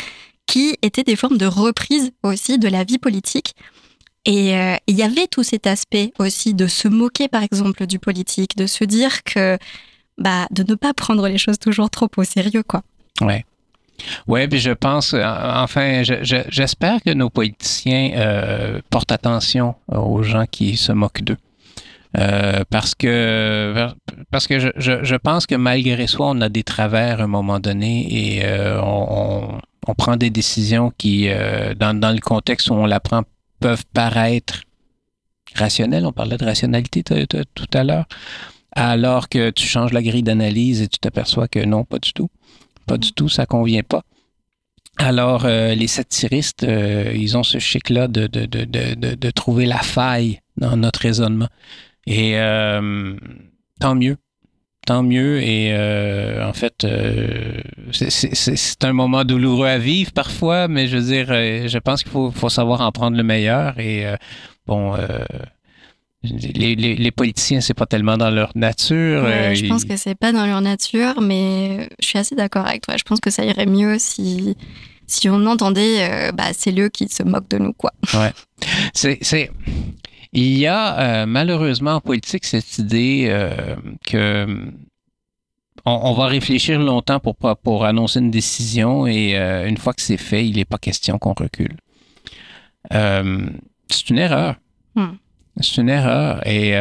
qui 0.46 0.78
étaient 0.82 1.04
des 1.04 1.16
formes 1.16 1.38
de 1.38 1.46
reprise 1.46 2.12
aussi 2.24 2.60
de 2.60 2.68
la 2.68 2.84
vie 2.84 3.00
politique. 3.00 3.56
Et 4.26 4.56
euh, 4.56 4.76
il 4.88 4.96
y 4.96 5.04
avait 5.04 5.28
tout 5.28 5.44
cet 5.44 5.66
aspect 5.66 6.14
aussi 6.20 6.54
de 6.54 6.68
se 6.68 6.88
moquer, 6.88 7.28
par 7.28 7.42
exemple, 7.42 7.88
du 7.88 8.00
politique, 8.00 8.56
de 8.56 8.68
se 8.68 8.84
dire 8.84 9.24
que, 9.24 9.58
bah, 10.22 10.48
de 10.52 10.64
ne 10.64 10.76
pas 10.76 10.94
prendre 10.94 11.28
les 11.28 11.38
choses 11.38 11.60
toujours 11.60 11.90
trop 11.90 12.10
au 12.18 12.24
sérieux, 12.24 12.64
quoi. 12.64 12.82
Ouais. 13.22 13.46
Oui, 14.28 14.48
puis 14.48 14.60
je 14.60 14.72
pense, 14.72 15.14
euh, 15.14 15.22
enfin, 15.24 16.02
j'espère 16.04 17.02
que 17.04 17.12
nos 17.12 17.30
politiciens 17.30 18.12
euh, 18.16 18.80
portent 18.90 19.12
attention 19.12 19.76
aux 19.88 20.24
gens 20.24 20.46
qui 20.50 20.76
se 20.76 20.92
moquent 20.92 21.24
d'eux. 21.24 21.38
Euh, 22.18 22.64
parce 22.70 22.94
que 22.94 23.88
parce 24.32 24.46
que 24.46 24.60
je, 24.60 24.70
je, 24.76 25.16
pense 25.16 25.46
que 25.48 25.56
malgré 25.56 26.08
soi, 26.08 26.28
on 26.32 26.42
a 26.42 26.50
des 26.50 26.64
travers 26.64 27.22
à 27.22 27.24
un 27.24 27.28
moment 27.28 27.60
donné 27.60 28.06
et 28.10 28.46
euh, 28.46 28.82
on, 28.82 29.60
on, 29.88 29.96
prend 29.96 30.18
des 30.18 30.30
décisions 30.30 30.92
qui, 30.98 31.30
euh, 31.30 31.74
dans, 31.74 31.98
dans, 31.98 32.12
le 32.12 32.20
contexte 32.20 32.70
où 32.70 32.74
on 32.74 32.86
la 32.86 33.00
prend, 33.00 33.24
peuvent 33.62 33.86
paraître 33.94 34.64
rationnelles. 35.56 36.06
On 36.06 36.12
parlait 36.12 36.38
de 36.38 36.44
rationalité 36.44 37.02
tout 37.02 37.68
à 37.74 37.84
l'heure. 37.86 38.06
Alors 38.74 39.30
que 39.30 39.50
tu 39.50 39.68
changes 39.68 39.94
la 39.94 40.02
grille 40.02 40.24
d'analyse 40.24 40.82
et 40.82 40.88
tu 40.88 41.00
t'aperçois 41.00 41.48
que 41.48 41.60
non, 41.60 41.84
pas 41.84 42.00
du 42.00 42.14
tout. 42.14 42.30
Pas 42.88 42.98
du 42.98 43.12
tout, 43.14 43.30
ça 43.30 43.46
convient 43.46 43.84
pas. 43.84 44.04
Alors, 44.98 45.46
euh, 45.46 45.74
les 45.74 45.88
satiristes, 45.88 46.64
euh, 46.64 47.12
ils 47.16 47.38
ont 47.38 47.44
ce 47.44 47.60
chic-là 47.60 48.08
de, 48.08 48.28
de, 48.28 48.46
de, 48.46 48.66
de, 48.66 49.16
de 49.16 49.32
trouver 49.32 49.66
la 49.66 49.80
faille 49.80 50.40
dans 50.58 50.78
notre 50.78 51.02
raisonnement. 51.02 51.48
Et 52.08 52.38
euh, 52.38 53.16
tant 53.80 53.96
mieux. 53.96 54.18
Tant 54.86 55.04
mieux. 55.04 55.42
Et 55.42 55.72
euh, 55.74 56.48
en 56.48 56.54
fait, 56.54 56.84
euh, 56.84 57.62
c'est 57.92 58.84
un 58.84 58.94
moment 58.94 59.24
douloureux 59.24 59.68
à 59.68 59.78
vivre 59.78 60.12
parfois, 60.12 60.68
mais 60.68 60.88
je 60.88 60.98
veux 60.98 61.04
dire, 61.04 61.28
je 61.28 61.78
pense 61.78 62.04
qu'il 62.04 62.12
faut, 62.12 62.32
faut, 62.32 62.50
savoir 62.50 62.82
en 62.82 62.92
prendre 62.92 63.16
le 63.16 63.24
meilleur. 63.24 63.80
Et 63.80 64.06
bon, 64.66 64.96
les, 66.24 66.76
les, 66.76 66.96
les, 66.96 67.12
politiciens, 67.12 67.62
c'est 67.62 67.74
pas 67.74 67.86
tellement 67.86 68.18
dans 68.18 68.30
leur 68.30 68.52
nature. 68.56 69.24
Ouais, 69.24 69.56
je 69.56 69.66
pense 69.68 69.86
que 69.86 69.98
c'est 69.98 70.16
pas 70.16 70.32
dans 70.32 70.46
leur 70.46 70.62
nature, 70.62 71.20
mais 71.22 71.90
je 72.00 72.08
suis 72.08 72.20
assez 72.20 72.36
d'accord 72.36 72.68
avec 72.68 72.82
toi. 72.82 72.96
Je 72.98 73.04
pense 73.04 73.20
que 73.20 73.30
ça 73.30 73.44
irait 73.44 73.66
mieux 73.66 73.98
si 73.98 74.56
si 75.08 75.30
on 75.30 75.46
entendait, 75.46 76.10
euh, 76.10 76.32
bah, 76.32 76.54
c'est 76.54 76.78
eux 76.80 76.88
qui 76.90 77.10
se 77.10 77.24
moquent 77.24 77.50
de 77.50 77.58
nous, 77.58 77.74
quoi. 77.74 77.92
Ouais. 78.14 78.32
C'est, 78.94 79.52
il 80.32 80.58
y 80.58 80.68
a 80.68 81.00
euh, 81.00 81.26
malheureusement 81.26 81.96
en 81.96 82.02
politique 82.02 82.46
cette 82.46 82.78
idée 82.78 83.26
euh, 83.28 83.76
que 84.06 84.72
on, 85.86 85.92
on, 85.92 86.14
va 86.14 86.28
réfléchir 86.28 86.80
longtemps 86.80 87.20
pour, 87.20 87.36
pour 87.36 87.86
annoncer 87.86 88.20
une 88.20 88.32
décision 88.32 89.08
et 89.08 89.38
euh, 89.38 89.68
une 89.68 89.78
fois 89.78 89.94
que 89.94 90.02
c'est 90.02 90.18
fait, 90.18 90.48
il 90.48 90.56
n'est 90.56 90.66
pas 90.66 90.78
question 90.78 91.18
qu'on 91.18 91.34
recule. 91.34 91.76
Euh, 92.94 93.48
c'est 93.90 94.10
une 94.10 94.20
erreur. 94.20 94.56
Hmm. 94.96 95.16
C'est 95.60 95.82
une 95.82 95.90
erreur 95.90 96.46
et 96.48 96.76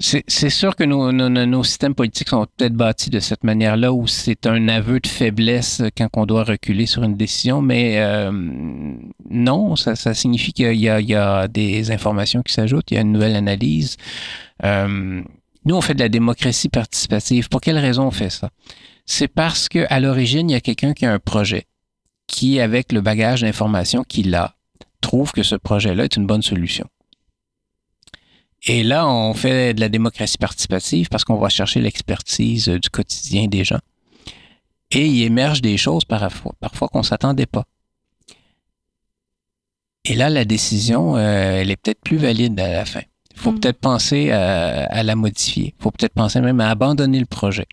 c'est 0.00 0.50
sûr 0.50 0.76
que 0.76 0.84
nos, 0.84 1.64
systèmes 1.64 1.94
politiques 1.94 2.28
sont 2.28 2.46
peut-être 2.56 2.74
bâtis 2.74 3.10
de 3.10 3.18
cette 3.18 3.42
manière-là 3.42 3.92
où 3.92 4.06
c'est 4.06 4.46
un 4.46 4.68
aveu 4.68 5.00
de 5.00 5.06
faiblesse 5.08 5.82
quand 5.96 6.08
on 6.16 6.24
doit 6.24 6.44
reculer 6.44 6.86
sur 6.86 7.02
une 7.02 7.16
décision, 7.16 7.62
mais 7.62 7.96
euh, 7.98 8.30
non, 9.28 9.74
ça, 9.74 9.96
signifie 10.14 10.52
qu'il 10.52 10.72
y, 10.72 10.84
y, 10.84 11.14
a 11.14 11.48
des 11.48 11.90
informations 11.90 12.42
qui 12.42 12.52
s'ajoutent, 12.52 12.90
il 12.92 12.94
y 12.94 12.98
a 12.98 13.00
une 13.00 13.12
nouvelle 13.12 13.34
analyse. 13.34 13.96
Euh, 14.64 15.20
nous, 15.64 15.74
on 15.74 15.80
fait 15.80 15.94
de 15.94 16.00
la 16.00 16.08
démocratie 16.08 16.68
participative. 16.68 17.48
Pour 17.48 17.60
quelle 17.60 17.78
raison 17.78 18.04
on 18.04 18.10
fait 18.12 18.30
ça? 18.30 18.50
C'est 19.04 19.28
parce 19.28 19.68
qu'à 19.68 19.98
l'origine, 19.98 20.48
il 20.48 20.52
y 20.52 20.56
a 20.56 20.60
quelqu'un 20.60 20.92
qui 20.92 21.06
a 21.06 21.12
un 21.12 21.18
projet, 21.18 21.64
qui, 22.28 22.60
avec 22.60 22.92
le 22.92 23.00
bagage 23.00 23.40
d'informations 23.40 24.04
qu'il 24.04 24.34
a, 24.34 24.54
trouve 25.00 25.32
que 25.32 25.42
ce 25.42 25.54
projet-là 25.54 26.04
est 26.04 26.16
une 26.16 26.26
bonne 26.26 26.42
solution. 26.42 26.86
Et 28.66 28.82
là, 28.82 29.08
on 29.08 29.34
fait 29.34 29.74
de 29.74 29.80
la 29.80 29.88
démocratie 29.88 30.38
participative 30.38 31.08
parce 31.08 31.24
qu'on 31.24 31.36
va 31.36 31.48
chercher 31.48 31.80
l'expertise 31.80 32.68
du 32.68 32.90
quotidien 32.90 33.46
des 33.46 33.64
gens. 33.64 33.78
Et 34.90 35.06
il 35.06 35.22
émerge 35.22 35.62
des 35.62 35.76
choses 35.76 36.04
parfois, 36.04 36.54
parfois 36.60 36.88
qu'on 36.88 37.00
ne 37.00 37.04
s'attendait 37.04 37.46
pas. 37.46 37.64
Et 40.04 40.14
là, 40.14 40.30
la 40.30 40.44
décision, 40.44 41.16
euh, 41.16 41.60
elle 41.60 41.70
est 41.70 41.76
peut-être 41.76 42.00
plus 42.00 42.16
valide 42.16 42.58
à 42.58 42.72
la 42.72 42.84
fin. 42.84 43.02
Il 43.34 43.40
faut 43.40 43.52
mm. 43.52 43.60
peut-être 43.60 43.78
penser 43.78 44.30
à, 44.30 44.84
à, 44.86 45.02
la 45.02 45.14
modifier. 45.14 45.74
Il 45.78 45.82
faut 45.82 45.90
peut-être 45.90 46.14
penser 46.14 46.40
même 46.40 46.60
à 46.60 46.70
abandonner 46.70 47.20
le 47.20 47.26
projet. 47.26 47.66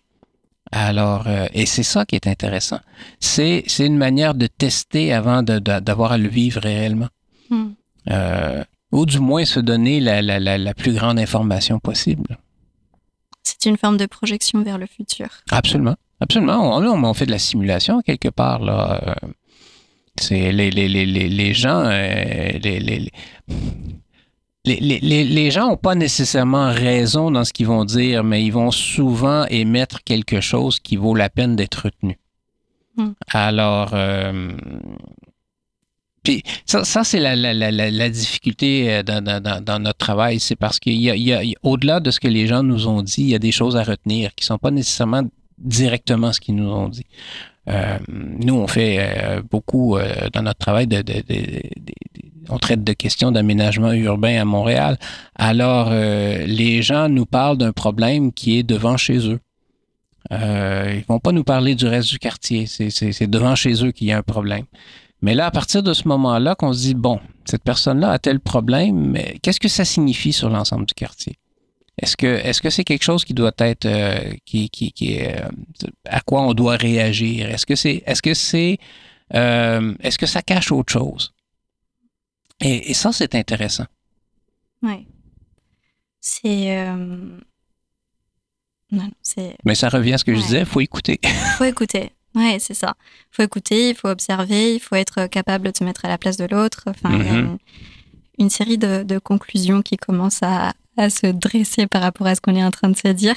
Alors, 0.72 1.26
euh, 1.26 1.46
et 1.52 1.64
c'est 1.64 1.82
ça 1.82 2.04
qui 2.04 2.16
est 2.16 2.26
intéressant. 2.26 2.80
C'est, 3.20 3.64
une 3.78 3.96
manière 3.96 4.34
de 4.34 4.46
tester 4.46 5.12
avant 5.12 5.42
d'avoir 5.42 6.12
à 6.12 6.18
le 6.18 6.28
vivre 6.28 6.60
réellement. 6.60 7.08
Euh, 8.10 8.64
ou 8.92 9.04
du 9.04 9.18
moins 9.18 9.44
se 9.44 9.60
donner 9.60 10.00
la, 10.00 10.22
la, 10.22 10.38
la, 10.38 10.58
la 10.58 10.74
plus 10.74 10.92
grande 10.94 11.18
information 11.18 11.78
possible. 11.80 12.38
C'est 13.42 13.66
une 13.66 13.76
forme 13.76 13.96
de 13.96 14.06
projection 14.06 14.62
vers 14.62 14.78
le 14.78 14.86
futur. 14.86 15.28
Absolument. 15.50 15.96
Absolument. 16.20 16.76
On, 16.76 16.82
on, 16.82 17.04
on 17.04 17.14
fait 17.14 17.26
de 17.26 17.30
la 17.30 17.38
simulation 17.38 18.00
quelque 18.02 18.28
part. 18.28 18.60
Là. 18.60 19.16
C'est 20.18 20.50
les, 20.50 20.70
les, 20.70 20.88
les, 20.88 21.04
les, 21.06 21.54
gens. 21.54 21.82
Euh, 21.84 22.52
les, 22.62 22.80
les, 22.80 23.10
les, 24.64 24.80
les, 24.80 25.24
les 25.24 25.50
gens 25.50 25.68
n'ont 25.68 25.76
pas 25.76 25.94
nécessairement 25.94 26.72
raison 26.72 27.30
dans 27.30 27.44
ce 27.44 27.52
qu'ils 27.52 27.66
vont 27.66 27.84
dire, 27.84 28.24
mais 28.24 28.42
ils 28.42 28.52
vont 28.52 28.70
souvent 28.70 29.44
émettre 29.46 30.02
quelque 30.04 30.40
chose 30.40 30.80
qui 30.80 30.96
vaut 30.96 31.14
la 31.14 31.28
peine 31.28 31.54
d'être 31.54 31.84
retenu. 31.84 32.18
Hmm. 32.96 33.12
Alors, 33.32 33.90
euh, 33.92 34.52
puis 36.26 36.42
ça, 36.64 36.82
ça 36.82 37.04
c'est 37.04 37.20
la, 37.20 38.10
difficulté 38.10 39.02
dans, 39.04 39.22
dans, 39.62 39.78
notre 39.78 39.98
travail, 39.98 40.40
c'est 40.40 40.56
parce 40.56 40.80
qu'il 40.80 41.00
y 41.00 41.32
a, 41.32 41.40
au-delà 41.62 42.00
de 42.00 42.10
ce 42.10 42.18
que 42.18 42.26
les 42.26 42.48
gens 42.48 42.64
nous 42.64 42.88
ont 42.88 43.02
dit, 43.02 43.22
il 43.22 43.28
y 43.28 43.34
a 43.36 43.38
des 43.38 43.52
choses 43.52 43.76
à 43.76 43.84
retenir 43.84 44.34
qui 44.34 44.44
sont 44.44 44.58
pas 44.58 44.72
nécessairement 44.72 45.22
directement 45.58 46.32
ce 46.32 46.40
qu'ils 46.40 46.56
nous 46.56 46.68
ont 46.68 46.88
dit. 46.88 47.06
Euh, 47.68 47.98
nous, 48.08 48.54
on 48.54 48.66
fait 48.66 48.96
euh, 48.98 49.42
beaucoup 49.48 49.96
euh, 49.96 50.28
dans 50.32 50.42
notre 50.42 50.58
travail 50.58 50.88
de, 50.88 51.02
on 52.48 52.58
traite 52.58 52.84
de 52.84 52.92
questions 52.92 53.32
d'aménagement 53.32 53.92
urbain 53.92 54.40
à 54.40 54.44
Montréal. 54.44 54.98
Alors, 55.34 55.88
euh, 55.90 56.44
les 56.46 56.82
gens 56.82 57.08
nous 57.08 57.26
parlent 57.26 57.58
d'un 57.58 57.72
problème 57.72 58.32
qui 58.32 58.58
est 58.58 58.62
devant 58.62 58.96
chez 58.96 59.28
eux. 59.28 59.40
Euh, 60.32 60.94
ils 60.96 61.04
vont 61.06 61.20
pas 61.20 61.32
nous 61.32 61.44
parler 61.44 61.74
du 61.74 61.86
reste 61.86 62.10
du 62.10 62.18
quartier. 62.18 62.66
C'est 62.66 63.30
devant 63.30 63.54
chez 63.54 63.84
eux 63.84 63.92
qu'il 63.92 64.08
y 64.08 64.12
a 64.12 64.18
un 64.18 64.22
problème. 64.22 64.64
Mais 65.22 65.34
là, 65.34 65.46
à 65.46 65.50
partir 65.50 65.82
de 65.82 65.92
ce 65.92 66.06
moment-là, 66.08 66.54
qu'on 66.54 66.72
se 66.72 66.80
dit, 66.80 66.94
bon, 66.94 67.20
cette 67.44 67.62
personne-là 67.62 68.10
a 68.10 68.18
tel 68.18 68.40
problème, 68.40 69.10
mais 69.10 69.38
qu'est-ce 69.42 69.60
que 69.60 69.68
ça 69.68 69.84
signifie 69.84 70.32
sur 70.32 70.50
l'ensemble 70.50 70.86
du 70.86 70.94
quartier? 70.94 71.38
Est-ce 71.98 72.16
que 72.16 72.26
est-ce 72.26 72.60
que 72.60 72.68
c'est 72.68 72.84
quelque 72.84 73.02
chose 73.02 73.24
qui 73.24 73.32
doit 73.32 73.54
être 73.58 73.86
euh, 73.86 74.34
qui, 74.44 74.68
qui, 74.68 74.92
qui 74.92 75.14
est 75.14 75.40
euh, 75.40 75.48
à 76.04 76.20
quoi 76.20 76.42
on 76.42 76.52
doit 76.52 76.76
réagir? 76.76 77.48
Est-ce 77.50 77.64
que 77.64 77.74
c'est 77.74 78.02
est-ce 78.04 78.20
que 78.20 78.34
c'est 78.34 78.76
euh, 79.34 79.94
est-ce 80.00 80.18
que 80.18 80.26
ça 80.26 80.42
cache 80.42 80.70
autre 80.72 80.92
chose? 80.92 81.32
Et, 82.60 82.90
et 82.90 82.94
ça, 82.94 83.12
c'est 83.12 83.34
intéressant. 83.34 83.86
Oui. 84.82 85.06
C'est 86.20 86.86
non, 88.92 89.10
c'est. 89.20 89.56
Mais 89.64 89.74
ça 89.74 89.88
revient 89.88 90.14
à 90.14 90.18
ce 90.18 90.24
que 90.24 90.30
ouais. 90.30 90.36
je 90.36 90.42
disais, 90.42 90.64
faut 90.64 90.80
écouter. 90.80 91.18
faut 91.58 91.64
écouter. 91.64 92.12
Ouais, 92.36 92.58
c'est 92.60 92.74
ça. 92.74 92.94
Il 93.32 93.36
faut 93.36 93.42
écouter, 93.42 93.88
il 93.90 93.94
faut 93.96 94.08
observer, 94.08 94.74
il 94.74 94.80
faut 94.80 94.94
être 94.94 95.26
capable 95.26 95.72
de 95.72 95.76
se 95.76 95.82
mettre 95.82 96.04
à 96.04 96.08
la 96.08 96.18
place 96.18 96.36
de 96.36 96.44
l'autre. 96.44 96.82
Enfin, 96.86 97.08
mm 97.08 97.20
-hmm. 97.20 97.24
il 97.24 97.26
y 97.26 97.30
a 97.30 97.38
une, 97.38 97.58
une 98.38 98.50
série 98.50 98.78
de, 98.78 99.02
de, 99.02 99.18
conclusions 99.18 99.80
qui 99.82 99.96
commencent 99.96 100.42
à, 100.42 100.74
à, 100.98 101.08
se 101.10 101.26
dresser 101.28 101.86
par 101.86 102.02
rapport 102.02 102.26
à 102.26 102.34
ce 102.34 102.40
qu'on 102.42 102.54
est 102.54 102.64
en 102.64 102.70
train 102.70 102.90
de 102.90 102.96
se 102.96 103.08
dire. 103.08 103.36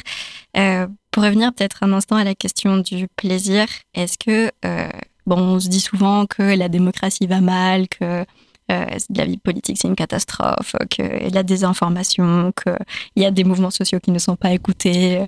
Euh, 0.58 0.88
pour 1.12 1.24
revenir 1.24 1.54
peut-être 1.54 1.84
un 1.84 1.94
instant 1.94 2.18
à 2.18 2.26
la 2.26 2.36
question 2.36 2.72
du 2.78 3.08
plaisir, 3.22 3.66
est-ce 3.94 4.18
que, 4.26 4.52
euh, 4.66 4.90
bon, 5.26 5.40
on 5.56 5.60
se 5.60 5.70
dit 5.70 5.82
souvent 5.90 6.26
que 6.26 6.44
la 6.64 6.68
démocratie 6.68 7.28
va 7.28 7.42
mal, 7.42 7.88
que 7.88 8.26
euh, 8.72 8.86
la 9.20 9.26
vie 9.26 9.38
politique 9.38 9.78
c'est 9.80 9.88
une 9.88 9.96
catastrophe, 10.04 10.76
qu'il 10.92 11.34
y 11.34 11.38
a 11.38 11.44
des 11.54 11.64
informations, 11.64 12.52
qu'il 12.62 13.24
y 13.24 13.26
a 13.26 13.32
des 13.32 13.46
mouvements 13.46 13.72
sociaux 13.72 14.00
qui 14.00 14.12
ne 14.12 14.20
sont 14.20 14.36
pas 14.36 14.52
écoutés. 14.52 15.26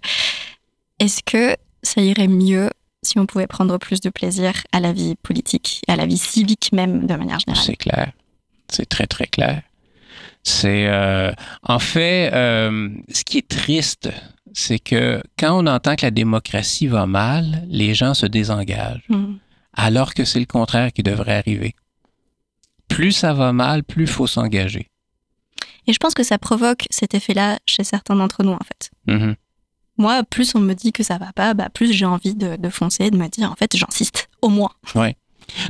Est-ce 1.00 1.22
que 1.32 1.56
ça 1.84 2.02
irait 2.02 2.34
mieux 2.46 2.70
si 3.04 3.20
on 3.20 3.26
pouvait 3.26 3.47
prendre 3.47 3.78
plus 3.78 3.99
de 4.02 4.10
plaisir 4.10 4.54
à 4.72 4.80
la 4.80 4.93
vie 4.93 5.16
politique, 5.16 5.82
à 5.88 5.95
la 5.95 6.06
vie 6.06 6.18
civique 6.18 6.72
même 6.72 7.08
de 7.08 7.16
manière 7.16 7.39
générale. 7.39 7.66
C'est 7.66 7.76
clair. 7.76 8.12
C'est 8.68 8.88
très, 8.88 9.08
très 9.08 9.28
clair. 9.28 9.62
C'est 10.43 10.88
euh, 10.88 11.32
en 11.64 11.80
fait 11.80 12.34
euh, 12.34 12.89
ce 13.14 13.24
qui 13.24 13.38
est 13.39 13.47
triste, 13.47 14.10
c'est 14.54 14.80
que 14.80 15.22
quand 15.38 15.64
on 15.64 15.68
entend 15.68 15.95
que 15.95 16.06
la 16.06 16.12
démocratie 16.12 16.88
va 16.88 17.06
mal, 17.06 17.66
les 17.68 17.93
gens 17.93 18.14
se 18.14 18.26
désengagent, 18.26 19.06
mmh. 19.10 19.34
alors 19.74 20.14
que 20.14 20.26
c'est 20.26 20.39
le 20.39 20.45
contraire 20.45 20.91
qui 20.93 21.04
devrait 21.04 21.36
arriver. 21.36 21.76
plus 22.88 23.12
ça 23.12 23.34
va 23.34 23.54
mal, 23.54 23.84
plus 23.84 24.04
il 24.04 24.10
faut 24.10 24.28
s'engager. 24.28 24.91
Et 25.88 25.93
je 25.93 25.97
pense 25.97 26.14
que 26.14 26.24
ça 26.24 26.38
provoque 26.38 26.86
cet 26.89 27.14
effet-là 27.14 27.60
chez 27.66 27.84
certains 27.84 28.16
d'entre 28.16 28.43
nous, 28.43 28.52
en 28.52 28.60
fait. 28.60 28.91
Mhm. 29.08 29.36
Moi, 30.02 30.24
plus 30.24 30.56
on 30.56 30.60
me 30.60 30.74
dit 30.74 30.91
que 30.91 31.04
ça 31.04 31.20
va 31.20 31.32
pas, 31.32 31.54
bah, 31.54 31.70
plus 31.72 31.93
j'ai 31.93 32.06
envie 32.06 32.34
de, 32.34 32.56
de 32.56 32.70
foncer, 32.70 33.12
de 33.12 33.18
me 33.18 33.28
dire, 33.28 33.52
en 33.52 33.56
fait, 33.56 33.78
j'insiste, 33.78 34.30
au 34.41 34.49
moins. 34.49 34.72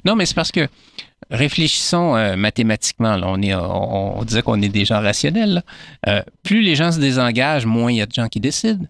Non, 0.06 0.16
mais 0.16 0.26
c'est 0.26 0.36
parce 0.36 0.54
que 0.54 0.70
réfléchissons 1.30 2.16
euh, 2.16 2.38
mathématiquement. 2.38 3.18
là. 3.18 3.28
on, 3.28 3.42
est, 3.42 3.54
on, 3.54 4.20
on 4.20 4.24
disait 4.24 4.42
qu'on 4.42 4.62
est 4.62 4.70
des 4.70 4.86
gens 4.86 5.02
rationnels. 5.02 5.64
Euh, 6.08 6.22
plus 6.44 6.62
les 6.62 6.78
gens 6.78 6.94
se 6.94 7.00
désengagent, 7.00 7.66
moins 7.66 7.92
il 7.92 7.98
y 7.98 8.02
a 8.02 8.06
de 8.06 8.14
gens 8.14 8.30
qui 8.30 8.40
décident. 8.40 8.86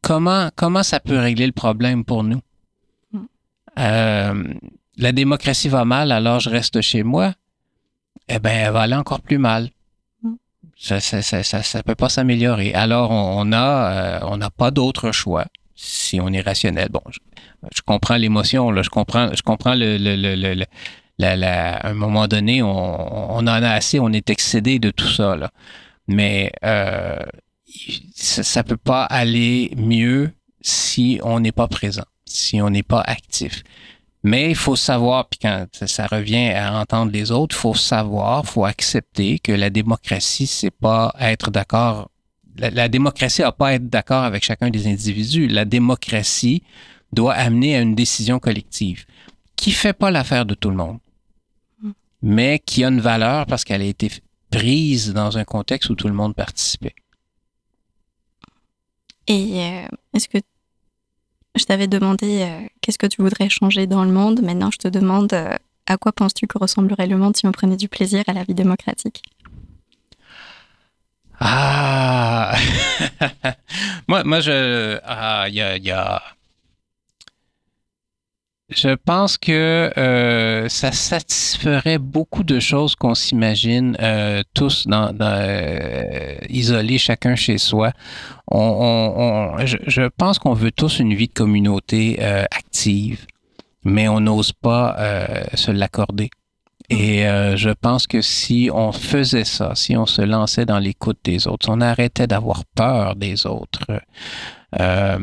Comment, 0.00 0.50
comment 0.54 0.84
ça 0.84 1.00
peut 1.00 1.18
régler 1.18 1.46
le 1.46 1.52
problème 1.52 2.04
pour 2.04 2.22
nous? 2.22 2.40
Mm. 3.12 3.18
Euh, 3.80 4.44
la 4.96 5.10
démocratie 5.10 5.68
va 5.68 5.84
mal, 5.84 6.12
alors 6.12 6.38
je 6.38 6.50
reste 6.50 6.80
chez 6.82 7.02
moi. 7.02 7.34
Eh 8.28 8.38
bien, 8.38 8.52
elle 8.52 8.72
va 8.72 8.82
aller 8.82 8.94
encore 8.94 9.22
plus 9.22 9.38
mal. 9.38 9.70
Ça 10.76 11.00
ça, 11.00 11.22
ça, 11.22 11.42
ça, 11.42 11.62
ça 11.62 11.82
peut 11.82 11.94
pas 11.94 12.08
s'améliorer. 12.08 12.74
Alors, 12.74 13.10
on, 13.10 13.40
on 13.40 13.52
euh, 13.52 14.18
on 14.22 14.36
n'a 14.36 14.50
pas 14.50 14.70
d'autre 14.70 15.12
choix 15.12 15.46
si 15.74 16.20
on 16.20 16.28
est 16.28 16.40
rationnel. 16.40 16.88
Bon, 16.90 17.00
je, 17.10 17.80
comprends 17.82 18.16
l'émotion, 18.16 18.70
là, 18.70 18.82
je 18.82 18.90
comprends, 18.90 19.30
je 19.34 19.42
comprends 19.42 19.74
le, 19.74 19.96
le, 19.98 20.16
le, 20.16 20.54
le- 20.54 20.64
à 21.18 21.88
un 21.88 21.94
moment 21.94 22.26
donné, 22.26 22.62
on, 22.62 23.36
on 23.36 23.38
en 23.38 23.46
a 23.46 23.70
assez, 23.70 24.00
on 24.00 24.10
est 24.10 24.30
excédé 24.30 24.78
de 24.78 24.90
tout 24.90 25.08
ça, 25.08 25.36
là. 25.36 25.50
Mais 26.06 26.52
euh, 26.64 27.16
ça, 28.14 28.42
ça 28.42 28.62
peut 28.62 28.76
pas 28.76 29.04
aller 29.04 29.72
mieux 29.76 30.32
si 30.60 31.20
on 31.22 31.40
n'est 31.40 31.52
pas 31.52 31.68
présent, 31.68 32.04
si 32.26 32.60
on 32.60 32.70
n'est 32.70 32.82
pas 32.82 33.00
actif. 33.00 33.62
Mais 34.24 34.48
il 34.50 34.56
faut 34.56 34.74
savoir, 34.74 35.28
puis 35.28 35.38
quand 35.38 35.66
ça- 35.72 36.06
revient 36.06 36.48
à 36.48 36.80
entendre 36.80 37.12
les 37.12 37.30
autres, 37.30 37.54
il 37.54 37.58
faut 37.58 37.74
savoir, 37.74 38.46
faut 38.46 38.64
accepter 38.64 39.38
que 39.38 39.52
la 39.52 39.68
démocratie, 39.68 40.46
c'est 40.46 40.70
pas 40.70 41.14
être 41.20 41.50
d'accord. 41.50 42.10
La, 42.56 42.88
démocratie 42.88 43.42
n'a 43.42 43.52
pas 43.52 43.68
à 43.68 43.72
être 43.74 43.90
d'accord 43.90 44.24
avec 44.24 44.42
chacun 44.42 44.70
des 44.70 44.86
individus. 44.86 45.46
La 45.46 45.66
démocratie 45.66 46.62
doit 47.12 47.34
amener 47.34 47.76
à 47.76 47.80
une 47.80 47.94
décision 47.94 48.38
collective 48.38 49.04
qui 49.56 49.72
fait 49.72 49.92
pas 49.92 50.10
l'affaire 50.10 50.46
de 50.46 50.54
tout 50.54 50.70
le 50.70 50.76
monde, 50.76 50.98
mais 52.22 52.60
qui 52.64 52.82
a 52.82 52.88
une 52.88 53.00
valeur 53.00 53.44
parce 53.44 53.62
qu'elle 53.64 53.82
a 53.82 53.86
été 53.86 54.10
prise 54.50 55.12
dans 55.12 55.36
un 55.36 55.44
contexte 55.44 55.90
où 55.90 55.94
tout 55.96 56.08
le 56.08 56.14
monde 56.14 56.34
participait. 56.34 56.94
Et 59.26 59.60
euh, 59.60 59.88
est-ce 60.14 60.28
que 60.28 60.38
je 61.56 61.64
t'avais 61.64 61.86
demandé 61.86 62.42
euh, 62.42 62.66
qu'est-ce 62.80 62.98
que 62.98 63.06
tu 63.06 63.22
voudrais 63.22 63.48
changer 63.48 63.86
dans 63.86 64.04
le 64.04 64.10
monde 64.12 64.40
Maintenant, 64.42 64.70
je 64.70 64.78
te 64.78 64.88
demande 64.88 65.32
euh, 65.32 65.54
à 65.86 65.96
quoi 65.96 66.12
penses-tu 66.12 66.46
que 66.46 66.58
ressemblerait 66.58 67.06
le 67.06 67.16
monde 67.16 67.36
si 67.36 67.46
on 67.46 67.52
prenait 67.52 67.76
du 67.76 67.88
plaisir 67.88 68.24
à 68.26 68.32
la 68.32 68.42
vie 68.44 68.54
démocratique? 68.54 69.22
Ah! 71.40 72.54
moi, 74.08 74.40
je. 74.40 74.98
Ah, 75.04 75.48
y 75.48 75.60
a- 75.60 76.22
Je 78.74 78.94
pense 78.96 79.38
que 79.38 79.92
euh, 79.96 80.68
ça 80.68 80.90
satisferait 80.90 81.98
beaucoup 81.98 82.42
de 82.42 82.58
choses 82.58 82.96
qu'on 82.96 83.14
s'imagine 83.14 83.96
euh, 84.00 84.42
tous 84.52 84.88
dans, 84.88 85.14
euh, 85.20 86.34
isolés 86.48 86.98
chacun 86.98 87.36
chez 87.36 87.58
soi. 87.58 87.92
On, 88.50 89.54
je, 89.64 90.08
pense 90.08 90.38
qu'on 90.40 90.54
veut 90.54 90.72
tous 90.72 90.98
une 90.98 91.14
vie 91.14 91.28
de 91.28 91.32
communauté 91.32 92.20
active, 92.22 93.26
mais 93.84 94.08
on 94.08 94.20
n'ose 94.20 94.52
pas 94.52 94.96
se 95.54 95.70
l'accorder. 95.70 96.30
Et 96.90 97.22
je 97.56 97.70
pense 97.70 98.06
que 98.06 98.20
si 98.20 98.70
on 98.72 98.92
faisait 98.92 99.44
ça, 99.44 99.74
si 99.74 99.96
on 99.96 100.04
se 100.04 100.20
lançait 100.20 100.66
dans 100.66 100.78
l'écoute 100.78 101.18
des 101.24 101.48
autres, 101.48 101.64
si 101.64 101.70
on 101.70 101.80
arrêtait 101.80 102.26
d'avoir 102.26 102.64
peur 102.76 103.16
des 103.16 103.46
autres, 103.46 103.86
euh, 104.80 105.18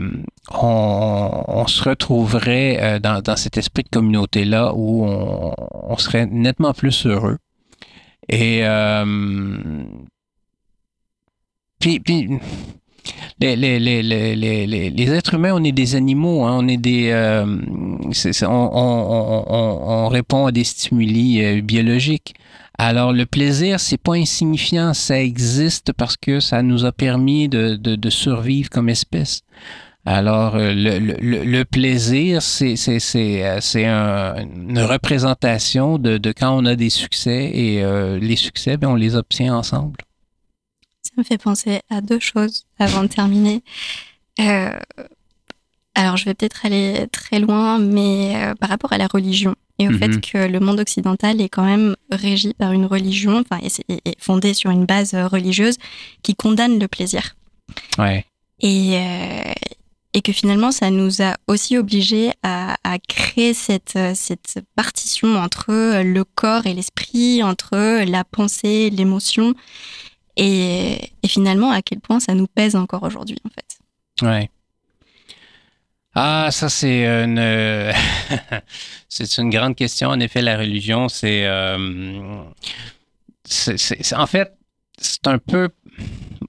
on, 0.53 1.65
se 1.67 1.83
retrouverait 1.83 2.77
euh, 2.81 2.99
dans, 2.99 3.35
cet 3.35 3.57
esprit 3.57 3.83
de 3.83 3.89
communauté-là 3.89 4.73
où 4.75 5.05
on, 5.05 5.97
serait 5.97 6.25
nettement 6.25 6.73
plus 6.73 7.05
heureux. 7.05 7.37
Et 8.29 8.61
euh, 8.63 9.83
puis, 11.79 12.01
les, 13.39 15.11
êtres 15.11 15.33
humains, 15.33 15.53
on 15.53 15.63
est 15.63 15.71
des 15.71 15.95
animaux, 15.95 16.45
hein, 16.45 16.57
on 16.59 16.67
est 16.67 16.77
des, 16.77 17.11
on, 17.13 18.47
on, 18.47 18.47
on, 18.47 19.45
on- 19.47 20.05
on 20.05 20.07
répond 20.07 20.45
à 20.45 20.51
des 20.51 20.63
stimuli 20.63 21.61
biologiques. 21.61 22.35
Alors 22.83 23.13
le 23.13 23.27
plaisir, 23.27 23.79
c'est 23.79 23.99
pas 23.99 24.13
insignifiant, 24.13 24.95
ça 24.95 25.21
existe 25.21 25.93
parce 25.93 26.17
que 26.17 26.39
ça 26.39 26.63
nous 26.63 26.83
a 26.83 26.91
permis 26.91 27.47
de, 27.47 28.09
survivre 28.09 28.71
comme 28.71 28.89
espèce. 28.89 29.43
Alors 30.03 30.55
euh, 30.55 30.73
le, 30.73 31.63
plaisir, 31.63 32.39
euh, 32.39 32.75
c'est 32.75 33.85
un- 33.85 34.35
une 34.47 34.79
représentation 34.79 35.99
de, 35.99 36.17
de 36.17 36.31
quand 36.31 36.57
on 36.57 36.65
a 36.65 36.75
des 36.75 36.89
succès 36.89 37.51
et 37.53 37.83
euh, 37.83 38.17
les 38.17 38.35
succès, 38.35 38.77
ben, 38.77 38.87
on 38.87 38.95
les 38.95 39.15
obtient 39.15 39.55
ensemble. 39.55 39.97
Ça 41.03 41.11
me 41.17 41.23
fait 41.23 41.37
penser 41.37 41.81
à 41.91 42.01
deux 42.01 42.19
choses 42.19 42.65
avant 42.79 43.03
de 43.03 43.09
terminer. 43.09 43.61
Alors, 45.93 46.17
je 46.17 46.25
vais 46.25 46.33
peut-être 46.33 46.65
aller 46.65 47.05
très 47.11 47.39
loin, 47.39 47.77
mais 47.77 48.55
par 48.59 48.69
rapport 48.69 48.91
à 48.91 48.97
la 48.97 49.05
religion 49.05 49.53
et 49.79 49.87
au 49.87 49.91
Mhm. 49.91 49.99
fait 49.99 50.21
que 50.21 50.37
le 50.47 50.59
monde 50.59 50.79
occidental 50.79 51.41
est 51.41 51.49
quand 51.49 51.65
même 51.65 51.95
régi 52.11 52.53
par 52.53 52.71
une 52.71 52.85
religion, 52.85 53.39
enfin, 53.39 53.59
et 53.89 54.15
fondé 54.19 54.53
sur 54.53 54.69
une 54.71 54.85
base 54.85 55.13
euh, 55.13 55.27
religieuse 55.27 55.77
qui 56.23 56.35
condamne 56.35 56.79
le 56.79 56.87
plaisir. 56.87 57.35
Ouais. 57.97 58.25
Et, 58.59 58.97
euh, 58.97 59.53
et 60.13 60.21
que 60.21 60.33
finalement, 60.33 60.71
ça 60.71 60.89
nous 60.91 61.21
a 61.21 61.35
aussi 61.47 61.77
obligés 61.77 62.31
à, 62.43 62.75
à 62.83 62.99
créer 62.99 63.53
cette, 63.53 63.95
euh, 63.95 64.11
cette 64.13 64.59
partition 64.75 65.35
entre 65.37 66.01
le 66.03 66.23
corps 66.23 66.65
et 66.67 66.73
l'esprit, 66.73 67.41
entre 67.43 68.03
la 68.03 68.23
pensée, 68.23 68.89
l'émotion, 68.89 69.53
et, 70.37 71.11
et 71.23 71.27
finalement, 71.27 71.71
à 71.71 71.81
quel 71.81 71.99
point 71.99 72.19
ça 72.19 72.33
nous 72.35 72.47
pèse 72.47 72.75
encore 72.75 73.03
aujourd'hui, 73.03 73.37
en 73.45 73.49
fait. 73.49 74.25
Ouais. 74.27 74.49
Ah, 76.13 76.49
ça 76.51 76.67
c'est 76.69 77.05
une 77.05 77.39
euh, 77.39 77.93
c'est 79.09 79.37
une 79.37 79.49
grande 79.49 79.75
question. 79.75 80.09
En 80.09 80.19
effet, 80.19 80.41
la 80.41 80.57
religion, 80.57 81.07
c'est 81.07 81.45
euh, 81.45 82.43
c'est- 83.45 84.13
en 84.15 84.27
fait 84.27 84.53
c'est 84.97 85.25
un 85.27 85.37
peu 85.39 85.69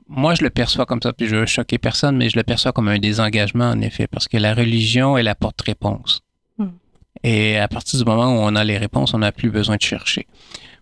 moi 0.08 0.34
je 0.34 0.42
le 0.42 0.50
perçois 0.50 0.84
comme 0.84 1.00
ça, 1.00 1.12
puis 1.12 1.26
je 1.28 1.36
veux 1.36 1.46
choquer 1.46 1.78
personne, 1.78 2.16
mais 2.16 2.28
je 2.28 2.36
le 2.36 2.42
perçois 2.42 2.72
comme 2.72 2.88
un 2.88 2.98
désengagement 2.98 3.70
en 3.70 3.80
effet, 3.80 4.06
parce 4.06 4.28
que 4.28 4.36
la 4.36 4.52
religion 4.54 5.16
elle 5.16 5.28
apporte 5.28 5.60
réponse. 5.62 6.22
Hmm. 6.58 6.68
Et 7.22 7.56
à 7.58 7.68
partir 7.68 7.98
du 7.98 8.04
moment 8.04 8.26
où 8.26 8.40
on 8.40 8.54
a 8.56 8.64
les 8.64 8.78
réponses, 8.78 9.14
on 9.14 9.18
n'a 9.18 9.32
plus 9.32 9.50
besoin 9.50 9.76
de 9.76 9.82
chercher. 9.82 10.26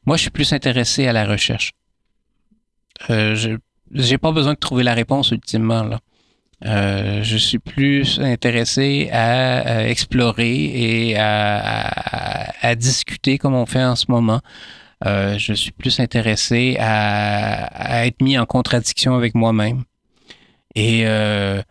Moi, 0.06 0.16
je 0.16 0.22
suis 0.22 0.30
plus 0.30 0.52
intéressé 0.54 1.06
à 1.06 1.12
la 1.12 1.26
recherche. 1.26 1.72
Euh, 3.10 3.34
je 3.34 3.50
j'ai 3.92 4.18
pas 4.18 4.32
besoin 4.32 4.54
de 4.54 4.58
trouver 4.58 4.84
la 4.84 4.94
réponse 4.94 5.30
ultimement 5.32 5.82
là. 5.82 6.00
Euh, 6.66 7.22
je 7.22 7.36
suis 7.38 7.58
plus 7.58 8.20
intéressé 8.20 9.08
à, 9.12 9.60
à 9.60 9.82
explorer 9.88 10.52
et 11.10 11.16
à, 11.16 11.58
à- 11.58 12.66
à 12.66 12.74
discuter 12.74 13.38
comme 13.38 13.54
on 13.54 13.64
fait 13.66 13.82
en 13.84 13.96
ce 13.96 14.06
moment. 14.10 14.40
Euh, 15.06 15.38
je 15.38 15.54
suis 15.54 15.72
plus 15.72 15.98
intéressé 16.00 16.76
à, 16.78 18.04
être 18.06 18.20
mis 18.20 18.36
en 18.38 18.44
contradiction 18.44 19.14
avec 19.16 19.34
moi-même. 19.34 19.84
Et 20.74 21.06
euh, 21.06 21.62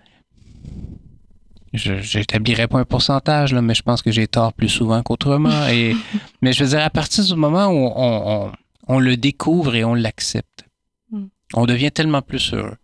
je 1.74 2.00
j'établirai 2.02 2.68
pas 2.68 2.80
un 2.80 2.86
pourcentage, 2.86 3.54
là, 3.54 3.62
mais 3.62 3.76
je 3.76 3.84
pense 3.84 4.02
que 4.02 4.12
j'ai 4.12 4.28
tort 4.28 4.54
plus 4.54 4.70
souvent 4.70 5.04
qu'autrement. 5.04 5.68
Et, 5.70 5.96
mais 6.42 6.52
je 6.54 6.64
veux 6.64 6.70
dire, 6.72 6.82
à 6.84 6.90
partir 6.90 7.24
du 7.24 7.36
moment 7.36 7.68
où 7.68 7.92
on, 7.96 8.48
on, 8.48 8.52
on 8.88 9.00
le 9.00 9.18
découvre 9.18 9.76
et 9.76 9.84
on 9.84 9.94
l'accepte, 9.94 10.66
Mm. 11.12 11.26
on 11.56 11.66
devient 11.66 11.92
tellement 11.92 12.22
plus 12.22 12.54
heureux. 12.54 12.76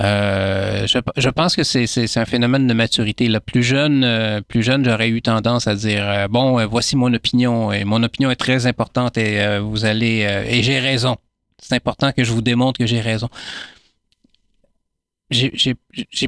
Euh, 0.00 0.86
je, 0.88 0.98
je 1.16 1.28
pense 1.30 1.54
que 1.54 1.62
c'est, 1.62 2.16
un 2.16 2.24
phénomène 2.24 2.66
de 2.66 2.74
maturité. 2.74 3.28
Là. 3.28 3.40
Plus 3.40 3.62
jeune, 3.62 4.02
euh, 4.04 4.40
plus 4.40 4.62
jeune, 4.62 4.84
j'aurais 4.84 5.08
eu 5.08 5.22
tendance 5.22 5.68
à 5.68 5.74
dire 5.76 6.08
euh, 6.08 6.28
bon, 6.28 6.64
voici 6.66 6.96
mon 6.96 7.12
opinion 7.14 7.72
et 7.72 7.84
mon 7.84 8.02
opinion 8.02 8.30
est 8.30 8.36
très 8.36 8.66
importante 8.66 9.16
et 9.18 9.58
vous 9.60 9.84
allez 9.84 10.44
et 10.48 10.62
j'ai 10.62 10.80
raison. 10.80 11.16
C'est 11.58 11.74
important 11.74 12.12
que 12.12 12.24
je 12.24 12.32
vous 12.32 12.42
démontre 12.42 12.78
que 12.78 12.86
j'ai 12.86 13.00
raison. 13.00 13.28
J'ai, 15.30 15.74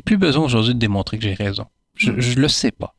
plus 0.05 0.17
besoin 0.17 0.45
aujourd'hui 0.45 0.75
de 0.75 0.79
démontrer 0.79 1.19
que 1.19 1.25
j'ai 1.25 1.35
raison. 1.35 1.67
Je, 1.97 2.12
je 2.19 2.39
le 2.39 2.49
sais 2.49 2.71
pas. 2.71 2.95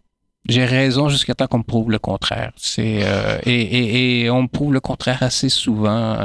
J'ai 0.47 0.65
raison 0.65 1.09
jusqu'à 1.09 1.35
temps 1.35 1.47
qu'on 1.47 1.57
me 1.59 1.63
prouve 1.63 1.91
le 1.91 1.99
contraire. 1.99 2.51
C'est 2.57 3.03
et, 3.45 3.61
et, 3.61 4.21
et 4.23 4.29
on 4.29 4.43
me 4.43 4.47
prouve 4.47 4.73
le 4.73 4.79
contraire 4.81 5.23
assez 5.23 5.49
souvent. 5.49 6.17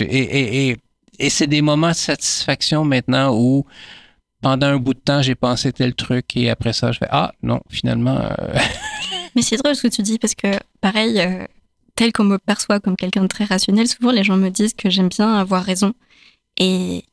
Et, 0.00 0.76
et, 1.18 1.26
et 1.26 1.30
c'est 1.30 1.46
des 1.46 1.62
moments 1.62 1.90
de 1.90 1.94
satisfaction 1.94 2.84
maintenant 2.84 3.34
où 3.34 3.64
pendant 4.40 4.66
un 4.66 4.76
bout 4.76 4.94
de 4.94 5.00
temps 5.00 5.22
j'ai 5.22 5.34
pensé 5.34 5.72
tel 5.72 5.94
truc 5.94 6.36
et 6.36 6.50
après 6.50 6.72
ça 6.72 6.92
je 6.92 6.98
fais 6.98 7.08
ah 7.10 7.32
non 7.42 7.60
finalement 7.70 8.18
euh, 8.20 8.58
Mais 9.34 9.42
c'est 9.42 9.56
drôle 9.56 9.74
ce 9.74 9.82
que 9.82 9.88
tu 9.88 10.02
dis, 10.02 10.18
parce 10.18 10.34
que 10.34 10.58
pareil, 10.80 11.20
euh, 11.20 11.46
tel 11.96 12.12
qu'on 12.12 12.24
me 12.24 12.38
perçoit 12.38 12.80
comme 12.80 12.96
quelqu'un 12.96 13.22
de 13.22 13.28
très 13.28 13.44
rationnel, 13.44 13.88
souvent 13.88 14.12
les 14.12 14.24
gens 14.24 14.36
me 14.36 14.50
disent 14.50 14.74
que 14.74 14.90
j'aime 14.90 15.08
bien 15.08 15.34
avoir 15.34 15.64
raison. 15.64 15.92
Et, 16.58 17.04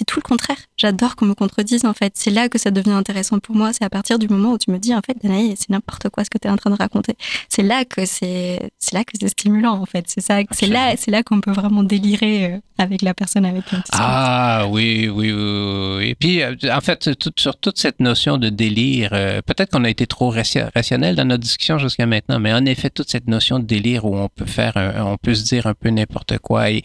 c'est 0.00 0.06
tout 0.06 0.18
le 0.18 0.22
contraire. 0.22 0.56
J'adore 0.78 1.14
qu'on 1.14 1.26
me 1.26 1.34
contredise 1.34 1.84
en 1.84 1.92
fait. 1.92 2.14
C'est 2.16 2.30
là 2.30 2.48
que 2.48 2.56
ça 2.56 2.70
devient 2.70 2.92
intéressant 2.92 3.38
pour 3.38 3.54
moi. 3.54 3.74
C'est 3.74 3.84
à 3.84 3.90
partir 3.90 4.18
du 4.18 4.28
moment 4.28 4.52
où 4.52 4.58
tu 4.58 4.70
me 4.70 4.78
dis 4.78 4.94
en 4.94 5.02
fait, 5.02 5.14
Danaï, 5.22 5.54
c'est 5.58 5.68
n'importe 5.68 6.08
quoi 6.08 6.24
ce 6.24 6.30
que 6.30 6.38
tu 6.38 6.48
es 6.48 6.50
en 6.50 6.56
train 6.56 6.70
de 6.70 6.76
raconter. 6.76 7.16
C'est 7.50 7.62
là 7.62 7.84
que 7.84 8.06
c'est, 8.06 8.70
c'est 8.78 8.94
là 8.94 9.04
que 9.04 9.12
c'est 9.20 9.28
stimulant 9.28 9.74
en 9.74 9.84
fait. 9.84 10.06
C'est 10.08 10.22
ça, 10.22 10.38
c'est 10.52 10.68
là, 10.68 10.94
c'est 10.96 11.10
là 11.10 11.22
qu'on 11.22 11.42
peut 11.42 11.52
vraiment 11.52 11.82
délirer 11.82 12.46
euh, 12.46 12.58
avec 12.78 13.02
la 13.02 13.12
personne 13.12 13.44
avec 13.44 13.66
qui 13.66 13.74
on 13.74 13.82
Ah 13.92 14.64
oui, 14.70 15.10
oui, 15.10 15.32
oui, 15.32 16.08
Et 16.08 16.14
puis 16.14 16.42
euh, 16.42 16.54
en 16.72 16.80
fait, 16.80 17.10
sur 17.36 17.56
toute 17.56 17.78
cette 17.78 18.00
notion 18.00 18.38
de 18.38 18.48
délire, 18.48 19.10
euh, 19.12 19.42
peut-être 19.42 19.72
qu'on 19.72 19.84
a 19.84 19.90
été 19.90 20.06
trop 20.06 20.30
rationnel 20.74 21.14
dans 21.14 21.26
notre 21.26 21.42
discussion 21.42 21.76
jusqu'à 21.76 22.06
maintenant, 22.06 22.40
mais 22.40 22.54
en 22.54 22.64
effet, 22.64 22.88
toute 22.88 23.10
cette 23.10 23.28
notion 23.28 23.58
de 23.58 23.64
délire 23.64 24.06
où 24.06 24.16
on 24.16 24.30
peut 24.30 24.46
faire, 24.46 24.72
on 25.04 25.18
peut 25.18 25.34
se 25.34 25.44
dire 25.44 25.66
un 25.66 25.74
peu 25.74 25.90
n'importe 25.90 26.38
quoi. 26.38 26.70
Et 26.70 26.82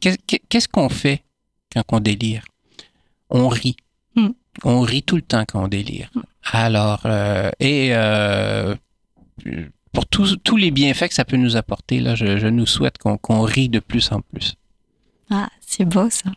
qu'est-ce 0.00 0.68
qu'on 0.68 0.90
fait 0.90 1.22
quand 1.72 1.84
on 1.92 2.00
délire? 2.00 2.42
On 3.30 3.48
rit. 3.48 3.76
Hmm. 4.16 4.30
On 4.64 4.80
rit 4.80 5.02
tout 5.02 5.16
le 5.16 5.22
temps 5.22 5.44
quand 5.46 5.64
on 5.64 5.68
délire. 5.68 6.10
Alors, 6.50 7.02
euh, 7.04 7.50
et 7.60 7.90
euh, 7.92 8.74
pour 9.92 10.06
tous, 10.06 10.56
les 10.56 10.70
bienfaits 10.70 11.08
que 11.08 11.14
ça 11.14 11.24
peut 11.24 11.36
nous 11.36 11.56
apporter, 11.56 12.00
là, 12.00 12.14
je, 12.14 12.48
nous 12.48 12.66
souhaite 12.66 12.98
qu'on 12.98 13.42
rit 13.42 13.68
de 13.68 13.80
plus 13.80 14.10
en 14.12 14.20
plus. 14.20 14.54
Ah, 15.30 15.48
c'est 15.60 15.84
beau 15.84 16.08
ça. 16.10 16.30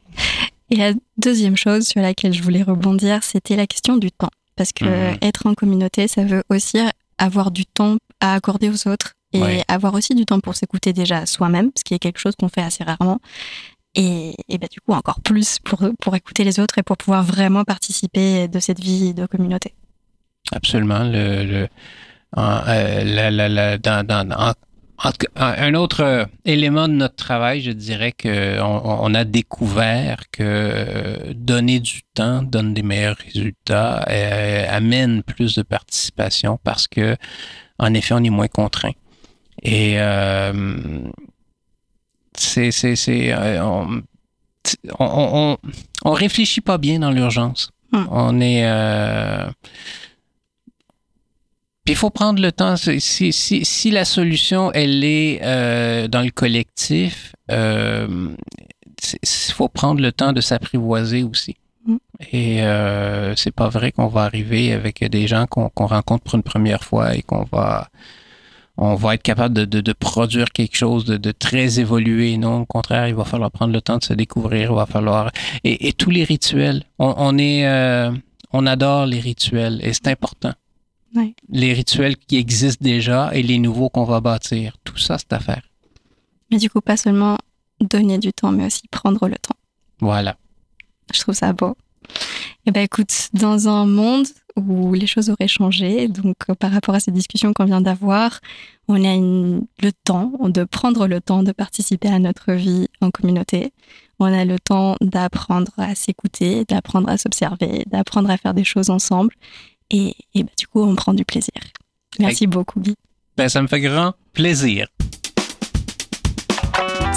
Et 0.70 0.76
la 0.76 0.94
deuxième 1.18 1.58
chose 1.58 1.88
sur 1.88 2.02
laquelle 2.02 2.34
je 2.34 2.44
voulais 2.44 2.64
rebondir, 2.64 3.24
c'était 3.24 3.56
la 3.56 3.68
question 3.68 3.98
du 3.98 4.12
temps. 4.12 4.30
Parce 4.56 4.72
que 4.74 4.86
hmm. 4.86 5.18
être 5.22 5.48
en 5.48 5.54
communauté, 5.54 6.08
ça 6.08 6.24
veut 6.24 6.44
aussi 6.50 6.78
avoir 7.18 7.52
du 7.52 7.66
temps 7.66 7.98
à 8.20 8.34
accorder 8.34 8.70
aux 8.70 8.88
autres 8.88 9.14
et 9.34 9.62
avoir 9.68 9.94
aussi 9.94 10.14
du 10.14 10.26
temps 10.26 10.39
pour 10.39 10.56
s'écouter 10.56 10.94
déjà 10.94 11.26
soi-même, 11.26 11.72
ce 11.78 11.84
qui 11.84 11.94
est 11.94 12.00
quelque 12.00 12.20
chose 12.20 12.36
qu'on 12.36 12.50
fait 12.50 12.62
assez 12.62 12.84
rarement, 12.84 13.20
et, 13.96 14.34
et 14.50 14.58
bah, 14.58 14.68
du 14.72 14.80
coup 14.82 14.94
encore 14.94 15.22
plus 15.22 15.60
pour, 15.60 15.84
pour 16.00 16.16
écouter 16.16 16.44
les 16.44 16.60
autres 16.60 16.78
et 16.78 16.84
pour 16.84 16.98
pouvoir 16.98 17.24
vraiment 17.24 17.64
participer 17.64 18.48
de 18.48 18.60
cette 18.60 18.80
vie 18.80 19.14
de 19.14 19.26
communauté. 19.26 19.74
Absolument. 20.52 21.04
Le, 21.04 21.44
le 21.44 21.68
euh, 22.38 23.78
dans, 23.78 24.08
dans, 24.08 24.54
un 25.36 25.74
autre 25.74 26.28
élément 26.46 26.88
de 26.88 26.94
notre 26.94 27.16
travail, 27.16 27.62
je 27.62 27.72
dirais 27.72 28.14
qu'on 28.14 28.82
on 28.84 29.14
a 29.14 29.24
découvert 29.24 30.30
que 30.32 31.34
donner 31.34 31.80
du 31.80 32.02
temps 32.14 32.44
donne 32.44 32.74
des 32.74 32.84
meilleurs 32.84 33.18
résultats, 33.18 34.06
euh, 34.10 34.66
amène 34.70 35.24
plus 35.24 35.56
de 35.56 35.64
participation 35.64 36.60
parce 36.64 36.88
que, 36.88 37.18
en 37.80 37.94
effet, 37.94 38.14
on 38.14 38.24
est 38.24 38.30
moins 38.30 38.48
contraint. 38.48 38.94
Et 39.64 39.96
euh, 39.98 40.54
c'est, 42.38 42.72
c'est, 42.72 42.96
c'est, 42.96 43.34
euh, 43.34 43.64
on, 43.64 44.02
on, 45.00 45.58
on, 46.06 46.12
réfléchit 46.12 46.62
pas 46.62 46.78
bien 46.78 47.00
dans 47.00 47.12
l'urgence. 47.12 47.72
Hmm. 47.92 48.06
On 48.10 48.40
est. 48.42 48.66
Euh, 48.66 49.50
puis 51.84 51.94
il 51.94 51.96
faut 51.96 52.10
prendre 52.10 52.42
le 52.42 52.52
temps. 52.52 52.76
Si, 52.78 53.00
si, 53.34 53.66
si 53.66 53.92
la 53.92 54.06
solution, 54.06 54.72
elle 54.74 55.04
est 55.04 55.40
euh, 55.44 56.08
dans 56.08 56.22
le 56.22 56.32
collectif, 56.32 57.34
il 57.50 58.36
faut 59.54 59.68
prendre 59.68 60.02
le 60.02 60.12
temps 60.12 60.32
de 60.32 60.42
s'apprivoiser 60.42 61.24
aussi. 61.24 61.58
Hmm. 61.86 61.98
Et 62.32 62.64
euh, 62.64 63.36
c'est 63.36 63.54
pas 63.54 63.70
vrai 63.70 63.92
qu'on 63.92 64.08
va 64.08 64.22
arriver 64.24 64.74
avec 64.74 65.04
des 65.04 65.28
gens 65.28 65.48
qu'on, 65.48 65.70
qu'on 65.70 65.88
rencontre 65.88 66.24
pour 66.24 66.36
une 66.36 66.44
première 66.44 66.84
fois 66.84 67.16
et 67.16 67.24
qu'on 67.24 67.44
va 67.52 67.90
on 68.78 68.95
va 68.95 69.15
être 69.15 69.24
capable 69.24 69.67
de, 69.67 69.93
produire 69.93 70.51
quelque 70.51 70.76
chose 70.76 71.05
de, 71.05 71.32
très 71.32 71.80
évolué. 71.80 72.38
Non, 72.38 72.61
au 72.61 72.65
contraire, 72.65 73.07
il 73.07 73.15
va 73.15 73.26
falloir 73.26 73.51
prendre 73.51 73.74
le 73.74 73.82
temps 73.82 73.97
de 73.97 74.03
se 74.03 74.13
découvrir. 74.13 74.72
Il 74.72 74.76
va 74.76 74.86
falloir 74.86 75.32
et, 75.63 75.93
tous 75.93 76.09
les 76.09 76.24
rituels. 76.24 76.84
On, 76.97 77.38
est, 77.38 77.67
euh, 77.67 78.11
on 78.53 78.65
adore 78.65 79.05
les 79.05 79.19
rituels 79.19 79.80
et 79.84 79.93
c'est 79.93 80.07
important. 80.07 80.53
Les 81.49 81.74
rituels 81.74 82.15
qui 82.15 82.38
existent 82.38 82.84
déjà 82.84 83.32
et 83.34 83.43
les 83.43 83.59
nouveaux 83.59 83.89
qu'on 83.89 84.05
va 84.05 84.22
bâtir. 84.22 84.78
Tout 84.84 84.97
ça, 84.97 85.17
c'est 85.17 85.34
à 85.34 85.39
faire. 85.39 85.61
Mais 86.49 86.57
du 86.57 86.69
coup, 86.69 86.82
pas 86.82 86.97
seulement 86.97 87.38
donner 87.82 88.17
du 88.17 88.32
temps, 88.32 88.51
mais 88.51 88.65
aussi 88.65 88.88
prendre 88.89 89.28
le 89.28 89.36
temps. 89.36 89.55
Voilà. 89.99 90.38
Je 91.13 91.19
trouve 91.19 91.36
ça 91.36 91.51
beau. 91.53 91.76
Eh 92.65 92.72
ben 92.72 92.84
écoute, 92.84 93.30
dans 93.34 93.67
un 93.67 93.86
monde 93.86 94.28
où 94.56 94.93
les 94.93 95.08
choses 95.08 95.30
auraient 95.30 95.47
changé, 95.47 96.08
donc 96.08 96.36
euh, 96.49 96.56
par 96.56 96.72
rapport 96.72 96.95
à 96.95 96.99
ces 96.99 97.12
discussions 97.12 97.54
qu'on 97.54 97.66
vient 97.66 97.82
d'avoir, 97.82 98.39
on 98.88 98.95
a 99.04 99.16
le 99.18 99.91
temps 100.04 100.32
de 100.43 100.64
prendre 100.64 101.08
le 101.08 101.22
temps 101.22 101.43
de 101.43 101.52
participer 101.52 102.10
à 102.10 102.20
notre 102.20 102.54
vie 102.54 102.88
en 103.02 103.12
communauté. 103.12 103.72
On 104.20 104.26
a 104.26 104.45
le 104.45 104.60
temps 104.60 104.95
d'apprendre 105.02 105.72
à 105.78 105.95
s'écouter, 105.95 106.66
d'apprendre 106.66 107.10
à 107.10 107.18
s'observer, 107.18 107.86
d'apprendre 107.88 108.30
à 108.30 108.38
faire 108.38 108.54
des 108.54 108.64
choses 108.64 108.89
ensemble. 108.89 109.34
Et, 109.89 110.16
et 110.36 110.43
ben, 110.43 110.52
du 110.58 110.68
coup, 110.68 110.82
on 110.82 110.95
prend 110.95 111.14
du 111.14 111.26
plaisir. 111.26 111.54
Merci 112.20 112.45
beaucoup, 112.45 112.80
Guy. 112.80 112.95
Ben, 113.38 113.49
ça 113.49 113.62
me 113.62 113.68
fait 113.68 113.82
grand 113.82 114.14
plaisir. 114.34 114.88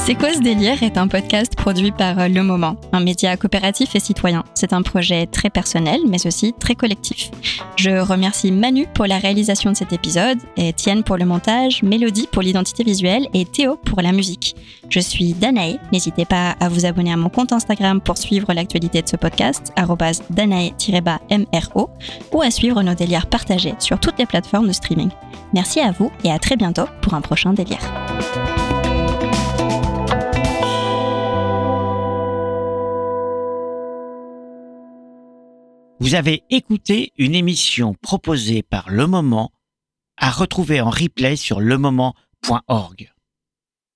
C'est 0.07 0.16
quoi 0.16 0.34
ce 0.34 0.40
délire 0.40 0.82
est 0.82 0.98
un 0.98 1.09
podcast 1.09 1.57
produit 1.57 1.90
par 1.90 2.18
euh, 2.18 2.28
Le 2.28 2.42
Moment, 2.42 2.76
un 2.92 3.00
média 3.00 3.34
coopératif 3.38 3.96
et 3.96 4.00
citoyen. 4.00 4.44
C'est 4.52 4.74
un 4.74 4.82
projet 4.82 5.24
très 5.24 5.48
personnel, 5.48 6.02
mais 6.07 6.26
aussi 6.26 6.52
très 6.52 6.74
collectif. 6.74 7.30
Je 7.76 7.88
remercie 7.88 8.52
Manu 8.52 8.86
pour 8.92 9.07
la 9.07 9.16
réalisation 9.16 9.70
de 9.72 9.76
cet 9.76 9.94
épisode, 9.94 10.36
Étienne 10.59 11.05
pour 11.05 11.16
le 11.16 11.24
montage, 11.24 11.82
Mélodie 11.82 12.28
pour 12.30 12.42
l'identité 12.42 12.84
visuelle 12.84 13.28
et 13.32 13.46
Théo 13.46 13.76
pour 13.76 14.02
la 14.02 14.12
musique. 14.12 14.55
Je 14.90 15.00
suis 15.00 15.32
Danae. 15.32 15.78
N'hésitez 15.90 16.26
pas 16.26 16.55
à 16.61 16.68
vous 16.68 16.84
abonner 16.84 17.14
à 17.14 17.16
mon 17.16 17.30
compte 17.30 17.55
Instagram 17.55 18.02
pour 18.02 18.18
suivre 18.18 18.52
l'actualité 18.52 19.00
de 19.00 19.09
ce 19.09 19.16
podcast, 19.16 19.72
danae-mro, 20.28 21.88
ou 22.34 22.42
à 22.42 22.50
suivre 22.50 22.82
nos 22.82 22.94
délires 22.94 23.26
partagés 23.26 23.74
sur 23.78 23.98
toutes 23.98 24.18
les 24.18 24.26
plateformes 24.26 24.68
de 24.68 24.72
streaming. 24.72 25.09
Merci 25.55 25.80
à 25.80 25.92
vous 25.92 26.12
et 26.24 26.30
à 26.30 26.38
très 26.38 26.57
bientôt 26.57 26.84
pour 27.00 27.14
un 27.14 27.22
prochain 27.22 27.55
délire. 27.55 27.80
Vous 36.05 36.14
avez 36.14 36.42
écouté 36.50 37.14
une 37.16 37.34
émission 37.34 37.94
proposée 37.94 38.62
par 38.62 38.90
Le 38.90 39.07
Moment 39.07 39.52
à 40.18 40.30
retrouver 40.30 40.82
en 40.82 40.90
replay 40.90 41.34
sur 41.34 41.62
lemoment.org. 41.62 43.14